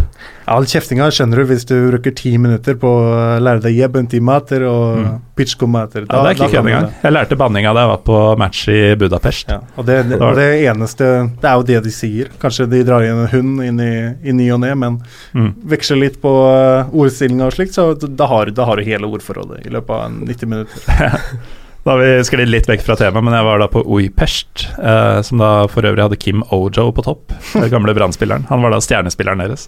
All 0.53 0.65
kjeftinga 0.69 1.07
skjønner 1.09 1.39
du 1.41 1.45
hvis 1.49 1.65
du 1.65 1.73
bruker 1.89 2.13
ti 2.13 2.35
minutter 2.37 2.75
på 2.77 2.85
å 2.85 3.39
lære 3.41 3.61
deg 3.63 3.73
jebentimater 3.79 4.65
og 4.69 4.97
Mm. 4.99 5.21
pitchkomater. 5.35 6.05
Ja, 6.11 6.21
det 6.23 6.29
er 6.29 6.35
ikke 6.37 6.51
kødd 6.53 6.67
engang. 6.69 6.93
Jeg 7.01 7.13
lærte 7.13 7.35
banninga 7.39 7.73
da 7.73 7.79
jeg 7.87 7.89
var 7.93 8.01
på 8.05 8.37
match 8.37 8.67
i 8.69 8.95
Budapest. 9.01 9.49
Ja, 9.49 9.59
og 9.77 9.85
det, 9.87 9.97
det, 10.09 10.21
og 10.21 10.35
det 10.35 10.49
eneste 10.69 11.31
Det 11.41 11.49
er 11.49 11.55
jo 11.55 11.63
det 11.63 11.83
de 11.83 11.89
sier. 11.91 12.29
Kanskje 12.39 12.69
de 12.69 12.83
drar 12.83 13.01
inn 13.01 13.17
en 13.23 13.27
hund 13.33 13.63
inn 13.65 13.79
i, 13.79 14.29
i 14.29 14.31
ny 14.31 14.51
og 14.53 14.59
ne, 14.59 14.75
men 14.75 15.01
Mm. 15.33 15.55
veksler 15.65 15.97
litt 16.05 16.21
på 16.21 16.29
uh, 16.29 16.85
ordstillinga 16.93 17.47
og 17.49 17.53
slikt, 17.53 17.73
så 17.73 17.95
da 17.97 18.27
har, 18.27 18.45
du- 18.45 18.51
da 18.51 18.65
har 18.65 18.75
du 18.77 18.83
hele 18.83 19.09
ordforrådet 19.09 19.65
i 19.65 19.69
løpet 19.69 19.89
av 19.89 20.11
90 20.21 20.45
minutter. 20.45 21.19
Da 21.83 21.91
har 21.91 21.99
vi 21.99 22.23
sklidd 22.23 22.47
litt 22.47 22.67
vekk 22.69 22.85
fra 22.85 22.95
temaet, 22.95 23.25
men 23.27 23.35
jeg 23.35 23.43
var 23.43 23.59
da 23.59 23.65
på 23.67 23.81
Uipest, 23.83 24.69
eh, 24.79 25.17
som 25.27 25.41
da 25.41 25.65
for 25.67 25.83
øvrig 25.83 26.05
hadde 26.05 26.19
Kim 26.19 26.45
Ojo 26.55 26.85
på 26.95 27.03
topp, 27.03 27.33
den 27.51 27.67
gamle 27.73 27.95
brannspilleren. 27.97 28.45
Han 28.47 28.63
var 28.63 28.71
da 28.71 28.79
stjernespilleren 28.83 29.43
deres. 29.43 29.67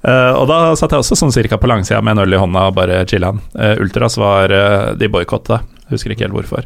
Eh, 0.00 0.32
og 0.32 0.46
da 0.48 0.72
satt 0.80 0.94
jeg 0.94 1.04
også 1.04 1.18
sånn 1.20 1.34
cirka 1.34 1.58
på 1.60 1.68
langsida 1.68 2.00
med 2.00 2.16
en 2.16 2.24
øl 2.24 2.32
i 2.32 2.40
hånda 2.40 2.62
og 2.70 2.78
bare 2.78 3.02
chilla'n. 3.04 3.42
Eh, 3.60 3.74
Ultras 3.84 4.16
var 4.16 4.48
uh, 4.48 4.94
De 4.96 5.10
boikotta, 5.12 5.60
husker 5.92 6.14
ikke 6.14 6.24
helt 6.24 6.38
hvorfor. 6.38 6.64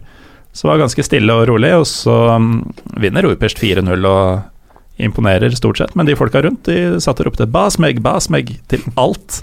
Så 0.54 0.68
det 0.68 0.70
var 0.70 0.84
ganske 0.84 1.02
stille 1.02 1.34
og 1.34 1.48
rolig, 1.50 1.72
og 1.74 1.88
så 1.90 2.14
um, 2.38 2.60
vinner 3.02 3.26
Uipest 3.26 3.58
4-0 3.58 4.06
og 4.06 5.02
imponerer 5.02 5.50
stort 5.58 5.82
sett. 5.82 5.96
Men 5.98 6.06
de 6.06 6.14
folka 6.14 6.44
rundt 6.44 6.70
de 6.70 7.00
satt 7.02 7.18
og 7.18 7.32
ropte 7.32 7.50
'Basmeg, 7.50 7.98
Basmeg' 7.98 8.60
til 8.70 8.86
alt. 8.94 9.42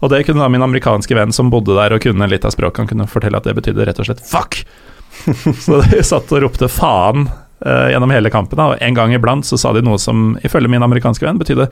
Og 0.00 0.12
det 0.12 0.24
kunne 0.26 0.40
da 0.40 0.48
min 0.52 0.64
amerikanske 0.64 1.16
venn 1.16 1.32
som 1.36 1.50
bodde 1.52 1.76
der 1.76 1.94
og 1.94 2.02
kunne 2.04 2.28
litt 2.30 2.46
av 2.48 2.54
språket, 2.54 2.84
han 2.84 2.90
kunne 2.90 3.08
fortelle 3.10 3.40
at 3.40 3.48
det 3.48 3.56
betydde 3.58 3.86
rett 3.88 4.00
og 4.00 4.08
slett 4.08 4.24
'fuck'. 4.24 4.64
så 5.64 5.80
de 5.84 6.02
satt 6.06 6.32
og 6.32 6.42
ropte 6.44 6.68
'faen' 6.70 7.28
uh, 7.28 7.88
gjennom 7.92 8.12
hele 8.14 8.32
kampen. 8.32 8.56
Da. 8.56 8.72
Og 8.72 8.80
en 8.80 8.96
gang 8.96 9.12
iblant 9.14 9.46
så 9.46 9.58
sa 9.60 9.74
de 9.76 9.84
noe 9.84 10.00
som 10.00 10.38
ifølge 10.44 10.72
min 10.72 10.82
amerikanske 10.82 11.26
venn 11.26 11.40
betydde 11.40 11.68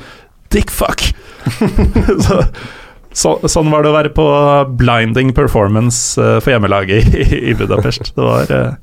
'dickfuck'. 0.53 1.13
så, 2.27 2.43
så, 3.13 3.35
sånn 3.49 3.73
var 3.73 3.83
det 3.83 3.93
å 3.93 3.97
være 3.97 4.13
på 4.13 4.29
blinding 4.77 5.33
performance 5.33 6.21
uh, 6.21 6.37
for 6.41 6.53
hjemmelaget 6.53 7.15
i, 7.17 7.29
i, 7.53 7.57
Budapest. 7.57 8.13
Det 8.17 8.25
var 8.25 8.53
uh, 8.53 8.75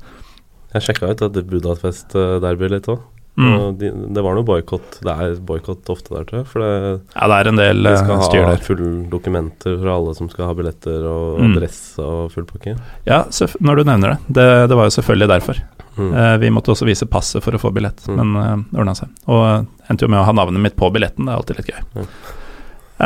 Jeg 0.74 0.88
sjekka 0.88 1.14
ut 1.14 1.28
det 1.34 1.46
Budapest-derby 1.46 2.74
litt 2.74 2.90
òg. 2.90 3.04
Mm. 3.36 3.76
De, 3.76 3.90
det 4.16 4.22
var 4.24 4.32
noe 4.32 4.46
boikott 4.48 4.94
Det 5.04 5.12
er 5.12 5.34
boikott 5.44 5.90
ofte 5.92 6.08
der, 6.14 6.22
tror 6.24 6.38
jeg. 6.40 6.46
For 6.48 6.62
det, 6.64 6.70
ja, 7.12 7.26
det 7.28 7.36
er 7.36 7.48
en 7.50 7.58
del 7.60 7.82
de 7.84 7.92
skal 8.00 8.22
styr 8.24 8.44
ha 8.46 8.54
der. 8.54 8.62
fulle 8.64 8.92
dokumenter 9.12 9.74
fra 9.82 9.96
alle 9.98 10.14
som 10.16 10.30
skal 10.32 10.46
ha 10.48 10.54
billetter 10.56 11.04
og 11.04 11.38
Mm. 11.42 11.50
adresse 11.52 11.98
og 12.00 12.30
full 12.32 12.46
pakke. 12.48 12.78
Ja, 13.04 13.24
når 13.60 13.76
du 13.76 13.84
nevner 13.90 14.14
det. 14.14 14.18
det. 14.40 14.46
Det 14.72 14.76
var 14.80 14.88
jo 14.88 14.94
selvfølgelig 14.96 15.28
derfor. 15.34 15.60
Mm. 15.98 16.14
Eh, 16.16 16.36
vi 16.38 16.50
måtte 16.50 16.72
også 16.72 16.88
vise 16.88 17.06
passet 17.08 17.42
for 17.44 17.52
å 17.52 17.60
få 17.60 17.72
billett, 17.76 18.00
Mm. 18.08 18.16
men 18.16 18.32
det 18.40 18.70
det 18.72 18.80
ordna 18.80 18.94
seg. 18.94 19.08
Og 19.28 19.44
eh, 19.50 19.62
endte 19.90 20.02
jo 20.04 20.08
med 20.08 20.20
å 20.20 20.24
ha 20.24 20.32
navnet 20.32 20.60
mitt 20.60 20.76
på 20.76 20.90
billetten, 20.92 21.24
det 21.26 21.32
er 21.32 21.36
alltid 21.36 21.56
litt 21.60 21.70
gøy. 21.72 21.82
Ja. 21.96 22.06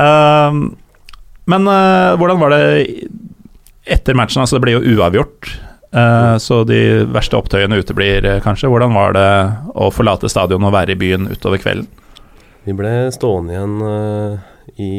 Eh, 0.01 0.53
men 1.51 1.67
eh, 1.67 2.17
hvordan 2.17 2.39
var 2.39 2.51
det 2.55 3.09
etter 3.91 4.15
matchen? 4.15 4.43
Altså, 4.45 4.59
det 4.59 4.63
ble 4.67 4.77
jo 4.79 4.97
uavgjort, 4.97 5.51
eh, 5.93 6.37
så 6.43 6.61
de 6.69 6.81
verste 7.11 7.37
opptøyene 7.39 7.79
uteblir 7.83 8.25
eh, 8.27 8.41
kanskje. 8.45 8.71
Hvordan 8.71 8.95
var 8.95 9.13
det 9.17 9.29
å 9.75 9.91
forlate 9.95 10.31
stadion 10.31 10.65
og 10.69 10.73
være 10.75 10.95
i 10.95 11.01
byen 11.01 11.29
utover 11.33 11.59
kvelden? 11.63 11.89
Vi 12.67 12.75
ble 12.77 12.93
stående 13.15 13.55
igjen 13.55 13.77
uh, 13.81 14.35
i 14.77 14.91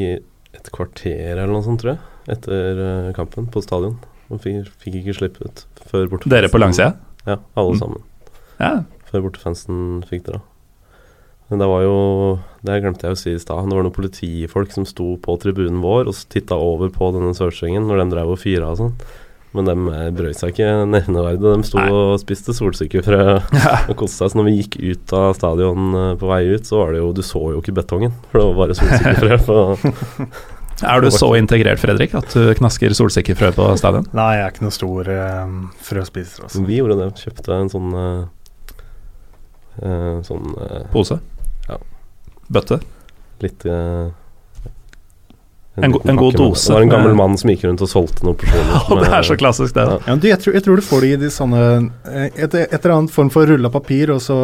et 0.58 0.70
kvarter 0.74 1.36
eller 1.38 1.52
noe 1.54 1.62
sånt, 1.66 1.84
tror 1.84 1.94
jeg, 1.94 2.00
etter 2.34 2.80
uh, 2.82 3.12
kampen 3.14 3.46
på 3.54 3.62
stadion. 3.62 4.00
Og 4.34 4.42
fikk, 4.42 4.70
fikk 4.82 4.96
ikke 5.04 5.14
slippet 5.20 5.66
før 5.92 6.08
bortefansen 6.10 6.34
Dere 6.34 6.50
på 6.50 6.62
langsida? 6.62 6.96
Ja, 7.28 7.38
alle 7.54 7.76
Mm. 7.76 7.82
sammen. 7.84 8.02
Ja. 8.60 8.72
Før 9.12 9.28
bortefansen 9.28 10.02
fikk 10.10 10.26
dra. 10.30 10.40
Men 11.52 11.60
det 11.60 11.68
var 11.68 11.82
jo 11.84 11.96
Det 12.64 12.78
glemte 12.82 13.04
jeg 13.10 13.12
å 13.12 13.20
si 13.20 13.32
i 13.36 13.40
stad. 13.42 13.68
Det 13.68 13.76
var 13.76 13.84
noen 13.84 13.94
politifolk 13.94 14.72
som 14.72 14.86
sto 14.88 15.18
på 15.22 15.36
tribunen 15.42 15.82
vår 15.84 16.08
og 16.08 16.16
titta 16.32 16.56
over 16.56 16.90
på 16.94 17.10
denne 17.14 17.34
Sørsvingen 17.36 17.86
når 17.90 17.98
de 18.06 18.06
drev 18.16 18.30
og 18.34 18.40
fyra 18.40 18.70
og 18.72 18.78
sånn. 18.80 18.94
Men 19.58 19.68
de 19.68 19.76
eh, 19.92 20.32
seg 20.38 20.54
ikke 20.54 20.70
nevneverdig. 20.88 21.42
De 21.44 21.68
sto 21.68 21.80
Nei. 21.82 21.90
og 21.92 22.22
spiste 22.22 22.56
solsikkefrø 22.56 23.20
og 23.92 23.98
koste 24.00 24.22
seg. 24.22 24.32
Så 24.32 24.40
når 24.40 24.48
vi 24.48 24.56
gikk 24.62 24.80
ut 24.80 25.14
av 25.18 25.36
stadion 25.38 25.92
eh, 25.98 26.14
på 26.22 26.32
vei 26.32 26.44
ut, 26.54 26.66
så 26.68 26.82
var 26.84 26.96
det 26.96 27.04
jo 27.04 27.12
Du 27.18 27.22
så 27.26 27.44
jo 27.56 27.60
ikke 27.62 27.76
betongen, 27.82 28.16
for 28.32 28.40
det 28.42 28.48
var 28.50 28.60
bare 28.64 28.80
solsikkefrø. 28.80 29.38
Er 30.82 31.04
du 31.04 31.12
så 31.14 31.28
integrert, 31.38 31.78
Fredrik, 31.78 32.16
at 32.18 32.34
du 32.34 32.48
knasker 32.58 32.96
solsikkefrø 32.98 33.52
på 33.54 33.68
stadion? 33.78 34.08
Nei, 34.18 34.32
jeg 34.40 34.46
er 34.48 34.56
ikke 34.56 34.64
noen 34.64 34.74
stor 34.74 35.12
uh, 35.14 35.52
frøspiser. 35.86 36.48
Også. 36.48 36.64
Vi 36.66 36.80
gjorde 36.80 36.98
det. 37.04 37.10
Kjøpte 37.22 37.54
en 37.54 37.70
sånn 37.70 37.92
uh, 37.94 38.24
eh, 39.78 40.16
Sånn 40.26 40.56
uh, 40.58 40.80
Pose? 40.90 41.20
Ja. 41.68 41.78
Bøtte? 42.50 42.80
litt 43.42 43.66
eh, 43.66 44.08
En 45.86 45.92
go- 45.96 46.02
en 46.06 46.20
god 46.20 46.36
dose 46.40 46.68
Det 46.68 46.76
var 46.76 46.86
en 46.86 46.92
gammel 46.94 47.16
mann 47.18 47.38
som 47.40 47.50
gikk 47.52 47.64
rundt 47.68 47.82
og 47.86 47.90
solgte 47.92 48.26
noen 48.28 48.38
porsjoner. 48.42 48.70
Ja, 48.92 48.98
det 49.02 49.12
er 49.20 49.28
så 49.28 49.36
klassisk, 49.40 49.76
det. 49.78 49.86
Ja. 49.88 49.98
Ja, 50.08 50.16
du, 50.16 50.28
jeg, 50.30 50.40
tror, 50.44 50.56
jeg 50.58 50.64
tror 50.66 50.80
du 50.82 50.84
får 50.86 51.06
det 51.06 51.12
i 51.12 51.20
de 51.22 51.30
sånne 51.34 51.62
eh, 52.10 52.26
et, 52.36 52.56
et 52.56 52.76
eller 52.80 52.96
annet 52.96 53.14
form 53.14 53.30
for 53.34 53.50
rulla 53.50 53.70
papir, 53.74 54.12
og 54.14 54.22
så 54.24 54.38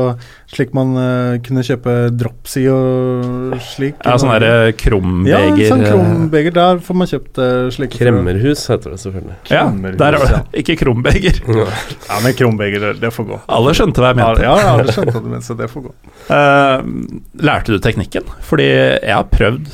slik 0.52 0.72
man 0.78 0.94
uh, 0.96 1.38
kunne 1.44 1.64
kjøpe 1.66 1.96
drops 2.16 2.58
i 2.62 2.68
og 2.72 3.58
slik. 3.74 3.98
Ja, 4.06 4.16
sånn 4.22 4.32
derre 4.36 4.52
Ja, 4.70 4.76
krumbeger 4.80 5.72
sånn 5.72 5.84
eh, 5.86 5.92
krumbeger. 5.92 6.56
Der 6.56 6.82
får 6.84 7.00
man 7.02 7.12
kjøpt 7.12 7.42
uh, 7.42 7.68
slike. 7.74 7.98
Kremmerhus 7.98 8.68
heter 8.72 8.94
det 8.96 9.02
selvfølgelig. 9.04 9.38
Ja, 9.52 9.66
der 10.04 10.20
er 10.20 10.26
det. 10.28 10.42
Ikke 10.64 10.78
krumbeger. 10.80 11.42
Ja, 11.48 12.22
men 12.24 12.38
krumbeger, 12.38 12.92
det, 13.02 13.12
får 13.16 13.30
gå. 13.34 13.42
Alle 13.58 13.76
skjønte 13.78 14.04
hva 14.04 14.14
jeg 14.14 14.22
mente. 14.22 14.46
ja, 14.46 14.56
alle 14.76 14.94
skjønte 14.94 15.08
skjønte 15.08 15.24
du, 15.24 15.32
mente, 15.34 15.46
så 15.48 15.58
det 15.58 15.70
får 15.72 15.86
gå. 15.88 15.94
Uh, 16.30 17.44
lærte 17.48 17.76
du 17.76 17.80
teknikken? 17.84 18.28
Fordi 18.48 18.68
jeg 18.68 19.14
har 19.14 19.28
prøvd 19.32 19.70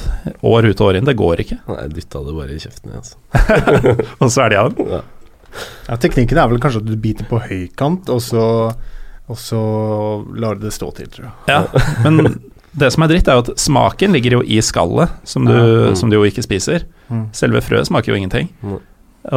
år 0.46 0.70
ut 0.70 0.82
og 0.82 0.88
år 0.90 1.00
inn, 1.00 1.08
det 1.08 1.16
går 1.20 1.44
ikke. 1.46 1.53
Nei, 1.68 1.78
jeg 1.84 1.94
dytta 1.98 2.22
det 2.28 2.36
bare 2.38 2.56
i 2.56 2.62
kjeften, 2.64 2.94
jeg, 2.94 3.04
altså. 3.04 3.18
Og 4.22 4.32
så 4.34 4.48
av 4.48 4.72
den. 4.74 4.90
Ja. 4.98 5.02
Ja, 5.88 5.98
teknikken 6.02 6.40
er 6.42 6.50
vel 6.50 6.62
kanskje 6.64 6.82
at 6.82 6.88
du 6.90 6.96
biter 6.98 7.28
på 7.30 7.38
høykant, 7.44 8.08
og 8.10 8.22
så, 8.26 8.46
og 9.30 9.38
så 9.38 9.60
lar 10.34 10.58
du 10.58 10.66
det 10.66 10.74
stå 10.74 10.90
til, 10.98 11.12
tror 11.14 11.28
jeg. 11.30 11.36
Ja, 11.52 11.84
men 12.08 12.40
det 12.74 12.90
som 12.96 13.06
er 13.06 13.12
dritt, 13.12 13.30
er 13.30 13.38
jo 13.38 13.44
at 13.46 13.52
smaken 13.62 14.16
ligger 14.18 14.40
jo 14.40 14.42
i 14.50 14.58
skallet, 14.66 15.14
som 15.30 15.46
du, 15.46 15.54
Ja. 15.54 15.92
Mm. 15.92 15.96
som 16.00 16.10
du 16.10 16.18
jo 16.18 16.24
ikke 16.26 16.42
spiser. 16.42 16.88
Mm. 17.12 17.28
Selve 17.38 17.62
frøet 17.62 17.86
smaker 17.86 18.14
jo 18.14 18.18
ingenting. 18.18 18.50
Mm. 18.66 18.80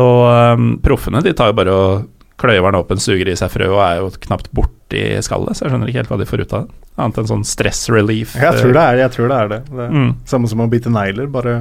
Og 0.01 0.23
um, 0.57 0.71
proffene 0.83 1.21
de 1.23 1.35
tar 1.37 1.53
jo 1.53 1.59
bare 1.61 1.75
og 1.77 2.09
kløyver 2.41 2.73
den 2.73 2.81
åpen, 2.81 2.99
suger 3.01 3.29
i 3.33 3.37
seg 3.39 3.53
frø 3.53 3.69
og 3.73 3.79
er 3.85 4.01
jo 4.01 4.09
knapt 4.27 4.49
borti 4.57 5.05
skallet, 5.25 5.57
så 5.57 5.65
jeg 5.67 5.73
skjønner 5.73 5.89
ikke 5.93 6.01
helt 6.03 6.11
hva 6.13 6.19
de 6.21 6.29
får 6.29 6.43
ut 6.47 6.57
av 6.57 6.65
det. 6.67 6.81
Annet 6.97 7.19
enn 7.21 7.29
sånn 7.29 7.45
stress 7.45 7.83
relief. 7.93 8.33
Jeg 8.41 8.57
tror 8.57 8.73
det 8.73 8.83
er, 8.83 8.99
jeg 9.05 9.13
tror 9.13 9.29
det, 9.29 9.37
er 9.45 9.49
det. 9.53 9.61
det 9.69 9.85
er 9.85 9.93
Mm. 9.93 10.11
Samme 10.29 10.49
som 10.49 10.65
å 10.65 10.69
bite 10.73 10.89
negler, 10.93 11.29
bare 11.29 11.55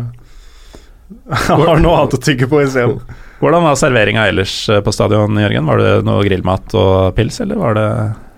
har 1.47 1.79
noe 1.81 1.97
annet 1.99 2.15
å 2.17 2.21
tygge 2.21 2.47
på 2.49 2.61
isteden. 2.65 2.99
Hvordan 3.41 3.65
var 3.67 3.75
serveringa 3.79 4.27
ellers 4.31 4.53
eh, 4.73 4.81
på 4.85 4.93
stadion, 4.95 5.37
Jørgen? 5.37 5.67
Var 5.69 5.81
det 5.83 5.91
noe 6.07 6.23
grillmat 6.25 6.75
og 6.79 7.11
pils, 7.17 7.39
eller 7.43 7.59
var 7.61 7.75
det 7.77 7.87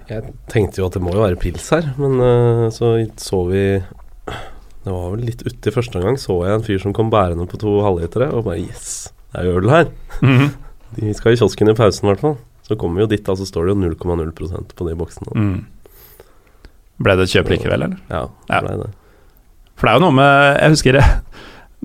Jeg 0.09 0.33
tenkte 0.51 0.81
jo 0.81 0.87
at 0.89 0.97
det 0.97 1.03
må 1.05 1.13
jo 1.15 1.23
være 1.23 1.39
pils 1.39 1.69
her, 1.75 1.87
men 2.01 2.17
eh, 2.23 2.63
så 2.75 2.93
så 3.21 3.41
vi 3.51 3.63
Det 3.77 4.91
var 4.91 5.11
vel 5.13 5.23
litt 5.29 5.43
uti 5.47 5.73
første 5.75 5.99
omgang, 5.99 6.17
så 6.19 6.41
jeg 6.47 6.57
en 6.57 6.65
fyr 6.67 6.81
som 6.83 6.95
kom 6.97 7.11
bærende 7.13 7.47
på 7.51 7.59
to 7.61 7.77
halvlitere, 7.85 8.31
og 8.35 8.47
bare 8.49 8.59
yes, 8.65 9.11
det 9.33 9.41
er 9.43 9.49
jo 9.51 9.61
øl 9.61 9.71
her. 9.73 9.89
Mhm. 10.23 10.51
De 10.97 11.11
skal 11.13 11.33
i 11.35 11.37
kiosken 11.39 11.67
i 11.67 11.75
pausen, 11.75 12.05
i 12.07 12.11
hvert 12.13 12.21
fall. 12.23 12.37
Så 12.63 12.75
kommer 12.79 12.99
vi 12.99 13.03
jo 13.03 13.09
dit, 13.11 13.23
da, 13.27 13.33
så 13.35 13.43
står 13.47 13.67
det 13.67 13.73
jo 13.75 13.89
0,0% 13.95 14.71
på 14.75 14.85
de 14.87 14.93
boksene. 14.99 15.33
mm. 15.35 15.57
Ble 17.03 17.13
det 17.19 17.27
et 17.27 17.33
kjøp 17.35 17.51
likevel, 17.53 17.83
eller? 17.85 17.99
Ja, 18.09 18.21
Ja. 18.49 18.61
det 18.61 18.63
ble 18.65 18.77
det. 18.81 18.87
For 19.77 19.85
det 19.85 19.91
er 19.91 19.99
jo 19.99 20.03
noe 20.07 20.15
med 20.17 20.57
Jeg 20.57 20.73
husker 20.73 20.97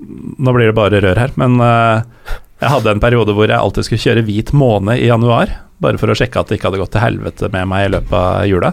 Nå 0.01 0.53
blir 0.55 0.71
det 0.71 0.75
bare 0.77 0.99
rør 1.03 1.19
her, 1.21 1.31
men 1.37 1.59
eh, 1.61 2.37
jeg 2.63 2.71
hadde 2.73 2.93
en 2.95 3.01
periode 3.03 3.33
hvor 3.37 3.45
jeg 3.51 3.59
alltid 3.59 3.85
skulle 3.85 4.01
kjøre 4.03 4.23
hvit 4.25 4.53
måne 4.57 4.95
i 4.97 5.05
januar, 5.09 5.51
bare 5.83 5.99
for 6.01 6.09
å 6.09 6.15
sjekke 6.17 6.39
at 6.41 6.49
det 6.49 6.57
ikke 6.57 6.71
hadde 6.71 6.79
gått 6.81 6.93
til 6.95 7.03
helvete 7.03 7.49
med 7.53 7.67
meg 7.69 7.85
i 7.85 7.91
løpet 7.93 8.15
av 8.17 8.47
jula. 8.49 8.71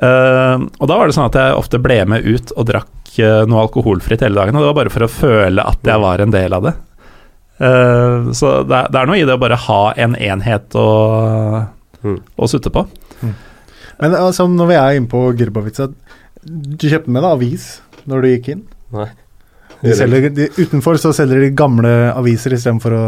Eh, 0.00 0.56
og 0.80 0.86
da 0.88 0.96
var 0.96 1.10
det 1.10 1.16
sånn 1.18 1.28
at 1.28 1.36
jeg 1.36 1.58
ofte 1.60 1.80
ble 1.82 1.98
med 2.08 2.24
ut 2.24 2.54
og 2.56 2.68
drakk 2.70 3.18
eh, 3.20 3.42
noe 3.50 3.66
alkoholfritt 3.66 4.24
hele 4.24 4.38
dagen, 4.40 4.56
og 4.56 4.64
det 4.64 4.70
var 4.70 4.78
bare 4.80 4.94
for 4.94 5.04
å 5.04 5.10
føle 5.12 5.66
at 5.74 5.84
jeg 5.92 6.00
var 6.06 6.24
en 6.24 6.32
del 6.32 6.56
av 6.56 6.64
det. 6.70 6.74
Eh, 7.60 8.30
så 8.40 8.54
det 8.64 8.78
er, 8.78 8.88
det 8.94 9.02
er 9.02 9.10
noe 9.10 9.20
i 9.20 9.26
det 9.28 9.36
å 9.36 9.42
bare 9.42 9.58
ha 9.68 9.80
en 10.00 10.16
enhet 10.16 10.76
å, 10.80 10.88
Mm. 12.00 12.14
å 12.40 12.46
sutte 12.48 12.70
på. 12.72 12.86
Men 14.00 14.14
altså, 14.16 14.46
når 14.48 14.68
vi 14.70 14.76
er 14.80 14.94
inne 14.96 15.10
på 15.12 15.18
Grbavica 15.36 15.90
Du 16.40 16.86
kjøpte 16.88 17.12
med 17.12 17.20
deg 17.20 17.34
avis 17.34 17.66
når 18.08 18.22
du 18.24 18.28
gikk 18.30 18.46
inn? 18.54 18.62
Nei. 18.96 19.10
De 19.80 19.94
selger, 19.96 20.28
de, 20.36 20.48
utenfor 20.58 20.98
så 21.00 21.12
selger 21.16 21.40
de 21.40 21.50
gamle 21.56 21.90
aviser 22.12 22.52
istedenfor 22.56 22.96
å 22.96 23.04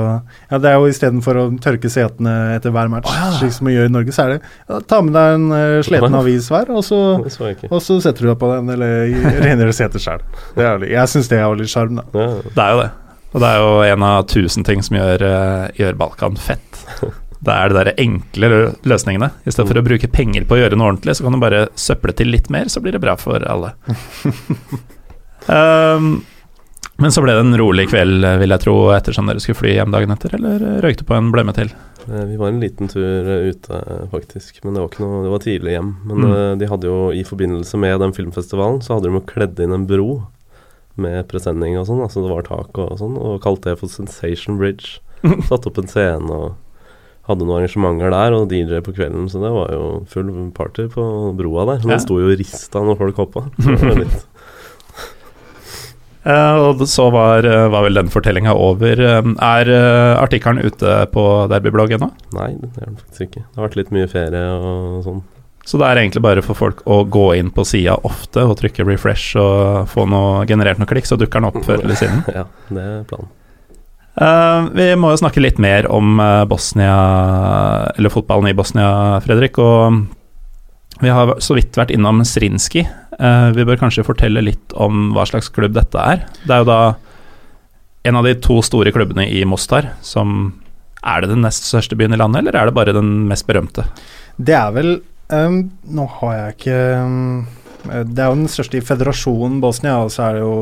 Ja, 0.51 0.61
det 0.63 0.71
er 0.71 0.79
jo 0.79 0.89
istedenfor 0.89 1.41
å 1.41 1.45
tørke 1.63 1.91
setene 1.93 2.57
etter 2.57 2.73
hver 2.75 2.89
match, 2.93 3.11
oh, 3.11 3.19
ja. 3.19 3.29
slik 3.37 3.53
som 3.57 3.69
vi 3.69 3.77
gjør 3.77 3.91
i 3.91 3.93
Norge, 3.93 4.15
så 4.17 4.25
er 4.25 4.35
det 4.35 4.39
ja, 4.41 4.81
Ta 4.89 5.03
med 5.05 5.17
deg 5.17 5.37
en 5.37 5.47
uh, 5.53 5.83
sliten 5.85 6.19
avis 6.23 6.49
hver, 6.53 6.73
og 6.73 6.87
så, 6.87 7.03
så 7.37 7.53
og 7.69 7.79
så 7.85 8.01
setter 8.05 8.25
du 8.25 8.33
deg 8.33 8.41
på 8.41 8.51
den, 8.55 8.73
eller 8.77 9.39
rengjør 9.45 9.77
setet 9.77 10.05
sjøl. 10.05 10.25
Jeg 10.89 11.13
syns 11.13 11.31
det 11.33 11.41
er 11.41 11.47
jo 11.47 11.61
litt 11.61 11.73
sjarm, 11.73 12.01
da. 12.01 12.09
Ja, 12.17 12.29
Det 12.49 12.65
er 12.65 12.77
jo 12.77 12.83
det. 12.85 12.91
Og 13.33 13.41
det 13.41 13.49
er 13.49 13.63
jo 13.63 13.77
en 13.95 14.05
av 14.05 14.25
tusen 14.29 14.65
ting 14.67 14.83
som 14.85 14.99
gjør, 14.99 15.23
eh, 15.25 15.69
gjør 15.81 15.99
Balkan 16.01 16.39
fett. 16.41 16.83
Det 17.43 17.51
er 17.51 17.73
de 17.73 17.75
der 17.75 17.89
enkle 17.99 18.49
løsningene. 18.87 19.33
I 19.43 19.51
stedet 19.51 19.73
for 19.73 19.81
å 19.81 19.83
bruke 19.83 20.07
penger 20.15 20.45
på 20.47 20.55
å 20.55 20.61
gjøre 20.61 20.77
noe 20.79 20.93
ordentlig, 20.93 21.17
så 21.19 21.25
kan 21.27 21.35
du 21.35 21.41
bare 21.43 21.65
søple 21.75 22.15
til 22.15 22.31
litt 22.31 22.47
mer, 22.55 22.69
så 22.71 22.79
blir 22.79 22.95
det 22.95 23.01
bra 23.03 23.17
for 23.19 23.43
alle. 23.43 23.73
um, 25.51 26.21
men 27.03 27.13
så 27.15 27.23
ble 27.25 27.35
det 27.37 27.43
en 27.45 27.57
rolig 27.59 27.89
kveld, 27.91 28.25
vil 28.41 28.55
jeg 28.55 28.63
tro, 28.63 28.75
ettersom 28.95 29.27
dere 29.29 29.43
skulle 29.43 29.59
fly 29.59 29.75
hjem 29.77 29.93
dagen 29.95 30.15
etter, 30.15 30.37
eller 30.39 30.63
røykte 30.85 31.05
på 31.09 31.17
en 31.19 31.33
blemme 31.35 31.55
til? 31.57 31.73
Eh, 32.09 32.25
Vi 32.31 32.39
var 32.41 32.49
en 32.53 32.61
liten 32.63 32.89
tur 32.91 33.03
eh, 33.05 33.51
ute, 33.53 33.75
eh, 33.83 34.07
faktisk. 34.13 34.63
Men 34.65 34.75
det 34.75 34.83
var 34.83 34.89
ikke 34.91 35.05
noe 35.05 35.23
Det 35.27 35.33
var 35.35 35.45
tidlig 35.45 35.75
hjem. 35.77 35.91
Men 36.09 36.17
Mm. 36.23 36.59
de 36.63 36.67
hadde 36.71 36.89
jo 36.89 37.11
i 37.13 37.23
forbindelse 37.27 37.79
med 37.79 38.01
den 38.01 38.13
filmfestivalen, 38.17 38.81
så 38.83 38.95
hadde 38.97 39.11
de 39.11 39.19
jo 39.19 39.27
kledd 39.27 39.61
inn 39.61 39.73
en 39.75 39.87
bro 39.87 40.27
med 40.97 41.27
presenning 41.29 41.79
og 41.79 41.87
sånn. 41.87 42.03
Altså 42.05 42.23
det 42.23 42.33
var 42.33 42.43
tak 42.49 42.77
og 42.79 42.99
sånn, 42.99 43.17
og 43.19 43.41
kalte 43.43 43.71
det 43.71 43.79
for 43.79 43.89
Sensation 43.89 44.59
Bridge. 44.59 44.99
Satt 45.49 45.67
opp 45.67 45.79
en 45.79 45.87
scene 45.89 46.29
og 46.31 46.55
hadde 47.29 47.47
noen 47.47 47.63
arrangementer 47.63 48.11
der, 48.11 48.35
og 48.35 48.49
DJ 48.51 48.81
på 48.83 48.93
kvelden, 48.97 49.29
så 49.31 49.39
det 49.41 49.53
var 49.55 49.71
jo 49.71 50.05
full 50.11 50.51
party 50.53 50.89
på 50.91 51.05
broa 51.39 51.65
der. 51.71 51.79
Ja. 51.87 51.93
Den 51.95 52.01
sto 52.03 52.19
jo 52.19 52.33
rista 52.35 52.83
når 52.83 52.99
folk 52.99 53.17
hoppa. 53.23 53.45
Så 53.63 53.77
det 53.79 53.87
var 53.87 54.01
litt 54.03 54.27
og 56.25 56.83
så 56.87 57.09
var, 57.11 57.45
eh, 57.45 57.69
var 57.69 57.83
vel 57.83 57.99
den 57.99 58.11
fortellinga 58.11 58.55
over. 58.55 59.01
Eh, 59.01 59.23
er 59.43 59.71
artikkelen 60.23 60.63
ute 60.63 61.07
på 61.11 61.25
Derbyblogg 61.51 61.97
ennå? 61.99 62.13
Nei, 62.37 62.53
det 62.61 62.71
er 62.79 62.87
den 62.87 62.97
faktisk 63.01 63.23
ikke. 63.27 63.43
Det 63.43 63.59
har 63.59 63.69
vært 63.69 63.79
litt 63.81 63.93
mye 63.95 64.11
ferie 64.11 64.45
og 64.55 65.03
sånn. 65.07 65.23
Så 65.67 65.79
det 65.79 65.87
er 65.87 66.01
egentlig 66.03 66.23
bare 66.23 66.43
for 66.43 66.59
folk 66.59 66.83
å 66.91 67.05
gå 67.07 67.37
inn 67.39 67.53
på 67.55 67.63
sida 67.67 67.95
ofte 68.03 68.43
og 68.43 68.57
trykke 68.59 68.87
refresh 68.87 69.37
og 69.39 69.87
få 69.91 70.09
noe, 70.11 70.43
generert 70.47 70.79
noe 70.79 70.91
klikk, 70.91 71.07
så 71.07 71.19
dukker 71.19 71.39
den 71.39 71.51
opp 71.53 71.61
før 71.63 71.85
eller 71.85 71.99
siden. 71.99 72.25
ja, 72.39 72.49
det 72.71 72.83
er 72.83 73.05
planen. 73.07 73.31
Uh, 74.13 74.69
vi 74.75 74.91
må 74.99 75.13
jo 75.15 75.21
snakke 75.23 75.41
litt 75.41 75.63
mer 75.63 75.87
om 75.89 76.19
Bosnia, 76.51 76.97
eller 77.95 78.13
fotballen 78.13 78.51
i 78.51 78.57
Bosnia, 78.59 78.91
Fredrik. 79.25 79.57
Og 79.63 80.03
vi 81.01 81.13
har 81.13 81.37
så 81.43 81.57
vidt 81.57 81.77
vært 81.79 81.93
innom 81.95 82.21
Srinski. 82.27 82.85
Uh, 83.17 83.51
vi 83.57 83.65
bør 83.69 83.81
kanskje 83.81 84.05
fortelle 84.07 84.43
litt 84.45 84.75
om 84.75 85.11
hva 85.17 85.25
slags 85.29 85.51
klubb 85.53 85.75
dette 85.77 85.99
er. 85.99 86.27
Det 86.45 86.53
er 86.53 86.63
jo 86.63 86.69
da 86.69 86.83
en 88.03 88.19
av 88.19 88.27
de 88.27 88.35
to 88.43 88.59
store 88.65 88.93
klubbene 88.95 89.29
i 89.31 89.45
Mostar 89.47 89.95
som 90.03 90.59
Er 91.03 91.23
det 91.23 91.33
den 91.33 91.43
nest 91.43 91.65
største 91.67 91.97
byen 91.99 92.15
i 92.15 92.19
landet, 92.19 92.43
eller 92.43 92.55
er 92.55 92.69
det 92.69 92.75
bare 92.75 92.95
den 92.95 93.27
mest 93.31 93.47
berømte? 93.47 93.85
Det 94.37 94.55
er 94.55 94.71
vel 94.75 94.93
um, 95.31 95.65
Nå 95.83 96.07
har 96.19 96.37
jeg 96.37 96.55
ikke 96.57 96.79
um, 97.03 97.47
Det 97.87 98.23
er 98.23 98.31
jo 98.31 98.39
den 98.39 98.51
største 98.51 98.79
i 98.79 98.85
federasjonen 98.87 99.61
Bosnia, 99.63 99.97
og 100.03 100.13
så 100.15 100.29
er 100.29 100.39
det 100.39 100.45
jo 100.45 100.55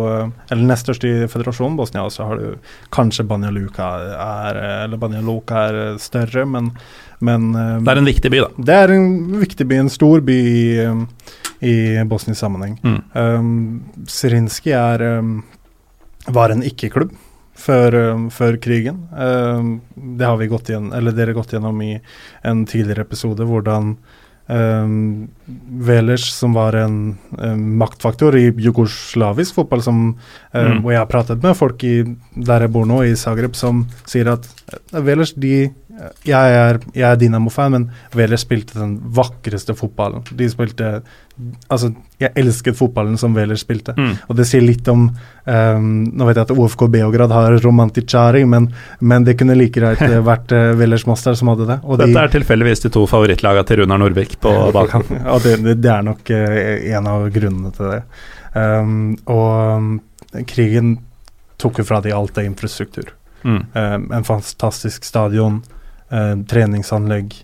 Eller 0.51 0.65
nest 0.69 0.89
største 0.89 1.11
i 1.11 1.29
federasjonen 1.33 1.77
Bosnia, 1.81 2.05
og 2.05 2.13
så 2.13 2.29
har 2.29 2.41
du 2.41 2.73
kanskje 2.93 3.29
Banja 3.29 3.53
Luka 3.53 3.93
er 4.17 4.63
Eller 4.85 5.01
Banja 5.01 5.21
Luka 5.25 5.67
er 5.69 6.01
større, 6.01 6.47
men 6.49 6.75
men 7.21 7.51
um, 7.55 7.85
Det 7.85 7.95
er 7.95 8.01
en 8.03 8.11
viktig 8.11 8.33
by, 8.33 8.43
da? 8.45 8.67
Det 8.71 8.77
er 8.85 8.95
en 8.97 9.09
viktig 9.41 9.67
by, 9.71 9.81
en 9.85 9.93
stor 9.93 10.23
by 10.27 10.37
i, 10.51 10.61
i 11.71 11.75
bosnisk 12.09 12.41
sammenheng. 12.41 12.79
Mm. 12.85 13.01
Um, 13.15 14.07
Zrinski 14.09 14.75
er 14.77 15.05
um, 15.21 15.35
var 16.29 16.55
en 16.55 16.65
ikke-klubb 16.67 17.13
før, 17.61 17.93
før, 18.33 18.57
krigen. 18.57 19.03
det 19.13 20.25
har 20.25 20.39
vi 20.41 20.47
gått 20.49 20.71
igjen, 20.71 20.87
eller 20.97 21.13
dere 21.13 21.35
gått 21.37 21.51
gjennom 21.53 21.77
i 21.85 21.91
en 22.49 22.63
tidligere 22.65 23.05
episode, 23.05 23.45
hvordan 23.45 23.99
Um, 24.51 25.29
Velers, 25.79 26.33
som 26.35 26.53
var 26.53 26.75
en 26.75 27.19
um, 27.39 27.61
maktfaktor 27.79 28.35
i 28.37 28.49
jugoslavisk 28.59 29.55
fotball, 29.55 29.83
som, 29.83 30.01
um, 30.11 30.65
mm. 30.67 30.81
og 30.81 30.91
jeg 30.91 30.99
har 30.99 31.11
pratet 31.11 31.45
med 31.45 31.55
folk 31.55 31.85
i, 31.87 32.01
der 32.35 32.65
jeg 32.67 32.73
bor 32.75 32.89
nå, 32.89 32.99
i 33.07 33.15
Zagreb, 33.19 33.55
som 33.55 33.85
sier 34.11 34.33
at 34.33 34.49
uh, 34.73 34.99
Velers 35.07 35.37
de 35.39 35.69
jeg 36.25 36.55
er, 36.57 36.79
jeg 36.97 37.07
er 37.07 37.19
Dinamo-fan, 37.21 37.75
men 37.75 37.89
Veler 38.17 38.41
spilte 38.41 38.79
den 38.79 38.95
vakreste 39.17 39.75
fotballen. 39.77 40.25
De 40.37 40.49
spilte 40.51 41.01
Altså, 41.73 41.89
jeg 42.21 42.35
elsket 42.37 42.77
fotballen 42.77 43.17
som 43.21 43.33
Veler 43.33 43.57
spilte. 43.57 43.95
Mm. 43.97 44.11
Og 44.29 44.37
det 44.37 44.45
sier 44.49 44.61
litt 44.61 44.89
om 44.93 45.07
um, 45.09 45.87
Nå 46.05 46.27
vet 46.29 46.37
jeg 46.37 46.45
at 46.45 46.53
OFK 46.53 46.85
Beograd 46.93 47.33
har 47.33 47.57
romanticari, 47.65 48.43
men, 48.49 48.67
men 49.01 49.25
det 49.25 49.39
kunne 49.41 49.57
like 49.57 49.79
greit 49.79 50.03
eh, 50.05 50.19
vært 50.31 50.53
uh, 50.53 50.75
Velers 50.77 51.07
Mostar 51.09 51.39
som 51.39 51.53
hadde 51.53 51.69
det. 51.71 51.79
Dette 51.81 52.11
de, 52.11 52.19
er 52.21 52.35
tilfeldigvis 52.35 52.85
de 52.85 52.93
to 52.93 53.07
favorittlagene 53.09 53.69
til 53.69 53.83
Runar 53.83 54.03
Norvik 54.03 54.37
på 54.43 54.53
Balkan. 54.77 55.07
ja, 55.17 55.39
det, 55.47 55.57
det, 55.71 55.93
er 55.95 56.05
nok 56.11 56.35
uh, 56.35 56.61
en 56.99 57.11
av 57.15 57.29
grunnene 57.33 57.73
til 57.77 57.95
det. 57.95 58.03
Um, 58.53 59.01
og 59.31 60.45
krigen 60.51 60.99
tok 61.61 61.81
jo 61.81 61.89
fra 61.89 62.05
de 62.05 62.13
alt 62.17 62.37
av 62.41 62.49
infrastruktur. 62.49 63.15
Mm. 63.45 63.63
Um, 63.73 64.11
en 64.13 64.27
fantastisk 64.29 65.09
stadion 65.09 65.63
eh, 66.11 66.35
treningsanlegg. 66.51 67.35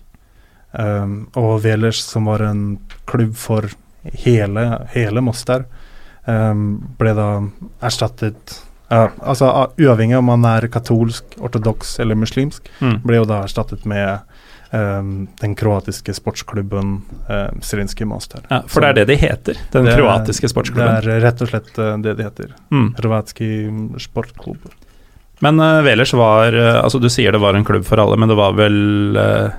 Um, 0.77 1.29
og 1.39 1.61
Velers, 1.63 2.01
som 2.03 2.27
var 2.27 2.43
en 2.43 2.77
klubb 3.09 3.33
for 3.39 3.65
hele, 4.25 4.65
hele 4.93 5.23
Moster, 5.23 5.63
um, 6.27 6.67
ble 6.99 7.13
da 7.17 7.29
erstattet 7.87 8.57
ja, 8.91 9.07
Altså 9.23 9.47
uavhengig 9.79 10.19
om 10.19 10.29
man 10.29 10.45
er 10.47 10.67
katolsk, 10.71 11.37
ortodoks 11.43 11.97
eller 12.03 12.19
muslimsk, 12.19 12.69
mm. 12.79 12.99
ble 13.07 13.21
jo 13.21 13.25
da 13.27 13.41
erstattet 13.47 13.87
med 13.89 14.27
Um, 14.71 15.29
den 15.39 15.53
kroatiske 15.55 16.11
sportsklubben 16.13 16.97
uh, 17.29 17.61
Srinski 17.63 18.05
Master. 18.05 18.41
Ja, 18.49 18.57
for 18.67 18.83
det 18.83 18.89
er 18.89 18.97
det 18.97 19.05
de 19.07 19.15
heter? 19.21 19.59
Den 19.71 19.87
kroatiske 19.87 20.49
sportsklubben? 20.51 20.97
Det 21.05 21.13
er 21.13 21.23
rett 21.23 21.43
og 21.45 21.47
slett 21.47 21.69
uh, 21.79 21.93
det 22.03 22.17
de 22.19 22.25
heter. 22.27 22.51
Mm. 22.67 22.89
Hrvatski 22.97 23.47
sportklubb. 24.03 24.67
Men 25.39 25.59
uh, 25.61 25.81
Velers 25.85 26.13
var 26.17 26.55
uh, 26.55 26.81
Altså, 26.83 26.99
du 27.01 27.09
sier 27.13 27.33
det 27.33 27.41
var 27.41 27.57
en 27.57 27.65
klubb 27.67 27.85
for 27.87 28.01
alle, 28.01 28.17
men 28.19 28.29
det 28.31 28.37
var 28.39 28.55
vel 28.57 29.17
uh, 29.17 29.49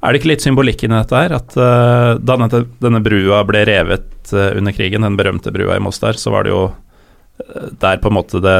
Er 0.00 0.12
det 0.12 0.20
ikke 0.20 0.32
litt 0.34 0.44
symbolikk 0.44 0.84
i 0.84 0.90
dette 0.92 1.20
her? 1.20 1.36
At 1.38 1.56
uh, 1.56 2.14
da 2.20 2.36
denne, 2.36 2.64
denne, 2.82 3.02
brua 3.04 3.44
ble 3.48 3.64
revet 3.68 4.10
under 4.34 4.72
krigen, 4.72 5.04
den 5.04 5.18
berømte 5.20 5.52
brua 5.52 5.76
i 5.76 5.82
Mostar, 5.84 6.16
så 6.16 6.30
var 6.32 6.46
det 6.46 6.54
jo 6.54 6.62
der 7.76 7.98
på 8.00 8.08
en 8.08 8.14
måte 8.16 8.40
det 8.40 8.54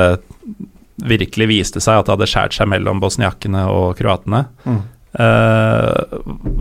virkelig 1.08 1.46
viste 1.48 1.80
seg 1.80 2.02
at 2.02 2.04
det 2.04 2.12
hadde 2.12 2.28
skjært 2.28 2.56
seg 2.58 2.68
mellom 2.68 3.00
bosniakene 3.00 3.62
og 3.72 3.96
kroatene. 3.96 4.42
Mm. 4.68 4.82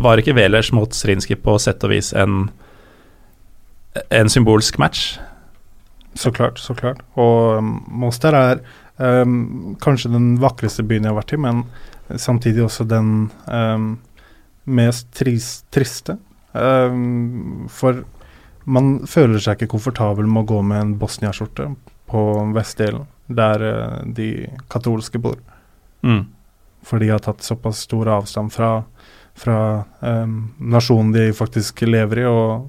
var 0.06 0.22
ikke 0.22 0.38
Velers 0.38 0.72
mot 0.72 0.96
Srinski 0.96 1.36
på 1.36 1.58
sett 1.60 1.84
og 1.84 1.92
vis 1.92 2.14
en, 2.16 2.48
en 4.08 4.32
symbolsk 4.32 4.80
match? 4.80 5.18
Så 6.16 6.32
klart, 6.32 6.60
så 6.64 6.76
klart. 6.78 7.02
Og 7.20 7.60
um, 7.60 7.76
Mostar 7.90 8.38
er 8.38 8.64
Um, 8.98 9.76
kanskje 9.82 10.12
den 10.14 10.36
vakreste 10.42 10.84
byen 10.86 11.08
jeg 11.08 11.14
har 11.14 11.18
vært 11.18 11.34
i, 11.34 11.40
men 11.42 11.64
samtidig 12.22 12.62
også 12.68 12.86
den 12.86 13.32
um, 13.48 13.88
mest 14.70 15.10
tris, 15.18 15.64
triste. 15.74 16.20
Um, 16.54 17.66
for 17.74 18.04
man 18.70 19.00
føler 19.10 19.42
seg 19.42 19.58
ikke 19.58 19.74
komfortabel 19.74 20.30
med 20.30 20.44
å 20.44 20.50
gå 20.54 20.62
med 20.62 20.82
en 20.82 20.94
Bosnia-skjorte 21.02 21.72
på 22.14 22.24
vestdelen, 22.54 23.08
der 23.34 23.66
uh, 23.66 23.98
de 24.06 24.30
katolske 24.70 25.22
bor. 25.22 25.42
Mm. 26.06 26.28
For 26.86 27.02
de 27.02 27.10
har 27.10 27.24
tatt 27.24 27.42
såpass 27.42 27.82
stor 27.88 28.12
avstand 28.12 28.52
fra, 28.54 28.84
fra 29.40 29.58
nasjonen 30.60 31.14
de 31.16 31.30
faktisk 31.32 31.86
lever 31.88 32.20
i, 32.20 32.26
og 32.28 32.66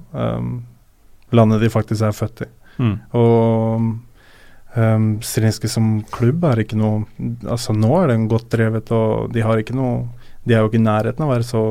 landet 1.35 1.65
de 1.65 1.69
faktisk 1.73 2.05
er 2.07 2.15
født 2.15 2.45
i. 2.45 2.47
Mm. 2.79 2.93
Og 3.19 3.89
Um, 4.75 5.19
ehm, 5.23 5.51
som 5.71 5.85
klubb 6.11 6.43
er 6.43 6.59
ikke 6.59 6.75
noe 6.75 7.05
Altså 7.47 7.71
Nå 7.71 7.93
er 7.95 8.09
den 8.11 8.25
godt 8.27 8.49
drevet, 8.51 8.89
og 8.91 9.31
de 9.31 9.39
har 9.45 9.61
ikke 9.61 9.75
noe 9.77 10.09
De 10.43 10.51
er 10.51 10.59
jo 10.59 10.67
ikke 10.67 10.81
i 10.81 10.83
nærheten 10.83 11.23
av 11.23 11.29
å 11.29 11.31
være 11.31 11.47
så 11.47 11.61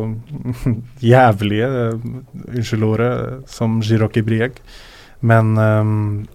jævlige, 1.12 1.68
uh, 1.68 2.07
unnskyld 2.48 2.86
ordet, 2.88 3.12
som 3.50 3.76
Giroki 3.84 4.24
Brieg. 4.24 4.57
Men 5.20 5.52
um, 5.59 6.26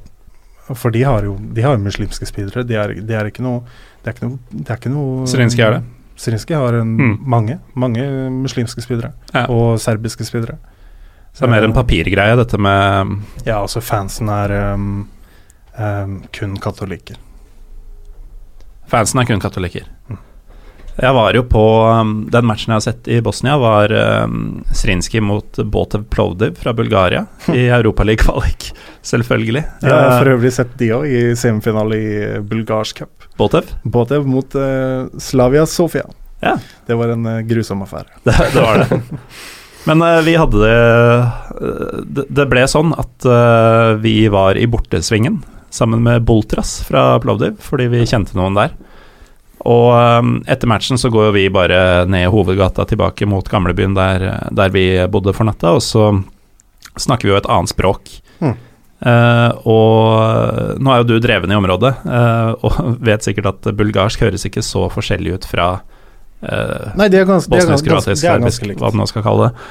For 0.70 0.94
de 0.94 1.04
har 1.04 1.26
jo 1.26 1.36
de 1.42 1.66
har 1.66 1.82
muslimske 1.82 2.30
speedere. 2.30 2.64
De 2.64 2.78
er, 2.78 2.96
de 3.02 3.18
er, 3.18 3.34
ikke 3.34 3.46
noe 3.46 3.64
Det 4.04 4.12
er 4.12 4.18
ikke 4.18 4.30
noe, 4.30 4.40
det 4.54 4.70
er 4.70 4.82
ikke 4.82 4.94
noe 4.94 5.28
Strinski 5.30 5.66
er 5.66 5.80
det? 5.80 5.84
Strinski 6.20 6.54
har 6.54 6.76
en, 6.82 6.98
mm. 7.00 7.14
mange, 7.32 7.60
mange 7.80 8.04
muslimske 8.42 8.84
speedere. 8.84 9.14
Ja. 9.32 9.46
Og 9.48 9.80
serbiske 9.80 10.26
speedere. 10.28 10.58
Så 11.32 11.46
det 11.46 11.48
er 11.48 11.54
mer 11.54 11.68
en 11.70 11.76
papirgreie, 11.76 12.36
dette 12.36 12.58
med 12.60 13.16
Ja, 13.46 13.62
altså 13.62 13.82
fansen 13.82 14.30
er 14.34 14.54
um, 14.76 15.08
um, 15.80 16.22
kun 16.36 16.58
katolikker. 16.62 17.18
Fansen 18.90 19.22
er 19.22 19.30
kun 19.30 19.42
katolikker. 19.44 19.88
Mm. 20.10 20.18
Jeg 21.00 21.16
var 21.16 21.36
jo 21.38 21.46
på 21.48 21.64
um, 21.88 22.14
Den 22.32 22.48
matchen 22.50 22.74
jeg 22.74 22.80
har 22.82 22.84
sett 22.84 23.08
i 23.08 23.20
Bosnia, 23.24 23.56
var 23.62 23.92
um, 24.26 24.64
Srinski 24.76 25.22
mot 25.24 25.62
Botev 25.72 26.04
Plovdiv 26.12 26.58
fra 26.60 26.74
Bulgaria 26.76 27.26
i 27.56 27.68
Europaliga-kvalik. 27.72 28.72
Selvfølgelig. 29.02 29.64
Jeg 29.82 29.94
har 29.94 30.18
for 30.18 30.34
øvrig 30.34 30.52
sett 30.56 30.74
de 30.80 30.92
òg 30.98 31.08
i 31.08 31.22
semifinale 31.40 32.00
i 32.00 32.18
bulgarsk 32.44 33.04
cup. 33.04 33.30
Botev? 33.40 33.70
Botev 33.84 34.28
mot 34.28 34.58
uh, 34.60 35.08
Slavia 35.22 35.64
Sofia. 35.70 36.04
Ja. 36.44 36.58
Det 36.88 36.98
var 37.00 37.16
en 37.16 37.30
uh, 37.30 37.40
grusom 37.48 37.86
affære. 37.86 38.12
Det, 38.28 38.36
det 38.54 38.66
var 38.66 38.84
det. 38.84 39.00
Men 39.88 40.04
uh, 40.04 40.20
vi 40.26 40.36
hadde 40.36 40.74
det 42.04 42.26
Det 42.28 42.46
ble 42.52 42.66
sånn 42.68 42.92
at 43.00 43.26
vi 44.04 44.28
var 44.32 44.60
i 44.60 44.68
bortesvingen 44.70 45.40
sammen 45.70 46.04
med 46.04 46.26
Boltras 46.28 46.80
fra 46.88 47.20
Plovdiv, 47.24 47.60
fordi 47.64 47.90
vi 47.92 48.06
kjente 48.10 48.38
noen 48.38 48.58
der. 48.58 48.74
Og 49.68 49.92
um, 49.92 50.38
etter 50.48 50.70
matchen 50.72 51.00
så 51.00 51.12
går 51.12 51.30
jo 51.30 51.36
vi 51.36 51.50
bare 51.52 52.06
ned 52.08 52.30
hovedgata 52.32 52.86
tilbake 52.88 53.28
mot 53.28 53.48
gamlebyen 53.52 53.98
der, 53.98 54.26
der 54.56 54.72
vi 54.72 54.86
bodde 55.12 55.36
for 55.36 55.50
natta, 55.50 55.76
og 55.76 55.84
så 55.84 56.14
snakker 57.00 57.28
vi 57.28 57.34
jo 57.34 57.40
et 57.42 57.50
annet 57.52 57.74
språk. 57.74 58.12
Mm. 58.40 58.56
Uh, 59.00 59.52
og 59.72 60.80
nå 60.84 60.92
er 60.92 61.02
jo 61.02 61.08
du 61.08 61.20
dreven 61.24 61.52
i 61.52 61.60
området, 61.60 61.94
uh, 62.08 62.52
og 62.68 62.80
vet 63.10 63.24
sikkert 63.24 63.54
at 63.54 63.70
bulgarsk 63.76 64.26
høres 64.26 64.48
ikke 64.48 64.64
så 64.66 64.88
forskjellig 64.92 65.38
ut 65.38 65.48
fra 65.48 65.70
uh, 65.80 66.90
Nei, 67.00 67.08
det 67.12 67.22
er 67.22 67.30
ganske, 67.30 67.52
bosnisk, 67.52 67.88
kroatisk, 67.88 68.24
serbisk, 68.24 68.68
hva 68.80 68.92
man 68.92 69.04
nå 69.04 69.12
skal 69.12 69.24
kalle 69.28 69.50
det. 69.50 69.70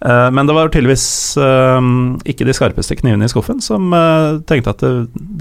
Eh, 0.00 0.30
men 0.32 0.48
det 0.48 0.56
var 0.56 0.70
tydeligvis 0.72 1.36
uh, 1.36 1.80
ikke 2.24 2.46
de 2.48 2.56
skarpeste 2.56 2.96
knivene 3.02 3.26
i 3.26 3.32
skuffen 3.32 3.60
som 3.64 3.92
uh, 3.92 4.40
tenkte 4.48 4.72
at 4.72 4.84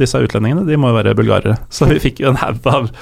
disse 0.01 0.19
utlendingene 0.19 0.65
de 0.67 0.79
må 0.79 0.91
jo 0.91 0.99
være 0.99 1.15
bulgarere. 1.15 1.59
Så 1.75 1.87
vi 1.91 2.01
fikk 2.03 2.23
jo 2.23 2.33
en 2.33 2.43
haug 2.43 2.69
av 2.69 2.93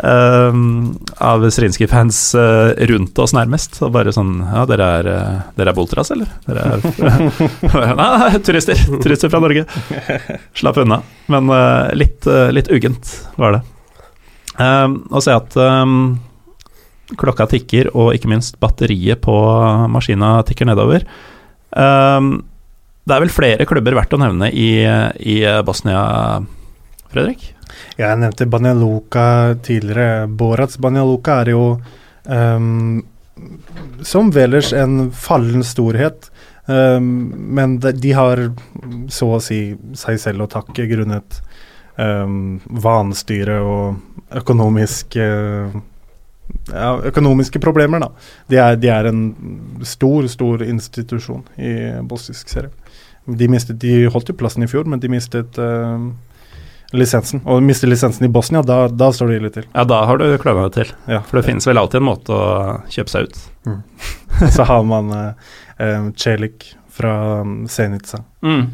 Um, 0.00 0.94
av 1.20 1.42
Zrinski-fans 1.52 2.32
uh, 2.32 2.70
rundt 2.88 3.18
oss, 3.20 3.34
nærmest. 3.36 3.74
Og 3.84 3.90
bare 3.92 4.14
sånn 4.16 4.38
Ja, 4.46 4.62
dere 4.64 4.86
er, 4.96 5.08
uh, 5.12 5.42
dere 5.58 5.74
er 5.74 5.76
Boltras, 5.76 6.08
eller? 6.14 6.30
Dere 6.46 6.62
er 6.64 7.92
Nei, 8.00 8.30
turister. 8.40 8.80
Turister 9.04 9.28
fra 9.28 9.42
Norge. 9.44 9.66
Slapp 10.56 10.80
unna. 10.80 11.02
Men 11.28 11.52
litt, 12.00 12.24
litt 12.24 12.72
uggent 12.72 13.12
var 13.36 13.58
det. 13.58 13.62
Å 14.56 15.20
se 15.20 15.36
at 15.36 15.60
klokka 17.18 17.48
tikker, 17.50 17.90
og 17.96 18.14
ikke 18.14 18.30
minst 18.30 18.58
batteriet 18.62 19.22
på 19.24 19.34
maskina 19.90 20.38
tikker 20.46 20.68
nedover. 20.70 21.06
Um, 21.70 22.40
det 23.06 23.16
er 23.16 23.24
vel 23.24 23.32
flere 23.32 23.66
klubber 23.66 23.96
verdt 23.96 24.14
å 24.14 24.20
nevne 24.20 24.50
i, 24.52 24.84
i 24.84 25.40
Bosnia, 25.66 26.02
Fredrik? 27.10 27.48
Jeg 27.98 28.18
nevnte 28.20 28.48
Banjaluka 28.50 29.56
tidligere. 29.64 30.26
Borats 30.28 30.78
Banjaluka 30.80 31.40
er 31.42 31.52
jo 31.54 31.64
um, 32.26 33.00
som 34.02 34.30
Velers 34.34 34.72
en 34.76 35.10
fallen 35.12 35.64
storhet. 35.66 36.30
Um, 36.66 37.32
men 37.56 37.78
de, 37.80 38.12
har 38.14 38.44
så 39.10 39.32
å 39.36 39.42
si 39.42 39.74
seg 39.98 40.20
selv 40.22 40.44
å 40.44 40.50
takke 40.50 40.86
grunnet 40.90 41.40
um, 41.96 42.60
vanstyre 42.84 43.58
og 43.64 44.36
økonomisk 44.40 45.16
uh, 45.18 45.72
ja, 46.70 46.94
økonomiske 47.10 47.60
problemer, 47.62 48.02
da. 48.02 48.10
De 48.50 48.58
er, 48.60 48.80
de 48.80 48.90
er, 48.92 49.10
en 49.10 49.22
stor, 49.86 50.26
stor 50.30 50.64
institusjon 50.66 51.44
i 51.58 51.74
bosnisk 52.08 52.50
serie. 52.52 52.72
De, 53.26 53.46
mistet, 53.52 53.78
de 53.82 54.08
holdt 54.10 54.32
jo 54.32 54.36
plassen 54.38 54.64
i 54.64 54.68
fjor, 54.70 54.88
men 54.90 55.02
de 55.02 55.10
mistet 55.12 55.58
uh, 55.60 56.10
lisensen. 56.96 57.42
Og 57.46 57.62
mister 57.62 57.90
lisensen 57.90 58.26
i 58.26 58.32
Bosnia, 58.32 58.62
da, 58.66 58.82
da 58.88 59.10
står 59.14 59.30
det 59.30 59.38
ille 59.40 59.52
til. 59.54 59.68
Ja, 59.70 59.84
da 59.88 60.02
har 60.08 60.20
du 60.20 60.26
kløna 60.42 60.66
det 60.68 60.74
til. 60.78 60.92
Ja. 61.10 61.22
For 61.28 61.38
det 61.38 61.46
finnes 61.46 61.68
vel 61.68 61.80
alltid 61.80 62.00
en 62.00 62.08
måte 62.08 62.34
å 62.34 62.50
kjøpe 62.90 63.12
seg 63.12 63.28
ut. 63.28 63.40
Mm. 63.68 63.80
så 64.56 64.66
har 64.68 64.84
man 64.88 65.14
uh, 65.14 65.56
um, 65.78 66.12
Celik 66.18 66.72
fra 66.90 67.14
Senica. 67.70 68.24
Mm. 68.42 68.64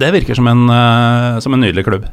Det 0.00 0.12
virker 0.14 0.38
som 0.38 0.46
en, 0.50 0.66
uh, 0.70 1.40
som 1.42 1.56
en 1.56 1.64
nydelig 1.64 1.88
klubb. 1.88 2.06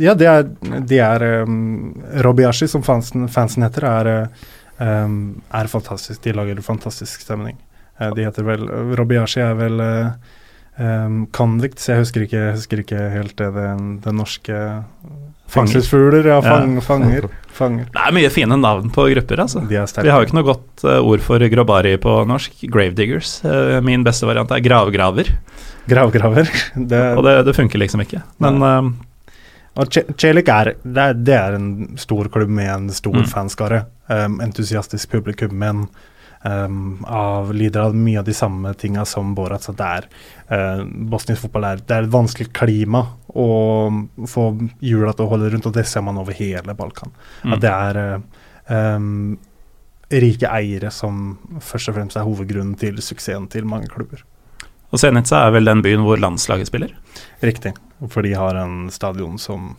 Ja, 0.00 0.14
det 0.18 0.28
er, 0.28 0.46
de 0.88 1.00
er 1.02 1.26
um, 1.42 1.92
Robiashi, 2.24 2.68
som 2.70 2.84
fansen, 2.86 3.26
fansen 3.32 3.66
heter, 3.66 3.86
er, 3.88 4.12
um, 4.78 5.42
er 5.52 5.70
fantastisk. 5.72 6.22
De 6.24 6.36
lager 6.36 6.62
fantastisk 6.64 7.24
stemning. 7.26 7.58
Uh, 8.00 8.10
de 8.16 8.26
heter 8.28 8.46
vel 8.46 8.64
Robiashi 8.98 9.42
er 9.44 9.58
vel 9.58 9.82
um, 9.82 11.26
Convict, 11.34 11.82
så 11.82 11.96
jeg 11.96 12.06
husker 12.06 12.26
ikke, 12.28 12.46
husker 12.56 12.84
ikke 12.84 13.04
helt 13.12 13.36
det, 13.40 13.52
den, 13.58 13.96
den 14.04 14.20
norske 14.20 14.62
Fengselsfugler, 15.52 16.24
ja, 16.24 16.38
fang, 16.42 16.76
ja. 16.78 16.80
Fanger, 16.80 17.26
fanger. 17.52 17.88
Det 17.92 18.00
er 18.00 18.14
mye 18.16 18.28
fine 18.32 18.56
navn 18.56 18.88
på 18.94 19.04
grupper, 19.12 19.42
altså. 19.44 19.60
De 19.68 19.76
Vi 19.76 20.08
har 20.08 20.22
jo 20.22 20.28
ikke 20.28 20.38
noe 20.38 20.48
godt 20.48 20.84
uh, 20.86 20.96
ord 21.04 21.24
for 21.24 21.44
grobari 21.52 21.92
på 22.00 22.14
norsk. 22.28 22.64
Gravediggers. 22.72 23.34
Uh, 23.44 23.76
min 23.84 24.06
beste 24.06 24.28
variant 24.28 24.52
er 24.54 24.62
gravgraver. 24.64 25.34
Gravgraver. 25.90 26.48
Det, 26.92 27.02
og 27.18 27.24
det, 27.26 27.34
det, 27.48 27.56
funker 27.56 27.82
liksom 27.82 28.04
ikke. 28.06 28.22
Men 28.40 28.62
uh, 28.64 28.88
og 29.80 29.94
Celik 30.20 30.48
er, 30.52 30.74
det 30.84 31.34
er, 31.34 31.56
en 31.56 31.98
stor 32.00 32.28
klubb 32.32 32.50
med 32.52 32.68
en 32.68 32.88
stor 32.92 33.22
mm. 33.22 33.28
fanskare. 33.30 33.84
Um, 34.08 34.40
entusiastisk 34.44 35.14
publikum, 35.14 35.54
men 35.56 35.86
um, 36.44 37.04
av, 37.08 37.54
lider 37.56 37.86
av 37.86 37.96
mye 37.96 38.18
av 38.20 38.26
de 38.28 38.34
samme 38.36 38.74
tinga 38.76 39.06
som 39.08 39.32
Borat. 39.34 39.64
Så 39.64 39.72
det 39.78 39.86
er 39.86 40.08
uh, 40.52 40.82
Bosnisk 40.84 41.46
fotball 41.46 41.70
er, 41.70 41.84
det 41.86 41.96
er 41.96 42.04
et 42.04 42.12
vanskelig 42.12 42.50
klima 42.52 43.06
å 43.32 43.48
få 44.28 44.50
hjula 44.84 45.14
til 45.16 45.24
å 45.24 45.32
holde 45.32 45.54
rundt, 45.54 45.70
og 45.70 45.78
det 45.78 45.86
ser 45.88 46.04
man 46.04 46.20
over 46.20 46.36
hele 46.36 46.76
Balkan. 46.76 47.14
Mm. 47.40 47.56
At 47.56 47.64
det 47.64 47.72
er 47.72 48.02
uh, 48.02 48.42
um, 48.68 49.38
rike 50.12 50.52
eiere 50.52 50.92
som 50.92 51.38
først 51.64 51.88
og 51.88 51.96
fremst 51.96 52.20
er 52.20 52.28
hovedgrunnen 52.28 52.76
til 52.76 53.00
suksessen 53.00 53.48
til 53.52 53.64
mange 53.68 53.88
klubber. 53.88 54.20
Og 54.92 55.00
Zenica 55.00 55.40
er 55.40 55.54
vel 55.54 55.68
den 55.68 55.80
byen 55.84 56.04
hvor 56.04 56.20
landslaget 56.20 56.68
spiller? 56.68 56.92
Riktig, 57.40 57.72
for 58.12 58.24
de 58.26 58.34
har 58.36 58.58
en 58.60 58.90
stadion 58.92 59.38
som 59.40 59.72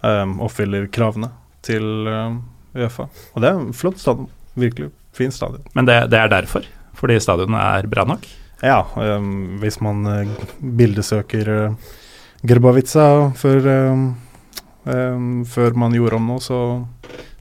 um, 0.00 0.32
oppfyller 0.44 0.88
kravene 0.92 1.28
til 1.66 2.08
um, 2.08 2.40
Uefa. 2.76 3.08
Og 3.34 3.44
det 3.44 3.50
er 3.50 3.60
en 3.60 3.76
flott 3.76 4.00
stadion, 4.00 4.30
virkelig. 4.56 4.88
Fin 5.16 5.32
stadion. 5.32 5.64
Men 5.76 5.88
det, 5.88 5.98
det 6.12 6.22
er 6.22 6.32
derfor? 6.32 6.64
Fordi 6.96 7.18
stadionet 7.20 7.60
er 7.60 7.90
bra 7.92 8.06
nok? 8.08 8.24
Ja, 8.64 8.80
um, 8.96 9.58
hvis 9.60 9.76
man 9.84 10.08
uh, 10.08 10.48
bildesøker 10.60 11.52
uh, 11.52 11.94
Grbavica 12.46 13.32
før, 13.36 13.64
før 15.50 15.74
man 15.80 15.94
gjorde 15.96 16.18
om 16.20 16.28
noe, 16.30 16.42
så, 16.44 16.58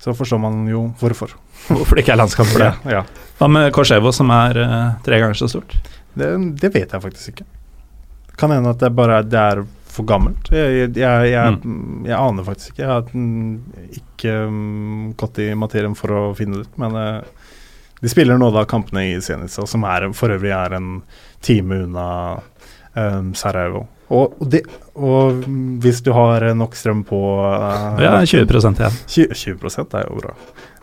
så, 0.01 0.15
forstår 0.17 0.39
man 0.41 0.63
jo 0.71 0.87
hvorfor. 0.97 1.35
Hvorfor 1.67 1.95
det 1.95 2.05
ikke 2.05 2.15
er 2.15 2.23
landskamp 2.23 2.49
for 2.49 2.63
det? 2.63 2.71
ja, 2.89 3.03
ja. 3.03 3.25
Hva 3.37 3.49
med 3.51 3.67
Korsevo, 3.75 4.11
som 4.15 4.31
er 4.33 4.57
uh, 4.63 4.95
tre 5.05 5.19
ganger 5.21 5.37
så 5.37 5.51
stort? 5.51 5.75
Det, 6.15 6.29
det, 6.61 6.71
vet 6.73 6.93
jeg 6.95 7.03
faktisk 7.03 7.33
ikke. 7.33 7.47
Kan 8.39 8.51
hende 8.51 8.71
at 8.75 8.81
det 8.83 8.91
bare 8.95 9.21
det 9.23 9.39
er 9.39 9.63
for 9.95 10.07
gammelt. 10.07 10.51
Jeg, 10.51 10.91
jeg, 10.97 11.31
jeg, 11.31 11.57
mm. 11.63 12.05
jeg, 12.07 12.17
aner 12.17 12.47
faktisk 12.47 12.73
ikke. 12.73 12.83
Jeg 12.83 12.91
har 12.91 13.09
mm, 13.13 13.89
ikke 13.99 14.37
um, 14.49 15.09
gått 15.19 15.39
i 15.43 15.49
materien 15.55 15.95
for 15.97 16.11
å 16.11 16.23
finne 16.37 16.59
det 16.59 16.67
ut, 16.67 16.79
men 16.81 16.97
uh, 16.99 17.51
de 18.01 18.11
spiller 18.11 18.39
nå 18.39 18.51
da 18.51 18.65
kampene 18.69 19.05
i 19.13 19.19
Zenica, 19.23 19.63
som 19.69 19.85
er, 19.87 20.09
for 20.17 20.35
øvrig 20.35 20.51
er 20.55 20.75
en 20.77 20.97
time 21.45 21.85
unna 21.85 22.07
um, 22.93 23.31
Sarajevo. 23.37 23.85
Og, 24.05 24.35
og, 24.37 24.49
de, 24.51 24.61
og, 24.93 25.45
hvis 25.81 26.03
du 26.05 26.11
har 26.13 26.43
nok 26.53 26.75
strøm 26.77 27.01
på 27.07 27.19
uh, 27.41 27.95
Ja, 28.03 28.19
20 28.21 28.75
ja. 28.77 28.91
20, 29.07 29.33
20 29.33 29.97
er 29.97 30.05
jo 30.05 30.19
bra. 30.19 30.35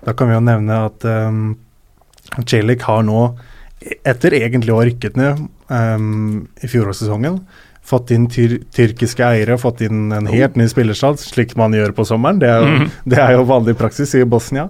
Da 0.03 0.17
kan 0.19 0.31
vi 0.31 0.35
jo 0.35 0.43
nevne 0.43 0.81
at 0.89 1.07
um, 1.07 1.45
Celik 2.49 2.83
har 2.89 3.05
nå, 3.07 3.21
etter 4.05 4.35
egentlig 4.39 4.73
å 4.75 4.81
ha 4.81 4.87
rykket 4.89 5.19
ned 5.19 5.45
um, 5.69 6.49
i 6.63 6.71
fjorårssesongen, 6.71 7.39
fått 7.83 8.13
inn 8.15 8.29
tyr 8.31 8.61
tyrkiske 8.75 9.25
eiere, 9.27 9.57
fått 9.59 9.83
inn 9.83 10.13
en 10.15 10.29
helt 10.31 10.55
ny 10.59 10.69
spillerstad, 10.71 11.19
slik 11.21 11.57
man 11.59 11.75
gjør 11.75 11.95
på 11.97 12.07
sommeren. 12.07 12.39
Det 12.43 12.51
er, 12.51 12.67
mm. 12.67 12.91
det 13.13 13.19
er 13.23 13.35
jo 13.37 13.47
vanlig 13.49 13.75
praksis 13.81 14.15
i 14.19 14.23
Bosnia. 14.29 14.69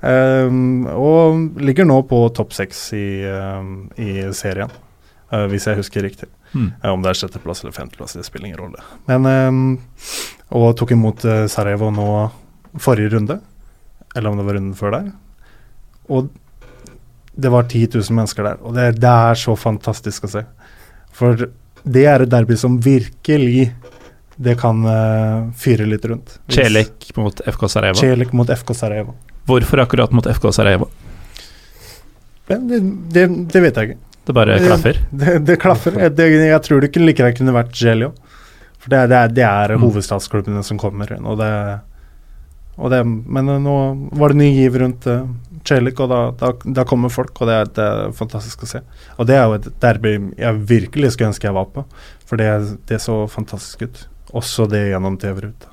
Um, 0.00 0.86
og 0.88 1.60
ligger 1.60 1.88
nå 1.88 2.00
på 2.08 2.22
topp 2.36 2.54
seks 2.56 2.86
i, 2.96 3.06
um, 3.28 3.74
i, 4.00 4.24
serien, 4.36 4.72
uh, 5.32 5.44
hvis 5.52 5.68
jeg 5.68 5.80
husker 5.82 6.06
riktig. 6.08 6.30
Mm. 6.54 6.70
Uh, 6.80 6.92
om 6.94 7.04
det 7.04 7.12
er 7.12 7.20
sjetteplass 7.20 7.64
eller 7.64 7.76
femteplass, 7.76 8.16
det 8.16 8.24
spiller 8.26 8.48
ingen 8.48 8.62
rolle. 8.62 8.86
Men, 9.10 9.28
um, 9.28 10.14
og 10.56 10.72
tok 10.80 10.94
imot 10.96 11.26
uh, 11.28 11.44
Sarajevo 11.52 11.92
nå 11.92 12.08
forrige 12.80 13.12
runde, 13.12 13.38
eller 14.14 14.30
om 14.30 14.40
det 14.40 14.48
var 14.48 14.58
runden 14.58 14.78
før 14.78 14.96
der. 14.96 15.12
Og 16.12 16.32
det 17.34 17.50
var 17.50 17.66
10 17.66 17.88
000 17.94 18.16
mennesker 18.18 18.46
der, 18.46 18.60
og 18.62 18.76
det, 18.76 18.90
det 19.02 19.10
er 19.10 19.38
så 19.38 19.56
fantastisk 19.58 20.28
å 20.28 20.32
se. 20.36 20.44
For 21.14 21.46
det 21.84 22.04
er 22.08 22.24
et 22.24 22.32
derby 22.32 22.56
som 22.58 22.78
virkelig 22.82 23.68
det 24.36 24.56
kan 24.58 24.80
uh, 24.86 25.50
fyre 25.58 25.86
litt 25.86 26.04
rundt. 26.10 26.38
Celek 26.50 27.12
mot 27.18 27.40
FK 27.46 27.68
Sarajevo? 27.70 28.00
Celek 28.00 28.32
mot 28.34 28.50
FK 28.50 28.74
Sarajevo. 28.74 29.14
Hvorfor 29.46 29.84
akkurat 29.84 30.14
mot 30.14 30.26
FK 30.26 30.48
Sarajevo? 30.56 30.88
Det, 32.48 32.58
det, 33.14 33.28
det 33.52 33.62
vet 33.62 33.78
jeg 33.78 33.90
ikke. 33.90 34.00
Det 34.24 34.34
bare 34.36 34.58
klaffer? 34.58 35.00
Det, 35.10 35.38
det 35.44 35.56
klaffer. 35.60 35.98
Jeg, 36.00 36.14
jeg, 36.48 36.60
tror 36.64 36.80
det 36.80 36.90
kunne 36.92 37.08
like 37.08 37.22
gjerne 37.22 37.38
kunne 37.38 37.56
vært 37.56 37.74
Gelio. 37.76 38.12
For 38.80 38.92
det, 38.92 39.02
er, 39.04 39.32
det 39.32 39.44
er 39.46 39.74
mm. 39.76 39.84
hovedstadsklubbene 39.84 40.64
som 40.64 40.80
kommer. 40.80 41.12
Og 41.20 41.38
det, 41.40 41.50
og 42.76 42.92
det, 42.92 43.02
men 43.04 43.52
nå 43.64 43.76
var 44.16 44.32
det 44.32 44.40
ny 44.40 44.50
giv 44.56 44.80
rundt 44.80 45.08
uh, 45.08 45.28
Celik, 45.64 46.00
og 46.04 46.10
da, 46.12 46.20
da, 46.36 46.50
da, 46.76 46.84
kommer 46.88 47.12
folk, 47.12 47.32
og 47.40 47.48
det 47.48 47.54
er, 47.56 47.68
det 47.76 47.84
er, 47.84 48.16
fantastisk 48.16 48.66
å 48.66 48.68
se. 48.68 48.82
Og 49.16 49.28
det 49.28 49.38
er 49.38 49.46
jo 49.48 49.56
et 49.56 49.68
derby 49.80 50.16
jeg 50.36 50.64
virkelig 50.68 51.14
skulle 51.14 51.30
ønske 51.32 51.48
jeg 51.48 51.56
var 51.56 51.70
på, 51.72 51.86
for 52.28 52.40
det, 52.40 52.50
det 52.90 53.00
så 53.00 53.22
fantastisk 53.32 53.86
ut. 53.86 54.02
Også 54.36 54.66
det 54.68 54.90
gjennom 54.90 55.16
TV-ruta. 55.20 55.70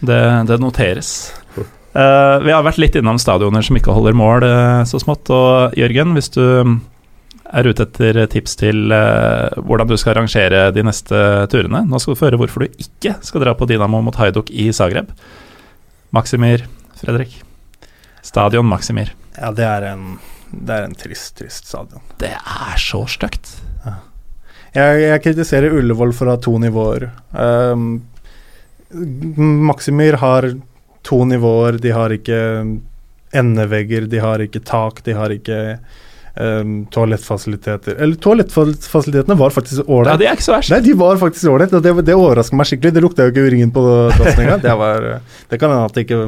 Det, 0.00 0.18
det, 0.48 0.58
noteres. 0.62 1.10
Uh, 1.58 2.38
vi 2.44 2.54
har 2.54 2.64
vært 2.66 2.80
litt 2.82 2.96
innom 2.98 3.18
stadioner 3.20 3.64
som 3.64 3.78
ikke 3.78 3.94
holder 3.94 4.16
mål 4.16 4.46
uh, 4.46 4.86
så 4.88 5.00
smått. 5.02 5.30
Og 5.34 5.76
Jørgen, 5.78 6.14
hvis 6.16 6.32
du 6.34 6.44
er 7.48 7.68
ute 7.68 7.86
etter 7.86 8.20
tips 8.30 8.58
til 8.60 8.90
uh, 8.94 9.54
hvordan 9.62 9.90
du 9.90 9.96
skal 9.98 10.16
arrangere 10.16 10.68
de 10.74 10.84
neste 10.84 11.16
turene 11.52 11.80
Nå 11.88 12.00
skal 12.02 12.12
du 12.12 12.20
få 12.20 12.28
høre 12.28 12.40
hvorfor 12.42 12.66
du 12.66 12.82
ikke 12.84 13.14
skal 13.24 13.44
dra 13.44 13.54
på 13.56 13.68
Dinamo 13.70 14.02
mot 14.04 14.18
Haiduk 14.20 14.50
i 14.50 14.68
Zagreb. 14.74 15.14
Maksimir, 16.16 16.66
Fredrik. 17.00 17.40
Stadion 18.24 18.68
Maksimir. 18.68 19.14
Ja, 19.38 19.52
det 19.54 19.64
er 19.64 19.86
en, 19.92 20.18
det 20.50 20.74
er 20.74 20.86
en 20.88 20.96
trist, 20.98 21.36
trist 21.38 21.70
stadion. 21.70 22.02
Det 22.20 22.34
er 22.34 22.80
så 22.82 23.04
stygt. 23.10 23.54
Ja. 23.84 23.94
Jeg, 24.74 25.02
jeg, 25.04 25.22
kritiserer 25.24 25.74
Ullevål 25.78 26.12
for 26.16 26.28
å 26.28 26.36
ha 26.36 26.42
to 26.42 26.56
nivåer. 26.60 27.08
Um, 27.32 28.02
Maximyr 29.68 30.18
har 30.20 30.50
to 31.06 31.22
nivåer. 31.28 31.78
De 31.82 31.92
har 31.94 32.12
ikke 32.14 32.40
endevegger, 33.36 34.08
de 34.08 34.20
har 34.24 34.42
ikke 34.44 34.62
tak, 34.64 35.02
de 35.04 35.16
har 35.16 35.32
ikke 35.32 35.78
um, 36.38 36.72
toalettfasiliteter 36.94 37.98
Eller 37.98 38.18
toalettfasilitetene 38.22 39.36
var 39.38 39.50
faktisk 39.54 39.84
Ja, 39.88 40.14
det 40.20 40.28
er 40.28 40.36
ikke 40.38 40.46
så 40.46 40.54
verst. 40.56 40.72
Nei, 40.72 40.80
de 40.86 40.94
var 40.98 41.18
faktisk 41.20 41.50
ålreit, 41.52 41.74
og 41.74 41.82
det, 41.84 41.92
det 42.08 42.16
overrasker 42.16 42.58
meg 42.58 42.68
skikkelig. 42.70 42.94
Det 42.96 43.02
lukta 43.04 43.26
jo 43.26 43.32
ikke 43.34 43.46
urin 43.50 43.72
på 43.74 43.84
dassen 44.14 44.44
engang. 44.44 44.62
Det, 44.66 44.74
var- 44.80 45.08
det 45.50 45.60
kan 45.60 45.72
hende 45.74 45.88
at 45.88 45.94
det 45.96 46.06
ikke 46.06 46.20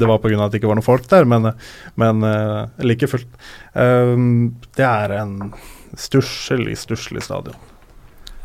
det 0.00 0.10
var 0.10 0.18
pga. 0.22 0.38
at 0.46 0.52
det 0.54 0.60
ikke 0.60 0.70
var 0.70 0.78
noen 0.80 0.86
folk 0.86 1.08
der, 1.10 1.24
men, 1.28 1.50
men 2.00 2.24
uh, 2.26 2.66
like 2.86 3.08
fullt. 3.10 3.28
Um, 3.74 4.54
det 4.78 4.86
er 4.86 5.16
en 5.20 5.36
stusslig, 5.96 6.76
stusslig 6.80 7.22
stadion. 7.24 7.56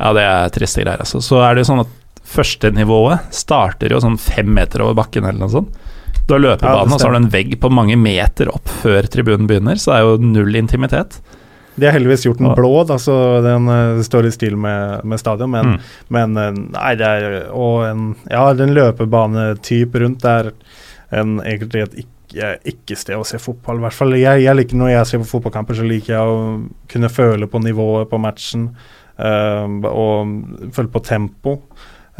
Ja, 0.02 0.12
det 0.18 0.24
er 0.26 0.50
triste 0.54 0.82
greier. 0.84 1.02
Altså. 1.04 1.22
Så 1.22 1.42
er 1.46 1.54
det 1.56 1.66
jo 1.66 1.72
sånn 1.74 1.84
at 1.86 1.98
førstenivået 2.32 3.34
starter 3.36 3.92
jo 3.94 4.00
sånn 4.02 4.18
fem 4.22 4.50
meter 4.56 4.84
over 4.86 4.96
bakken 5.02 5.26
eller 5.28 5.42
noe 5.44 5.52
sånt. 5.54 5.74
Du 6.32 6.38
har 6.38 6.46
løpebane, 6.46 6.88
og 6.88 7.02
så 7.02 7.10
har 7.10 7.18
du 7.18 7.20
en 7.26 7.32
vegg 7.34 7.58
på 7.60 7.70
mange 7.74 7.98
meter 8.00 8.48
opp 8.54 8.72
før 8.82 9.04
tribunen 9.12 9.50
begynner, 9.50 9.76
så 9.76 9.92
det 9.92 9.98
er 9.98 10.06
jo 10.08 10.32
null 10.32 10.56
intimitet. 10.56 11.20
De 11.76 11.88
har 11.88 11.96
heldigvis 11.96 12.26
gjort 12.26 12.40
den 12.40 12.54
blå, 12.56 12.72
da, 12.88 12.98
så 13.00 13.16
den 13.44 13.68
uh, 13.72 14.00
står 14.04 14.28
i 14.28 14.32
stil 14.36 14.56
med, 14.60 15.04
med 15.08 15.20
stadion, 15.20 15.52
men 15.52 15.70
Mm. 15.72 15.76
Men 16.12 16.38
eh, 16.38 16.56
nei, 16.74 16.94
det 17.00 17.08
er 17.08 17.36
Og 17.56 17.84
en 17.86 18.02
Ja, 18.30 18.50
en 18.52 18.74
løpebanetype 18.76 20.02
rundt 20.04 20.26
er 20.28 20.52
en, 21.12 21.38
egentlig 21.40 21.84
et 21.84 21.96
ikke, 22.04 22.50
ikke 22.68 23.18
å 23.18 23.28
se 23.28 23.40
fotball. 23.40 23.80
I 23.80 23.86
hvert 23.86 23.98
fall 23.98 24.16
jeg, 24.16 24.44
jeg 24.46 24.56
liker 24.56 24.80
Når 24.80 24.92
jeg 24.94 25.08
ser 25.08 25.24
på 25.24 25.30
fotballkamper, 25.34 25.80
så 25.80 25.88
liker 25.88 26.14
jeg 26.16 26.34
å 26.34 26.42
kunne 26.92 27.12
føle 27.12 27.48
på 27.52 27.64
nivået 27.64 28.12
på 28.12 28.20
matchen. 28.20 28.70
Uh, 29.20 29.68
og 29.92 30.72
føle 30.76 30.92
på 30.92 31.04
tempo. 31.06 31.58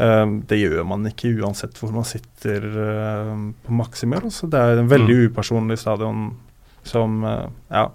Eh, 0.00 0.26
det 0.48 0.60
gjør 0.60 0.84
man 0.88 1.08
ikke 1.10 1.34
uansett 1.42 1.76
hvor 1.80 1.92
man 1.94 2.06
sitter 2.08 2.64
eh, 2.64 3.32
på 3.66 3.74
Maximir. 3.76 4.28
Så 4.32 4.48
Det 4.50 4.60
er 4.60 4.80
en 4.80 4.90
veldig 4.90 5.18
upersonlig 5.28 5.80
stadion 5.82 6.30
som 6.86 7.24
eh, 7.24 7.48
Ja. 7.72 7.88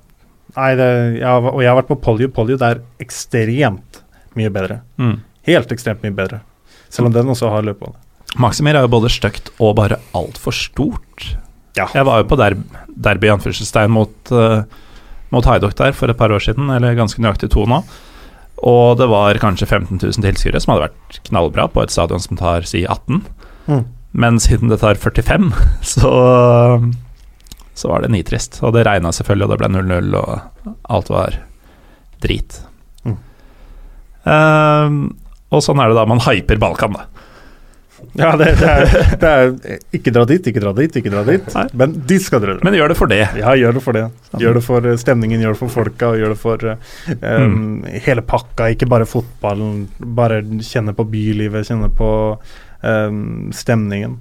Nei, 0.56 0.70
det, 0.80 0.92
jeg, 1.20 1.28
og 1.28 1.60
jeg 1.60 1.68
har 1.70 1.76
vært 1.82 1.90
på 1.90 2.00
Polio. 2.02 2.30
Polio 2.32 2.56
det 2.58 2.68
er 2.72 2.84
ekstremt 3.04 4.00
mye 4.40 4.52
bedre. 4.54 4.80
Mm. 4.96 5.18
Helt 5.50 5.74
ekstremt 5.76 6.06
mye 6.06 6.16
bedre. 6.16 6.40
Selv 6.88 7.10
om 7.10 7.16
den 7.16 7.34
også 7.34 7.50
har 7.52 7.66
løpebane. 7.68 8.00
Maximil 8.40 8.78
er 8.78 8.86
jo 8.86 8.94
både 8.96 9.12
stygt 9.12 9.52
og 9.58 9.76
bare 9.80 10.00
altfor 10.16 10.56
stort. 10.56 11.26
Ja. 11.78 11.90
Jeg 11.94 12.08
var 12.08 12.22
jo 12.22 12.30
på 12.32 12.38
derb 12.40 12.64
derby 12.88 13.30
anførselstegn 13.30 13.92
mot, 13.94 14.32
uh, 14.34 14.64
mot 15.36 15.46
Haidok 15.46 15.76
der 15.78 15.94
for 15.96 16.10
et 16.10 16.18
par 16.18 16.34
år 16.34 16.42
siden, 16.44 16.72
eller 16.74 16.96
ganske 16.98 17.22
nøyaktig 17.22 17.52
to 17.54 17.68
nå. 17.70 17.84
Og 18.66 18.98
det 18.98 19.06
var 19.12 19.38
kanskje 19.42 19.68
15 19.68 20.00
000 20.02 20.24
tilskuere, 20.26 20.62
som 20.62 20.74
hadde 20.74 20.88
vært 20.88 21.20
knallbra 21.30 21.68
på 21.70 21.84
et 21.84 21.94
stadion 21.94 22.24
som 22.24 22.40
tar 22.40 22.66
si 22.66 22.86
18. 22.88 23.22
Mm. 23.68 23.84
Men 24.18 24.40
siden 24.42 24.72
det 24.72 24.80
tar 24.82 24.98
45, 24.98 25.52
så, 25.94 26.14
så 27.78 27.92
var 27.92 28.02
det 28.02 28.14
nitrist. 28.16 28.62
Og 28.64 28.74
det 28.74 28.88
regna 28.88 29.14
selvfølgelig, 29.14 29.46
og 29.46 29.54
det 29.54 29.60
ble 29.62 29.70
0-0, 29.76 30.18
og 30.18 30.74
alt 30.98 31.14
var 31.14 31.40
drit. 32.26 32.62
Mm. 33.06 33.20
Uh, 34.26 34.98
og 35.54 35.64
sånn 35.64 35.80
er 35.80 35.92
det 35.92 36.00
da 36.00 36.08
man 36.10 36.24
hyper 36.26 36.60
Balkan, 36.62 36.98
da. 36.98 37.06
Ja, 38.18 38.32
det, 38.38 38.52
det, 38.60 38.68
er, 38.68 39.18
det 39.22 39.32
er 39.32 39.80
Ikke 39.98 40.14
dra 40.14 40.24
dit, 40.30 40.50
ikke 40.52 40.62
dra 40.64 40.74
dit, 40.78 41.00
ikke 41.00 41.14
dra 41.14 41.24
dit. 41.28 41.50
Nei. 41.56 41.66
Men 41.82 41.96
dit 42.10 42.24
skal 42.24 42.44
dere 42.44 42.58
dra. 42.58 42.68
Men 42.68 42.78
gjør 42.78 42.94
det 42.94 43.00
for 43.00 43.12
det. 43.12 43.24
Ja, 43.40 43.56
gjør 43.58 43.78
det 43.78 43.84
for 43.86 43.98
det. 43.98 44.06
Gjør 44.42 44.60
det 44.60 44.64
for 44.66 44.88
eh, 44.88 45.00
stemningen, 45.02 45.44
gjør 45.44 45.58
det 45.58 45.62
for 45.62 45.74
folka, 45.74 46.12
og 46.12 46.22
gjør 46.22 46.34
det 46.36 46.40
for 46.42 46.70
um, 46.70 47.58
mm. 47.58 47.90
hele 48.06 48.26
pakka. 48.28 48.72
Ikke 48.76 48.90
bare 48.90 49.10
fotballen. 49.10 49.86
Bare 50.18 50.42
kjenne 50.66 50.96
på 50.98 51.08
bylivet, 51.10 51.68
kjenne 51.70 51.90
på 51.98 52.10
um, 52.38 53.22
stemningen. 53.56 54.20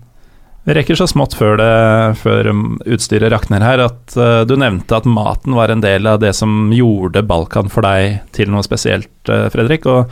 Vi 0.67 0.75
rekker 0.75 0.99
så 0.99 1.07
smått 1.07 1.37
før, 1.39 1.61
det, 1.61 2.17
før 2.19 2.49
utstyret 2.91 3.31
rakner 3.31 3.63
her, 3.63 3.85
at 3.85 4.17
uh, 4.19 4.41
du 4.49 4.57
nevnte 4.59 4.97
at 4.99 5.05
maten 5.07 5.55
var 5.55 5.71
en 5.71 5.85
del 5.85 6.09
av 6.11 6.19
det 6.25 6.33
som 6.35 6.73
gjorde 6.75 7.23
Balkan 7.29 7.71
for 7.71 7.87
deg 7.87 8.25
til 8.35 8.51
noe 8.51 8.67
spesielt, 8.67 9.13
uh, 9.31 9.47
Fredrik. 9.53 9.87
Og 9.87 10.11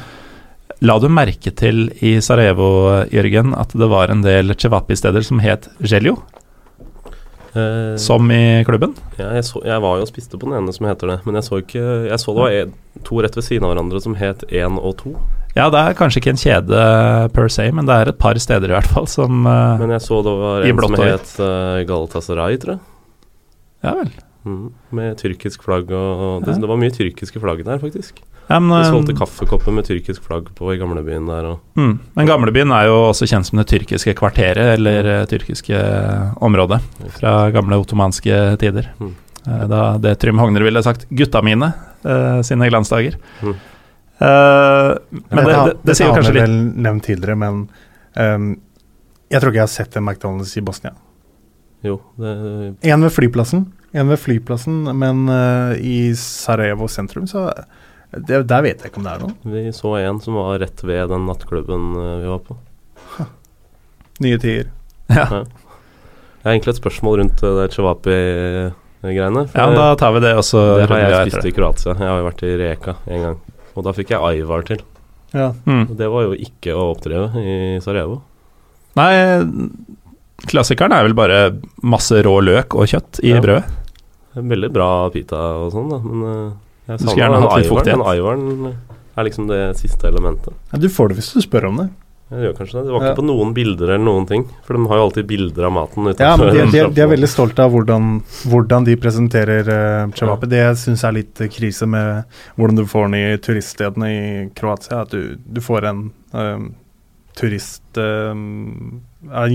la 0.84 0.98
du 1.00 1.08
merke 1.08 1.50
til 1.56 1.88
i 2.04 2.16
Sarajevo, 2.24 2.68
Jørgen, 3.12 3.54
at 3.56 3.72
det 3.72 3.88
var 3.90 4.12
en 4.12 4.24
del 4.24 4.52
cevapi-steder 4.54 5.24
som 5.26 5.40
het 5.44 5.70
Gelio, 5.80 6.18
Eh, 7.54 7.96
som 7.96 8.30
i 8.30 8.64
klubben? 8.66 8.94
ja, 9.16 9.28
jeg, 9.36 9.44
så, 9.46 9.60
jeg 9.62 9.78
var 9.78 10.00
jo 10.00 10.02
og 10.02 10.08
spiste 10.10 10.38
på 10.40 10.48
den 10.48 10.56
ene 10.58 10.72
som 10.74 10.88
heter 10.88 11.12
det, 11.12 11.20
men 11.22 11.36
jeg 11.38 11.46
så 11.46 11.60
ikke 11.62 11.82
Jeg 12.08 12.18
så 12.18 12.32
det 12.34 12.42
var 12.42 12.54
en, 12.58 12.72
to 13.06 13.20
rett 13.22 13.36
ved 13.38 13.46
siden 13.46 13.66
av 13.66 13.70
hverandre 13.70 14.00
som 14.02 14.16
het 14.18 14.42
1 14.50 14.80
og 14.80 14.96
2. 15.04 15.12
Ja, 15.54 15.68
det 15.70 15.78
er 15.84 15.94
kanskje 15.94 16.18
ikke 16.18 16.32
en 16.34 16.40
kjede 16.42 16.80
per 17.30 17.52
se, 17.54 17.68
men 17.70 17.86
det 17.86 17.94
er 17.94 18.10
et 18.10 18.18
par 18.18 18.40
steder 18.42 18.72
i 18.72 18.74
hvert 18.74 18.90
fall 18.90 19.06
som 19.06 19.46
uh, 19.46 19.78
Men 19.78 19.94
jeg 19.94 20.02
så 20.02 20.18
det 20.26 20.34
var 20.40 20.66
en 20.66 20.82
som 20.82 20.98
het 20.98 21.34
uh, 21.38 21.78
Galatasaray, 21.86 22.58
tror 22.58 22.74
jeg. 22.74 22.82
Ja 23.86 23.94
vel. 24.00 24.10
Mm, 24.44 24.66
med 24.98 25.14
tyrkisk 25.22 25.62
flagg 25.62 25.94
og, 25.94 26.10
og 26.26 26.42
det, 26.42 26.56
Ja. 26.56 26.60
det 26.64 26.72
var 26.74 26.80
mye 26.82 26.90
tyrkiske 26.90 27.38
flagg 27.38 27.62
der, 27.62 27.78
faktisk. 27.78 28.18
Ja, 28.48 28.60
men, 28.60 28.70
De 28.74 28.84
uh, 28.84 28.92
solgte 28.92 29.16
kaffekopper 29.16 29.72
med 29.72 29.86
tyrkisk 29.88 30.24
flagg 30.26 30.50
på 30.56 30.72
i 30.74 30.78
gamlebyen 30.80 31.26
der 31.30 31.46
og 31.54 31.60
Mm. 31.80 31.98
Men 32.14 32.28
gamlebyen 32.28 32.72
er 32.76 32.86
jo 32.90 32.98
også 33.08 33.26
kjent 33.26 33.48
som 33.48 33.58
det 33.58 33.66
tyrkiske 33.70 34.14
kvarteret, 34.14 34.76
eller 34.76 35.08
eh, 35.10 35.26
tyrkiske 35.26 35.78
området, 36.44 36.80
fra 37.16 37.50
gamle 37.50 37.80
ottomanske 37.82 38.58
tider. 38.60 38.90
Mm. 39.00 39.14
Eh, 39.46 39.64
Da 39.68 39.98
det 39.98 40.18
Trym 40.20 40.38
Hogner 40.38 40.62
ville 40.62 40.82
sagt 40.82 41.08
'gutta 41.10 41.42
mine' 41.42 41.72
eh, 42.04 42.42
sine 42.42 42.68
glansdager. 42.68 43.16
Mm. 43.42 43.54
Eh, 44.18 44.94
men 45.10 45.44
det, 45.44 45.52
Dette 45.52 45.64
det, 45.64 45.76
det 45.82 45.96
sier 45.96 46.06
jo 46.06 46.12
dette 46.12 46.20
kanskje 46.20 46.28
har 46.28 46.32
vi 46.32 46.38
litt 46.38 46.48
vel 46.48 46.82
nevnt 46.86 47.04
tidligere, 47.04 47.36
men 47.36 47.68
um, 48.16 48.50
jeg 49.30 49.40
tror 49.40 49.50
ikke 49.50 49.58
jeg 49.58 49.66
har 49.66 49.72
sett 49.72 49.96
en 49.96 50.04
McDonald's 50.06 50.52
i 50.56 50.62
Bosnia. 50.62 50.92
Jo, 51.84 51.98
det 52.16 52.76
En 52.86 53.02
ved 53.02 53.12
flyplassen, 53.12 53.66
en 53.92 54.08
ved 54.08 54.20
flyplassen, 54.22 54.84
men 54.96 55.26
uh, 55.28 55.74
i 55.76 56.14
Sarajevo 56.14 56.86
sentrum, 56.88 57.26
så 57.26 57.50
det, 58.28 58.42
Der 58.50 58.62
vet 58.62 58.82
jeg 58.84 58.90
ikke 58.92 59.00
om 59.02 59.06
det 59.08 59.12
er 59.14 59.22
noen. 59.24 59.34
Vi 59.54 59.72
så 59.74 59.92
en 60.00 60.20
som 60.22 60.34
var 60.38 60.58
rett 60.62 60.82
ved 60.86 61.08
den 61.12 61.26
nattklubben 61.28 61.90
eh, 62.00 62.14
vi 62.22 62.30
var 62.32 62.40
på. 62.46 62.56
Nye 64.24 64.38
tider. 64.38 64.70
ja. 65.10 65.26
Jeg 66.44 66.50
har 66.50 66.52
egentlig 66.58 66.74
et 66.74 66.80
spørsmål 66.82 67.18
rundt 67.22 67.42
eh, 67.42 67.54
det 67.58 67.70
Chewapi-greiene. 67.74 69.46
ja, 69.54 69.66
da 69.74 69.86
tar 70.00 70.12
vi 70.16 70.20
det 70.24 70.34
også. 70.38 70.62
det 70.82 70.88
har 70.90 71.02
jeg 71.04 71.30
spist 71.32 71.48
i 71.48 71.54
Kroatia. 71.56 71.94
Jeg 71.98 72.08
har 72.10 72.20
jo 72.20 72.26
vært 72.28 72.44
i 72.46 72.52
Reka 72.60 72.96
en 73.08 73.24
gang. 73.28 73.38
Og 73.74 73.86
da 73.88 73.94
fikk 73.96 74.12
jeg 74.14 74.20
Aivar 74.22 74.62
til. 74.68 74.82
Ja. 75.34 75.48
Mm. 75.66 75.88
Det 75.98 76.06
var 76.12 76.28
jo 76.28 76.36
ikke 76.38 76.76
å 76.78 76.90
oppdrive 76.92 77.40
i 77.42 77.56
Sarajevo. 77.82 78.20
Nei, 78.94 79.10
klassikeren 80.46 80.92
er 80.94 81.02
vel 81.08 81.16
bare 81.18 81.38
masse 81.82 82.20
rå 82.22 82.36
løk 82.44 82.76
og 82.78 82.86
kjøtt 82.92 83.18
i 83.24 83.32
Ja. 83.34 83.40
brødet. 83.42 83.64
Veldig 84.34 84.70
bra 84.74 85.08
pita 85.14 85.40
og 85.64 85.72
sånn, 85.74 85.90
da. 85.90 85.98
Men 86.02 86.22
eh, 86.28 86.52
jeg 86.86 86.98
Du 86.98 87.04
skulle 87.06 87.20
gjerne 87.22 87.42
hatt 87.44 87.58
litt 87.58 87.70
fuktighet. 87.72 87.98
Den 87.98 88.06
Aivaren 88.06 88.74
er 89.14 89.28
liksom 89.28 89.46
det 89.48 89.60
siste 89.78 90.08
elementet. 90.10 90.52
Ja, 90.72 90.78
du 90.78 90.88
får 90.90 91.12
det 91.12 91.20
hvis 91.20 91.32
du 91.34 91.40
spør 91.44 91.70
om 91.70 91.76
det. 91.82 91.90
Jeg 92.34 92.48
gjør 92.48 92.54
kanskje 92.56 92.74
det. 92.78 92.82
Det 92.86 92.92
var 92.94 93.00
ikke 93.02 93.10
Ja. 93.12 93.14
på 93.20 93.24
noen 93.28 93.50
bilder 93.54 93.90
eller 93.94 94.04
noen 94.04 94.26
ting. 94.26 94.44
For 94.64 94.74
de 94.74 94.86
har 94.88 94.96
jo 94.96 95.02
alltid 95.06 95.26
bilder 95.28 95.66
av 95.68 95.72
maten. 95.76 96.08
Ja, 96.18 96.36
men 96.40 96.54
de, 96.54 96.64
de, 96.72 96.84
de 96.96 97.00
er 97.04 97.10
veldig 97.12 97.28
stolte 97.28 97.62
av 97.62 97.70
hvordan, 97.70 98.22
hvordan 98.48 98.84
de 98.88 98.96
presenterer 98.96 99.68
uh, 99.68 100.10
Chevapi. 100.16 100.48
Det 100.50 100.62
jeg 100.62 100.78
syns 100.80 101.04
er 101.04 101.12
litt 101.18 101.40
eh, 101.44 101.50
krise 101.52 101.86
med 101.86 102.24
hvordan 102.56 102.80
du 102.80 102.86
får 102.90 103.06
den 103.10 103.18
i 103.20 103.36
turiststedene 103.44 104.08
i 104.08 104.22
Kroatia. 104.56 105.02
At 105.04 105.12
du, 105.12 105.36
du 105.36 105.60
får 105.62 105.86
en 105.92 106.00
eh, 106.32 106.64
turist 107.38 108.00
eh, 108.00 108.34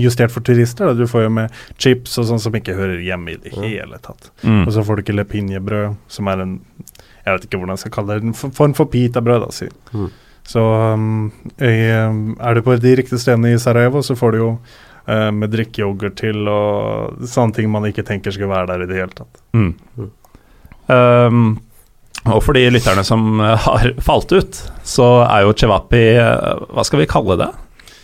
Justert 0.00 0.32
for 0.32 0.40
turister. 0.46 0.86
Da. 0.86 0.94
Du 0.94 1.06
får 1.10 1.26
jo 1.26 1.34
med 1.42 1.52
chips 1.76 2.16
og 2.18 2.30
sånn 2.30 2.40
som 2.42 2.54
ikke 2.56 2.74
hører 2.78 3.02
hjemme 3.04 3.34
i 3.34 3.40
det 3.42 3.52
hele 3.58 3.98
tatt. 4.02 4.30
Mm. 4.42 4.64
Og 4.64 4.72
så 4.74 4.86
får 4.86 4.96
du 4.96 5.04
ikke 5.04 5.18
lepinjebrød, 5.20 5.98
som 6.10 6.30
er 6.32 6.46
en 6.46 6.56
Jeg 7.24 7.36
vet 7.36 7.46
ikke 7.46 7.60
hvordan 7.60 7.76
jeg 7.76 7.84
skal 7.84 7.94
kalle 7.94 8.18
det. 8.18 8.28
En 8.30 8.54
form 8.56 8.76
for 8.76 8.90
pitabrød, 8.90 9.46
da, 9.46 9.50
si. 9.54 9.68
Mm. 9.92 10.10
Så 10.50 10.62
um, 10.94 11.26
um, 11.30 12.20
er 12.40 12.54
du 12.56 12.62
på 12.66 12.76
de 12.80 12.94
riktige 12.98 13.20
stedene 13.22 13.54
i 13.54 13.58
Sarajevo, 13.60 14.02
så 14.02 14.16
får 14.18 14.34
du 14.34 14.38
jo 14.40 14.50
uh, 14.56 15.30
med 15.36 15.52
drikkeyoghurt 15.52 16.16
til 16.18 16.48
og 16.50 17.20
sånne 17.28 17.58
ting 17.58 17.70
man 17.70 17.86
ikke 17.90 18.06
tenker 18.08 18.34
skulle 18.34 18.50
være 18.50 18.72
der 18.72 18.86
i 18.86 18.90
det 18.90 19.02
hele 19.02 19.14
tatt. 19.14 19.42
Mm. 19.54 19.74
Mm. 20.00 20.14
Um, 20.90 21.50
og 22.28 22.42
for 22.44 22.56
de 22.56 22.66
lytterne 22.68 23.04
som 23.06 23.40
eh, 23.40 23.56
har 23.64 23.92
falt 24.04 24.32
ut, 24.34 24.58
så 24.84 25.08
er 25.24 25.46
jo 25.46 25.54
cevapi 25.56 26.02
eh, 26.20 26.64
Hva 26.68 26.84
skal 26.84 27.00
vi 27.00 27.08
kalle 27.08 27.38
det? 27.40 27.48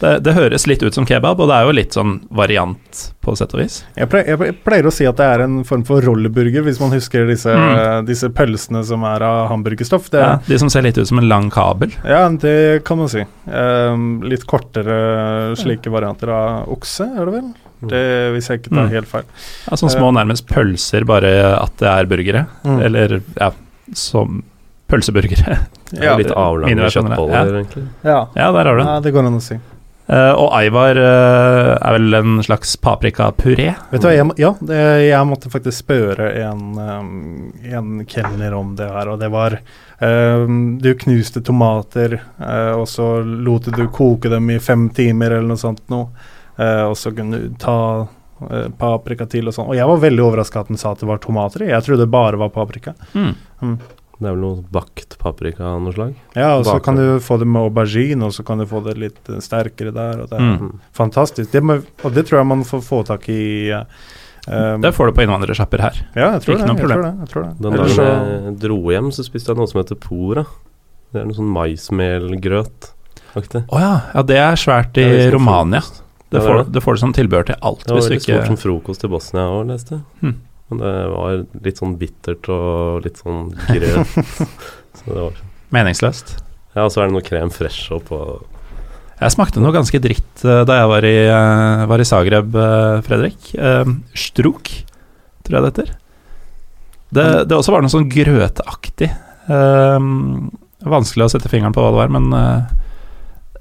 Det? 0.01 0.13
Det 0.25 0.35
høres 0.37 0.67
litt 0.67 0.83
ut 0.83 0.95
som 0.95 1.07
kebab, 1.09 1.41
og 1.41 1.49
det 1.49 1.55
er 1.57 1.65
jo 1.69 1.73
litt 1.77 1.93
sånn 1.97 2.21
variant, 2.31 3.13
på 3.25 3.35
sett 3.37 3.55
og 3.55 3.61
vis. 3.63 3.79
Jeg 3.97 4.09
pleier, 4.13 4.37
jeg 4.47 4.57
pleier 4.65 4.87
å 4.87 4.93
si 4.93 5.07
at 5.09 5.17
det 5.17 5.25
er 5.27 5.45
en 5.47 5.63
form 5.65 5.85
for 5.89 6.01
rolleburger, 6.05 6.63
hvis 6.67 6.81
man 6.81 6.91
husker 6.93 7.27
disse, 7.27 7.49
Mm. 7.57 8.05
disse 8.07 8.29
pølsene 8.29 8.85
som 8.85 9.03
er 9.05 9.23
av 9.23 9.49
hamburgerstoff. 9.51 10.11
Det, 10.11 10.21
Ja, 10.21 10.39
de 10.47 10.59
som 10.59 10.69
ser 10.71 10.83
litt 10.83 10.99
ut 10.99 11.07
som 11.09 11.19
en 11.19 11.29
lang 11.29 11.51
kabel. 11.51 11.93
ja, 12.05 12.29
det 12.29 12.85
kan 12.85 12.99
man 12.99 13.09
si. 13.09 13.25
Um, 13.47 14.23
litt 14.23 14.47
kortere 14.47 15.57
slike 15.57 15.91
varianter 15.91 16.29
av 16.31 16.69
okse, 16.69 17.05
er 17.17 17.25
det 17.25 17.35
vel? 17.35 17.55
Det, 17.87 18.33
hvis 18.35 18.49
jeg 18.49 18.61
ikke 18.63 18.71
tar 18.75 18.87
Mm. 18.87 18.91
helt 18.91 19.07
feil. 19.09 19.25
Ja, 19.71 19.77
sånne 19.77 19.93
små 19.97 20.13
nærmest 20.13 20.47
pølser, 20.47 21.05
bare 21.05 21.61
at 21.63 21.77
det 21.79 21.89
er 21.89 22.05
burgere. 22.07 22.47
Mm. 22.65 22.81
Eller 22.83 23.21
ja, 23.39 23.51
som 23.93 24.43
pølseburgere. 24.89 25.59
Er 26.01 26.17
litt 26.19 26.31
avlange 26.33 26.89
kjøttboller, 26.91 27.33
ja. 27.35 27.45
egentlig. 27.63 27.85
Ja. 28.05 28.27
Ja, 28.35 28.53
der 28.53 28.65
har 28.65 28.77
du 28.77 28.79
den. 28.83 28.87
ja, 28.89 29.01
det 29.01 29.13
går 29.15 29.27
an 29.27 29.37
å 29.39 29.43
si. 29.43 29.59
Eh, 30.07 30.33
og 30.39 30.53
Aivar 30.55 30.99
eh, 31.01 31.73
er 31.75 31.97
vel 31.97 32.15
en 32.15 32.37
slags 32.47 32.77
paprikapuré. 32.79 33.73
Vet 33.91 34.05
du 34.05 34.07
hva, 34.07 34.15
jeg, 34.15 34.29
ja, 34.39 34.53
det, 34.63 34.79
jeg 35.09 35.27
måtte 35.27 35.51
faktisk 35.51 35.83
spørre 35.83 36.31
en, 36.45 36.63
um, 36.79 37.11
en 37.67 38.05
kelner 38.07 38.55
om 38.55 38.77
det 38.79 38.87
her, 38.93 39.11
og 39.11 39.19
det 39.23 39.33
var 39.35 39.59
um, 39.99 40.77
Du 40.83 40.93
knuste 41.03 41.43
tomater, 41.43 42.21
uh, 42.39 42.79
og 42.79 42.87
så 42.91 43.17
lot 43.27 43.67
du 43.75 43.83
koke 43.91 44.31
dem 44.31 44.53
i 44.55 44.61
fem 44.63 44.87
timer 44.95 45.39
eller 45.39 45.55
noe 45.55 45.63
sånt 45.67 45.87
noe, 45.93 46.33
Uh, 46.57 46.87
og 46.89 46.95
så 46.97 47.11
kunne 47.13 47.37
du 47.37 47.51
ta 47.61 48.07
uh, 48.07 48.69
paprika 48.81 49.27
til 49.29 49.51
og 49.51 49.53
sånn. 49.53 49.67
Og 49.69 49.77
jeg 49.77 49.85
var 49.91 49.99
veldig 50.01 50.23
overraska 50.25 50.63
at 50.63 50.71
den 50.73 50.81
sa 50.81 50.95
at 50.95 51.03
det 51.03 51.09
var 51.11 51.21
tomater 51.21 51.67
i. 51.67 51.69
Jeg 51.69 51.85
trodde 51.85 52.07
det 52.07 52.15
bare 52.15 52.41
var 52.41 52.49
paprika. 52.55 52.95
Mm. 53.13 53.75
Det 54.17 54.29
er 54.31 54.33
vel 54.33 54.41
noe 54.41 54.63
bakt 54.73 55.19
paprika 55.21 55.63
av 55.75 55.83
noe 55.85 55.93
slag? 55.93 56.15
Ja, 56.35 56.55
og 56.57 56.65
så 56.65 56.79
kan 56.83 56.97
du 56.97 57.19
få 57.21 57.37
det 57.39 57.47
med 57.47 57.67
aubergine, 57.69 58.25
og 58.25 58.33
så 58.33 58.45
kan 58.49 58.59
du 58.63 58.65
få 58.65 58.81
det 58.87 58.95
litt 58.97 59.29
eh, 59.29 59.43
sterkere 59.45 59.93
der. 59.93 60.23
Og 60.25 60.31
det 60.31 60.39
er 60.39 60.47
Mm. 60.57 60.79
fantastisk. 60.97 61.51
Det 61.53 61.63
må, 61.63 61.83
og 62.03 62.15
det 62.15 62.25
tror 62.27 62.39
jeg 62.41 62.47
man 62.47 62.65
får 62.65 62.81
få 62.87 63.03
tak 63.05 63.29
i 63.29 63.69
eh, 63.71 63.85
um, 64.49 64.81
Det 64.81 64.95
får 64.97 65.07
du 65.07 65.13
på 65.13 65.27
innvandrersjapper 65.27 65.85
her. 65.85 66.01
Ja, 66.17 66.31
jeg 66.39 66.43
tror 66.47 66.57
det. 66.57 66.67
Jeg 66.67 66.79
tror 66.81 66.89
det, 66.89 67.13
jeg 67.21 67.29
tror 67.35 67.43
det. 67.45 67.53
Den 67.61 67.73
dagen 67.77 67.89
så- 67.89 68.09
jeg 68.47 68.59
dro 68.65 68.81
hjem, 68.91 69.13
så 69.13 69.23
spiste 69.27 69.53
jeg 69.53 69.57
noe 69.61 69.67
som 69.69 69.83
heter 69.83 70.01
pora. 70.01 70.47
Det 71.13 71.21
er 71.21 71.25
noe 71.27 71.35
sånn 71.37 71.53
maismelgrøt. 71.53 72.93
Å 73.37 73.43
oh, 73.69 73.81
ja. 73.81 74.01
ja, 74.15 74.23
det 74.23 74.37
er 74.41 74.57
svært 74.57 74.97
i 74.97 75.05
liksom 75.05 75.33
Romania. 75.37 75.83
Det 76.33 76.41
får, 76.41 76.65
det. 76.73 76.83
får 76.83 76.95
du 76.97 77.01
som 77.05 77.13
tilbehør 77.13 77.45
til 77.47 77.57
alt. 77.61 77.85
Det 77.85 77.93
var 77.93 78.01
Hvis 78.01 78.07
du 78.09 78.11
veldig 78.15 78.23
stort 78.25 78.47
som 78.47 78.57
frokost 78.57 79.05
i 79.05 79.09
Bosnia 79.13 79.45
òg, 79.53 79.67
leste 79.69 79.91
jeg. 79.99 80.03
Hm. 80.23 80.35
Men 80.71 80.83
det 80.83 80.95
var 81.13 81.45
litt 81.63 81.79
sånn 81.79 81.95
bittert 82.01 82.49
og 82.51 83.05
litt 83.07 83.21
sånn 83.23 83.53
grøt. 83.69 84.17
så 84.99 85.07
det 85.07 85.21
var 85.21 85.41
Meningsløst. 85.75 86.37
Ja, 86.77 86.85
og 86.85 86.93
så 86.93 87.03
er 87.03 87.09
det 87.09 87.17
noe 87.17 87.25
krem 87.27 87.51
fresh 87.55 87.91
oppå. 87.95 88.21
Jeg 89.17 89.33
smakte 89.33 89.63
noe 89.65 89.73
ganske 89.73 90.01
dritt 90.03 90.43
eh, 90.45 90.63
da 90.69 90.81
jeg 90.83 90.89
var 90.91 91.07
i, 91.09 91.17
eh, 91.25 91.85
var 91.89 92.03
i 92.03 92.07
Zagreb, 92.07 92.57
eh, 92.61 92.99
Fredrik. 93.07 93.53
Struk, 94.13 94.73
tror 95.47 95.57
jeg 95.57 95.65
det 95.65 95.71
heter. 95.73 95.95
Det, 97.17 97.27
det 97.49 97.57
også 97.57 97.73
var 97.73 97.85
noe 97.85 97.93
sånn 97.93 98.11
grøteaktig. 98.13 99.09
Vanskelig 100.87 101.25
å 101.25 101.31
sette 101.33 101.49
fingeren 101.49 101.73
på 101.73 101.81
hva 101.81 101.95
det 101.95 102.01
var, 102.03 102.13
men 102.13 102.27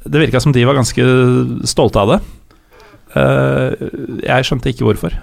det 0.05 0.21
virka 0.21 0.41
som 0.41 0.51
de 0.53 0.65
var 0.67 0.77
ganske 0.77 1.05
stolte 1.69 2.01
av 2.01 2.15
det. 2.15 2.19
Eh, 3.15 3.75
jeg 4.25 4.47
skjønte 4.47 4.71
ikke 4.71 4.87
hvorfor. 4.89 5.15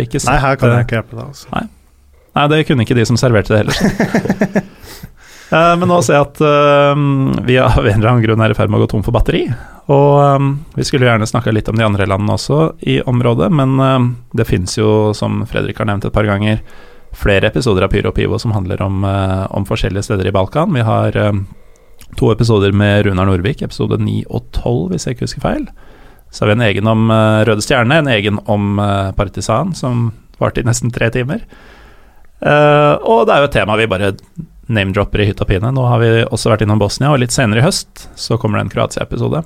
Ikke 0.00 0.22
Nei, 0.26 0.38
her 0.42 0.58
kan 0.58 0.72
jeg 0.74 0.86
ikke 0.86 0.98
hjelpe 0.98 1.18
deg. 1.18 1.26
Altså. 1.30 1.66
Nei, 2.36 2.46
det 2.52 2.64
kunne 2.68 2.86
ikke 2.86 2.98
de 2.98 3.06
som 3.08 3.18
serverte 3.20 3.54
det 3.54 3.64
heller. 3.64 4.64
Eh, 5.46 5.76
men 5.78 5.86
nå 5.86 6.00
ser 6.02 6.16
jeg 6.16 6.24
at 6.24 6.40
eh, 6.42 7.02
vi 7.46 7.54
av 7.62 7.76
en 7.78 8.00
eller 8.00 8.08
annen 8.10 8.22
grunn 8.24 8.40
er 8.42 8.50
i 8.50 8.56
ferd 8.58 8.66
med 8.66 8.80
å 8.80 8.82
gå 8.82 8.88
tom 8.90 9.04
for 9.06 9.14
batteri. 9.14 9.44
Og 9.94 10.48
vi 10.74 10.82
skulle 10.88 11.06
gjerne 11.06 11.28
snakka 11.30 11.52
litt 11.54 11.70
om 11.70 11.78
de 11.78 11.84
andre 11.86 12.08
landene 12.10 12.34
også 12.34 12.56
i 12.82 12.96
området, 13.06 13.46
men 13.54 13.76
det 14.34 14.48
fins 14.50 14.74
jo, 14.74 15.12
som 15.14 15.44
Fredrik 15.46 15.78
har 15.78 15.86
nevnt 15.86 16.08
et 16.08 16.16
par 16.16 16.26
ganger, 16.26 16.58
flere 17.14 17.46
episoder 17.46 17.86
av 17.86 17.94
Pyro 17.94 18.10
og 18.10 18.18
Pivo 18.18 18.40
som 18.42 18.56
handler 18.56 18.82
om, 18.82 19.06
om 19.06 19.68
forskjellige 19.70 20.08
steder 20.08 20.26
i 20.26 20.34
Balkan. 20.34 20.74
Vi 20.74 20.82
har 20.82 21.14
to 22.18 22.32
episoder 22.34 22.74
med 22.74 23.06
Runar 23.06 23.30
Norvik, 23.30 23.62
episode 23.62 24.02
9 24.02 24.24
og 24.26 24.50
12, 24.50 24.82
hvis 24.96 25.06
jeg 25.06 25.14
ikke 25.14 25.28
husker 25.28 25.46
feil. 25.46 25.70
Så 26.30 26.44
har 26.44 26.52
vi 26.52 26.56
en 26.58 26.66
egen 26.66 26.90
om 26.90 27.10
eh, 27.10 27.44
Røde 27.48 27.64
Stjerne, 27.64 28.00
en 28.02 28.12
egen 28.12 28.40
om 28.50 28.78
eh, 28.82 29.12
Partisan, 29.16 29.74
som 29.74 30.10
varte 30.42 30.60
i 30.60 30.66
nesten 30.66 30.92
tre 30.92 31.08
timer. 31.14 31.46
Eh, 32.40 32.94
og 33.00 33.26
det 33.26 33.34
er 33.34 33.44
jo 33.44 33.50
et 33.50 33.56
tema 33.56 33.78
vi 33.80 33.88
bare 33.90 34.12
name-dropper 34.66 35.22
i 35.22 35.28
hytt 35.30 35.40
og 35.40 35.48
pine. 35.48 35.70
Nå 35.72 35.86
har 35.88 36.02
vi 36.02 36.10
også 36.24 36.50
vært 36.52 36.66
innom 36.66 36.80
Bosnia, 36.82 37.12
og 37.12 37.22
litt 37.22 37.34
senere 37.34 37.62
i 37.62 37.66
høst 37.66 38.08
så 38.18 38.38
kommer 38.40 38.58
det 38.58 38.66
en 38.66 38.74
Kroatia-episode. 38.74 39.44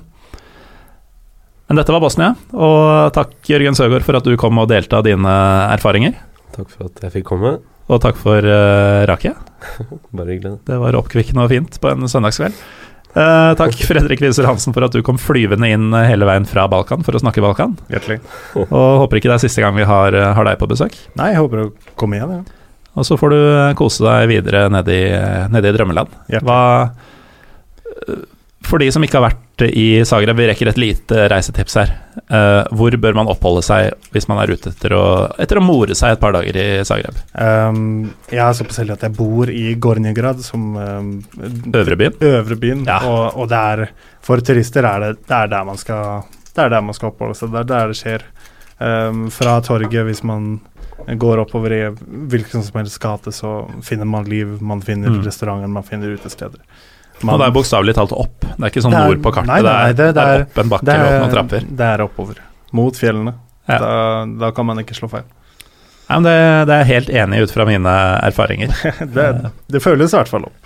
Men 1.71 1.79
dette 1.79 1.93
var 1.93 2.03
Bosnia, 2.03 2.33
og 2.51 3.13
takk 3.15 3.47
Jørgen 3.47 3.77
Søgaard 3.77 4.03
for 4.03 4.17
at 4.19 4.25
du 4.27 4.33
kom 4.39 4.57
og 4.59 4.67
delte 4.73 4.97
av 4.97 5.05
dine 5.07 5.35
erfaringer. 5.71 6.17
Takk 6.51 6.67
for 6.67 6.89
at 6.89 7.05
jeg 7.05 7.13
fikk 7.19 7.29
komme. 7.29 7.59
Og 7.91 7.99
takk 8.03 8.19
for 8.19 8.43
uh, 8.43 9.03
Rakia. 9.07 9.37
Bare 10.17 10.33
hyggelig. 10.33 10.57
Det 10.67 10.77
var 10.81 10.97
oppkvikkende 10.99 11.45
og 11.45 11.51
fint 11.51 11.79
på 11.79 11.91
en 11.91 12.11
søndagskveld. 12.11 12.57
Eh, 13.11 13.53
takk 13.59 13.75
Fredrik 13.83 14.21
Wiser 14.23 14.47
Hansen 14.47 14.71
for 14.75 14.85
at 14.85 14.93
du 14.95 15.01
kom 15.03 15.17
flyvende 15.19 15.67
inn 15.67 15.89
eh, 15.97 16.07
hele 16.07 16.27
veien 16.29 16.47
fra 16.47 16.63
Balkan 16.71 17.03
for 17.03 17.17
å 17.17 17.21
snakke 17.21 17.43
Balkan. 17.43 17.75
Hjertelig. 17.91 18.21
Og 18.69 19.03
håper 19.03 19.19
ikke 19.19 19.31
det 19.31 19.37
er 19.37 19.45
siste 19.45 19.63
gang 19.63 19.75
vi 19.75 19.87
har, 19.87 20.15
eh, 20.15 20.31
har 20.37 20.47
deg 20.47 20.59
på 20.61 20.69
besøk. 20.71 20.95
Nei, 21.19 21.33
jeg 21.33 21.41
håper 21.43 21.65
å 21.65 21.71
komme 21.99 22.19
igjen. 22.19 22.35
Ja. 22.39 22.77
Og 22.95 23.07
så 23.07 23.15
får 23.19 23.33
du 23.33 23.41
kose 23.79 24.03
deg 24.03 24.29
videre 24.31 24.65
nede 24.71 24.95
i, 24.95 25.03
nede 25.51 25.71
i 25.71 25.75
drømmeland. 25.75 26.11
Hva 26.43 26.61
For 28.65 28.79
de 28.79 28.87
som 28.93 29.03
ikke 29.03 29.17
har 29.19 29.25
vært 29.31 29.63
i 29.73 30.01
Zagreb, 30.07 30.37
vi 30.37 30.45
rekker 30.49 30.69
et 30.71 30.77
lite 30.79 31.25
reisetips 31.31 31.75
her. 31.79 31.91
Uh, 32.31 32.61
hvor 32.77 32.93
bør 33.03 33.15
man 33.17 33.29
oppholde 33.31 33.63
seg 33.65 33.91
hvis 34.13 34.27
man 34.29 34.39
er 34.41 34.53
ute 34.53 34.71
etter 34.71 34.93
å, 34.95 35.03
etter 35.41 35.59
å 35.59 35.63
more 35.65 35.95
seg 35.97 36.13
et 36.15 36.21
par 36.21 36.33
dager 36.35 36.57
i 36.61 36.65
Zagreb? 36.87 37.17
Um, 37.33 38.11
jeg 38.31 38.41
er 38.45 38.57
såpass 38.57 38.79
heldig 38.81 38.95
at 38.95 39.05
jeg 39.07 39.15
bor 39.17 39.49
i 39.51 39.73
Gornjegrad, 39.81 40.43
som 40.45 40.75
um, 40.77 41.11
Øvrebyen? 41.73 42.15
Øvrebyen. 42.21 42.85
Ja. 42.87 43.01
Og, 43.09 43.41
og 43.43 43.49
det 43.51 43.63
er, 43.73 43.83
for 44.23 44.43
turister 44.45 44.87
er 44.87 45.07
det, 45.07 45.11
det 45.27 45.37
er 45.41 45.51
der 45.57 45.67
man 45.67 45.81
skal 45.81 46.23
Det 46.51 46.65
er 46.65 46.73
der 46.77 46.85
man 46.85 46.97
skal 46.97 47.11
oppholde 47.11 47.37
seg. 47.41 47.51
Det 47.53 47.63
er 47.65 47.69
der 47.73 47.91
det 47.93 47.99
skjer. 47.99 48.25
Um, 48.81 49.27
fra 49.33 49.59
torget, 49.65 50.05
hvis 50.07 50.23
man 50.25 50.55
går 51.21 51.41
oppover 51.43 51.73
i 51.73 51.81
hvilken 52.29 52.63
som 52.65 52.79
helst 52.81 52.99
gate, 53.01 53.33
så 53.33 53.65
finner 53.85 54.05
man 54.09 54.25
liv. 54.29 54.57
Man 54.61 54.81
finner 54.85 55.09
Mm. 55.09 55.21
restauranter, 55.25 55.67
man 55.67 55.83
finner 55.87 56.13
utesteder. 56.13 56.59
Og 57.29 57.39
det 57.39 57.47
er 57.47 57.51
bokstavelig 57.55 57.93
talt 57.95 58.11
opp. 58.17 58.39
Det 58.41 58.57
er 58.65 58.69
ikke 58.71 58.81
sånn 58.87 58.93
er- 58.97 59.07
nord 59.07 59.21
på 59.21 59.31
kartet. 59.35 59.47
nei, 59.47 59.61
nei, 59.61 59.91
det, 59.91 59.91
er, 59.91 59.93
det- 59.93 60.07
det 60.07 60.13
det 60.15 60.23
er 60.23 60.33
er- 60.39 60.41
opp 60.47 60.57
en 60.57 60.69
bakke 60.69 60.85
det 60.85 60.95
og 60.99 61.05
er, 61.11 61.19
noen 61.19 61.31
trapper. 61.35 61.67
det 61.77 61.85
er 61.91 62.01
oppover. 62.07 62.35
Mot 62.73 62.93
fjellene. 62.95 63.33
Ja. 63.69 63.77
Da, 63.77 64.25
da 64.39 64.51
kan 64.51 64.65
man 64.65 64.77
ikke 64.81 64.95
slå 64.97 65.09
feil. 65.11 65.23
Nei, 66.09 66.17
men 66.19 66.23
det, 66.23 66.67
det 66.67 66.73
er 66.75 66.83
jeg 66.83 66.91
helt 66.93 67.09
enig 67.21 67.41
ut 67.43 67.51
fra 67.51 67.65
mine 67.65 67.93
erfaringer. 68.25 68.73
det, 69.15 69.51
det 69.71 69.81
føles 69.83 70.11
i 70.11 70.17
hvert 70.17 70.27
fall 70.27 70.43
opp. 70.49 70.57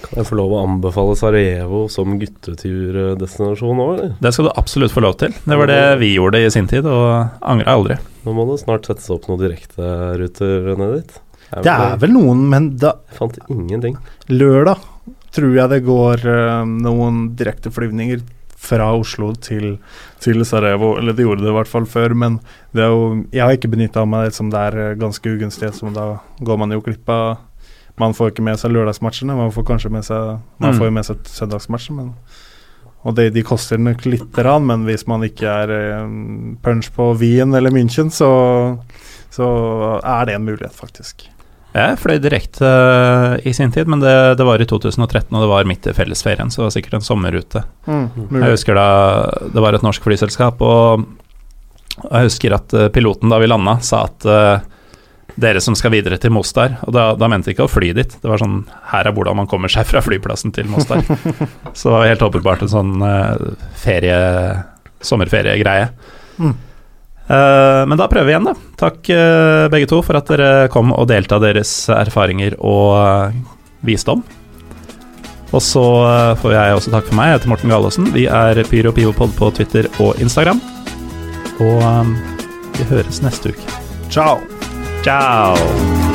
Kan 0.00 0.16
jeg 0.16 0.24
få 0.30 0.36
lov 0.38 0.52
å 0.56 0.60
anbefale 0.64 1.12
Sarajevo 1.14 1.82
som 1.92 2.14
gutteturdestinasjon 2.18 3.80
òg, 3.84 3.90
eller? 3.98 4.12
Det 4.24 4.32
skal 4.32 4.46
du 4.48 4.52
absolutt 4.56 4.94
få 4.94 5.02
lov 5.04 5.18
til. 5.20 5.34
Det 5.44 5.58
var 5.60 5.68
det 5.68 5.80
vi 6.00 6.14
gjorde 6.16 6.40
i 6.40 6.48
sin 6.50 6.66
tid, 6.70 6.86
og 6.88 7.28
angra 7.44 7.74
aldri. 7.76 7.98
Nå 8.24 8.32
må 8.36 8.46
det 8.48 8.60
snart 8.62 8.88
settes 8.88 9.10
opp 9.12 9.28
noen 9.28 9.42
direkteruter 9.42 10.70
ned 10.80 10.94
dit. 11.00 11.18
Det 11.50 11.72
er 11.74 11.96
vel 12.00 12.12
noen, 12.14 12.44
men 12.48 12.70
da, 12.78 12.94
Jeg 13.10 13.18
fant 13.18 13.38
ingenting. 13.50 13.96
lørdag 14.30 14.78
tror 15.36 15.54
jeg 15.56 15.70
det 15.70 15.82
går 15.86 16.24
uh, 16.26 16.64
noen 16.66 17.30
direkteflyvninger 17.38 18.22
fra 18.60 18.90
Oslo 18.92 19.30
til, 19.40 19.78
til 20.20 20.42
Sarajevo. 20.44 20.92
Eller 21.00 21.14
det 21.16 21.24
gjorde 21.24 21.46
det 21.46 21.48
i 21.52 21.56
hvert 21.56 21.70
fall 21.70 21.86
før, 21.88 22.12
men 22.14 22.40
det 22.76 22.84
jo, 22.90 23.24
jeg 23.32 23.40
har 23.44 23.54
ikke 23.56 23.70
benytta 23.72 24.04
meg 24.04 24.26
av 24.26 24.28
det 24.28 24.36
som 24.36 24.50
det 24.52 24.60
er 24.68 24.76
eh, 24.82 24.98
ganske 25.00 25.32
ugunstig, 25.32 25.70
så 25.78 25.88
da 25.96 26.04
går 26.44 26.58
man 26.60 26.74
jo 26.76 26.82
glipp 26.84 27.08
av 27.08 27.38
Man 28.00 28.14
får 28.16 28.30
ikke 28.30 28.44
med 28.46 28.56
seg 28.60 28.70
lørdagsmatchene, 28.72 29.34
man 29.36 29.50
får 29.52 29.64
kanskje 29.68 29.90
med 29.92 30.04
seg 30.06 30.38
Man 30.60 30.70
Mm. 30.72 30.78
får 30.78 30.86
jo 30.86 30.92
med 30.98 31.04
seg 31.08 31.16
søndagsmatchen, 31.28 31.96
men 31.96 32.12
og 33.02 33.14
de, 33.16 33.30
de 33.32 33.42
koster 33.42 33.78
nok 33.80 34.04
lite 34.04 34.28
grann, 34.42 34.66
men 34.68 34.84
hvis 34.84 35.06
man 35.08 35.22
ikke 35.24 35.48
er 35.48 35.70
eh, 35.72 36.06
punch 36.62 36.90
på 36.92 37.14
Wien 37.16 37.54
eller 37.56 37.72
München, 37.72 38.10
så, 38.12 38.28
så 39.32 39.46
er 40.04 40.26
det 40.28 40.34
en 40.36 40.44
mulighet, 40.44 40.76
faktisk. 40.76 41.24
Jeg 41.70 41.98
fløy 42.02 42.16
direkte 42.18 42.66
uh, 42.66 43.36
i 43.46 43.52
sin 43.54 43.70
tid, 43.74 43.86
men 43.90 44.02
det, 44.02 44.14
det 44.40 44.46
var 44.46 44.62
i 44.62 44.66
2013, 44.66 45.30
og 45.30 45.44
det 45.44 45.50
var 45.52 45.68
midt 45.68 45.86
i 45.86 45.94
fellesferien, 45.94 46.50
så 46.50 46.62
det 46.62 46.66
var 46.66 46.74
sikkert 46.74 46.96
en 46.98 47.06
sommerrute. 47.06 47.62
Jeg 47.86 48.56
husker 48.56 48.78
da 48.78 48.88
det 49.54 49.62
var 49.62 49.76
et 49.78 49.86
norsk 49.86 50.02
flyselskap, 50.02 50.62
og 50.66 51.06
jeg 52.00 52.26
husker 52.26 52.56
at 52.58 52.74
uh, 52.74 52.88
piloten 52.92 53.30
da 53.30 53.38
vi 53.38 53.50
landa, 53.50 53.76
sa 53.86 54.02
at 54.08 54.26
uh, 54.26 54.58
dere 55.40 55.62
som 55.62 55.76
skal 55.78 55.92
videre 55.94 56.18
til 56.20 56.32
Mostar 56.34 56.74
Og 56.88 56.90
da, 56.92 57.04
da 57.16 57.28
mente 57.30 57.48
de 57.48 57.54
ikke 57.54 57.68
å 57.68 57.70
fly 57.70 57.92
dit, 57.96 58.16
det 58.18 58.28
var 58.28 58.40
sånn 58.42 58.64
Her 58.90 59.06
er 59.06 59.14
hvordan 59.14 59.38
man 59.38 59.46
kommer 59.48 59.70
seg 59.72 59.86
fra 59.88 60.02
flyplassen 60.02 60.50
til 60.52 60.66
Mostar. 60.68 61.04
Så 61.78 61.86
det 61.86 61.94
var 61.94 62.08
helt 62.10 62.24
åpenbart 62.26 62.64
en 62.66 62.72
sånn 62.72 62.96
ferie 63.78 64.18
sommerferiegreie. 65.06 65.86
Mm. 66.42 66.56
Eh, 67.30 67.86
men 67.86 67.98
da 67.98 68.08
prøver 68.10 68.26
vi 68.26 68.34
igjen, 68.34 68.50
da. 68.50 68.54
Takk 68.80 69.10
eh, 69.14 69.68
begge 69.70 69.88
to 69.90 70.00
for 70.02 70.18
at 70.18 70.30
dere 70.32 70.68
kom 70.72 70.90
og 70.96 71.08
delte 71.10 71.38
av 71.38 71.44
deres 71.44 71.72
erfaringer 71.94 72.58
og 72.58 72.98
eh, 72.98 73.40
visdom. 73.86 74.24
Og 75.50 75.62
så 75.66 75.82
får 76.38 76.52
jeg 76.54 76.74
også 76.76 76.92
takke 76.92 77.10
for 77.10 77.18
meg. 77.18 77.32
Jeg 77.32 77.40
heter 77.40 77.50
Morten 77.50 77.72
Galaasen. 77.74 78.12
Vi 78.14 78.28
er 78.30 78.60
Pyro 78.70 78.92
Pivopod 78.94 79.34
på 79.34 79.50
Twitter 79.56 79.90
og 79.98 80.20
Instagram. 80.22 80.62
Og 81.58 82.14
vi 82.78 82.86
høres 82.92 83.18
neste 83.26 83.50
uke. 83.50 83.82
Ciao! 84.14 84.38
Ciao! 85.02 86.09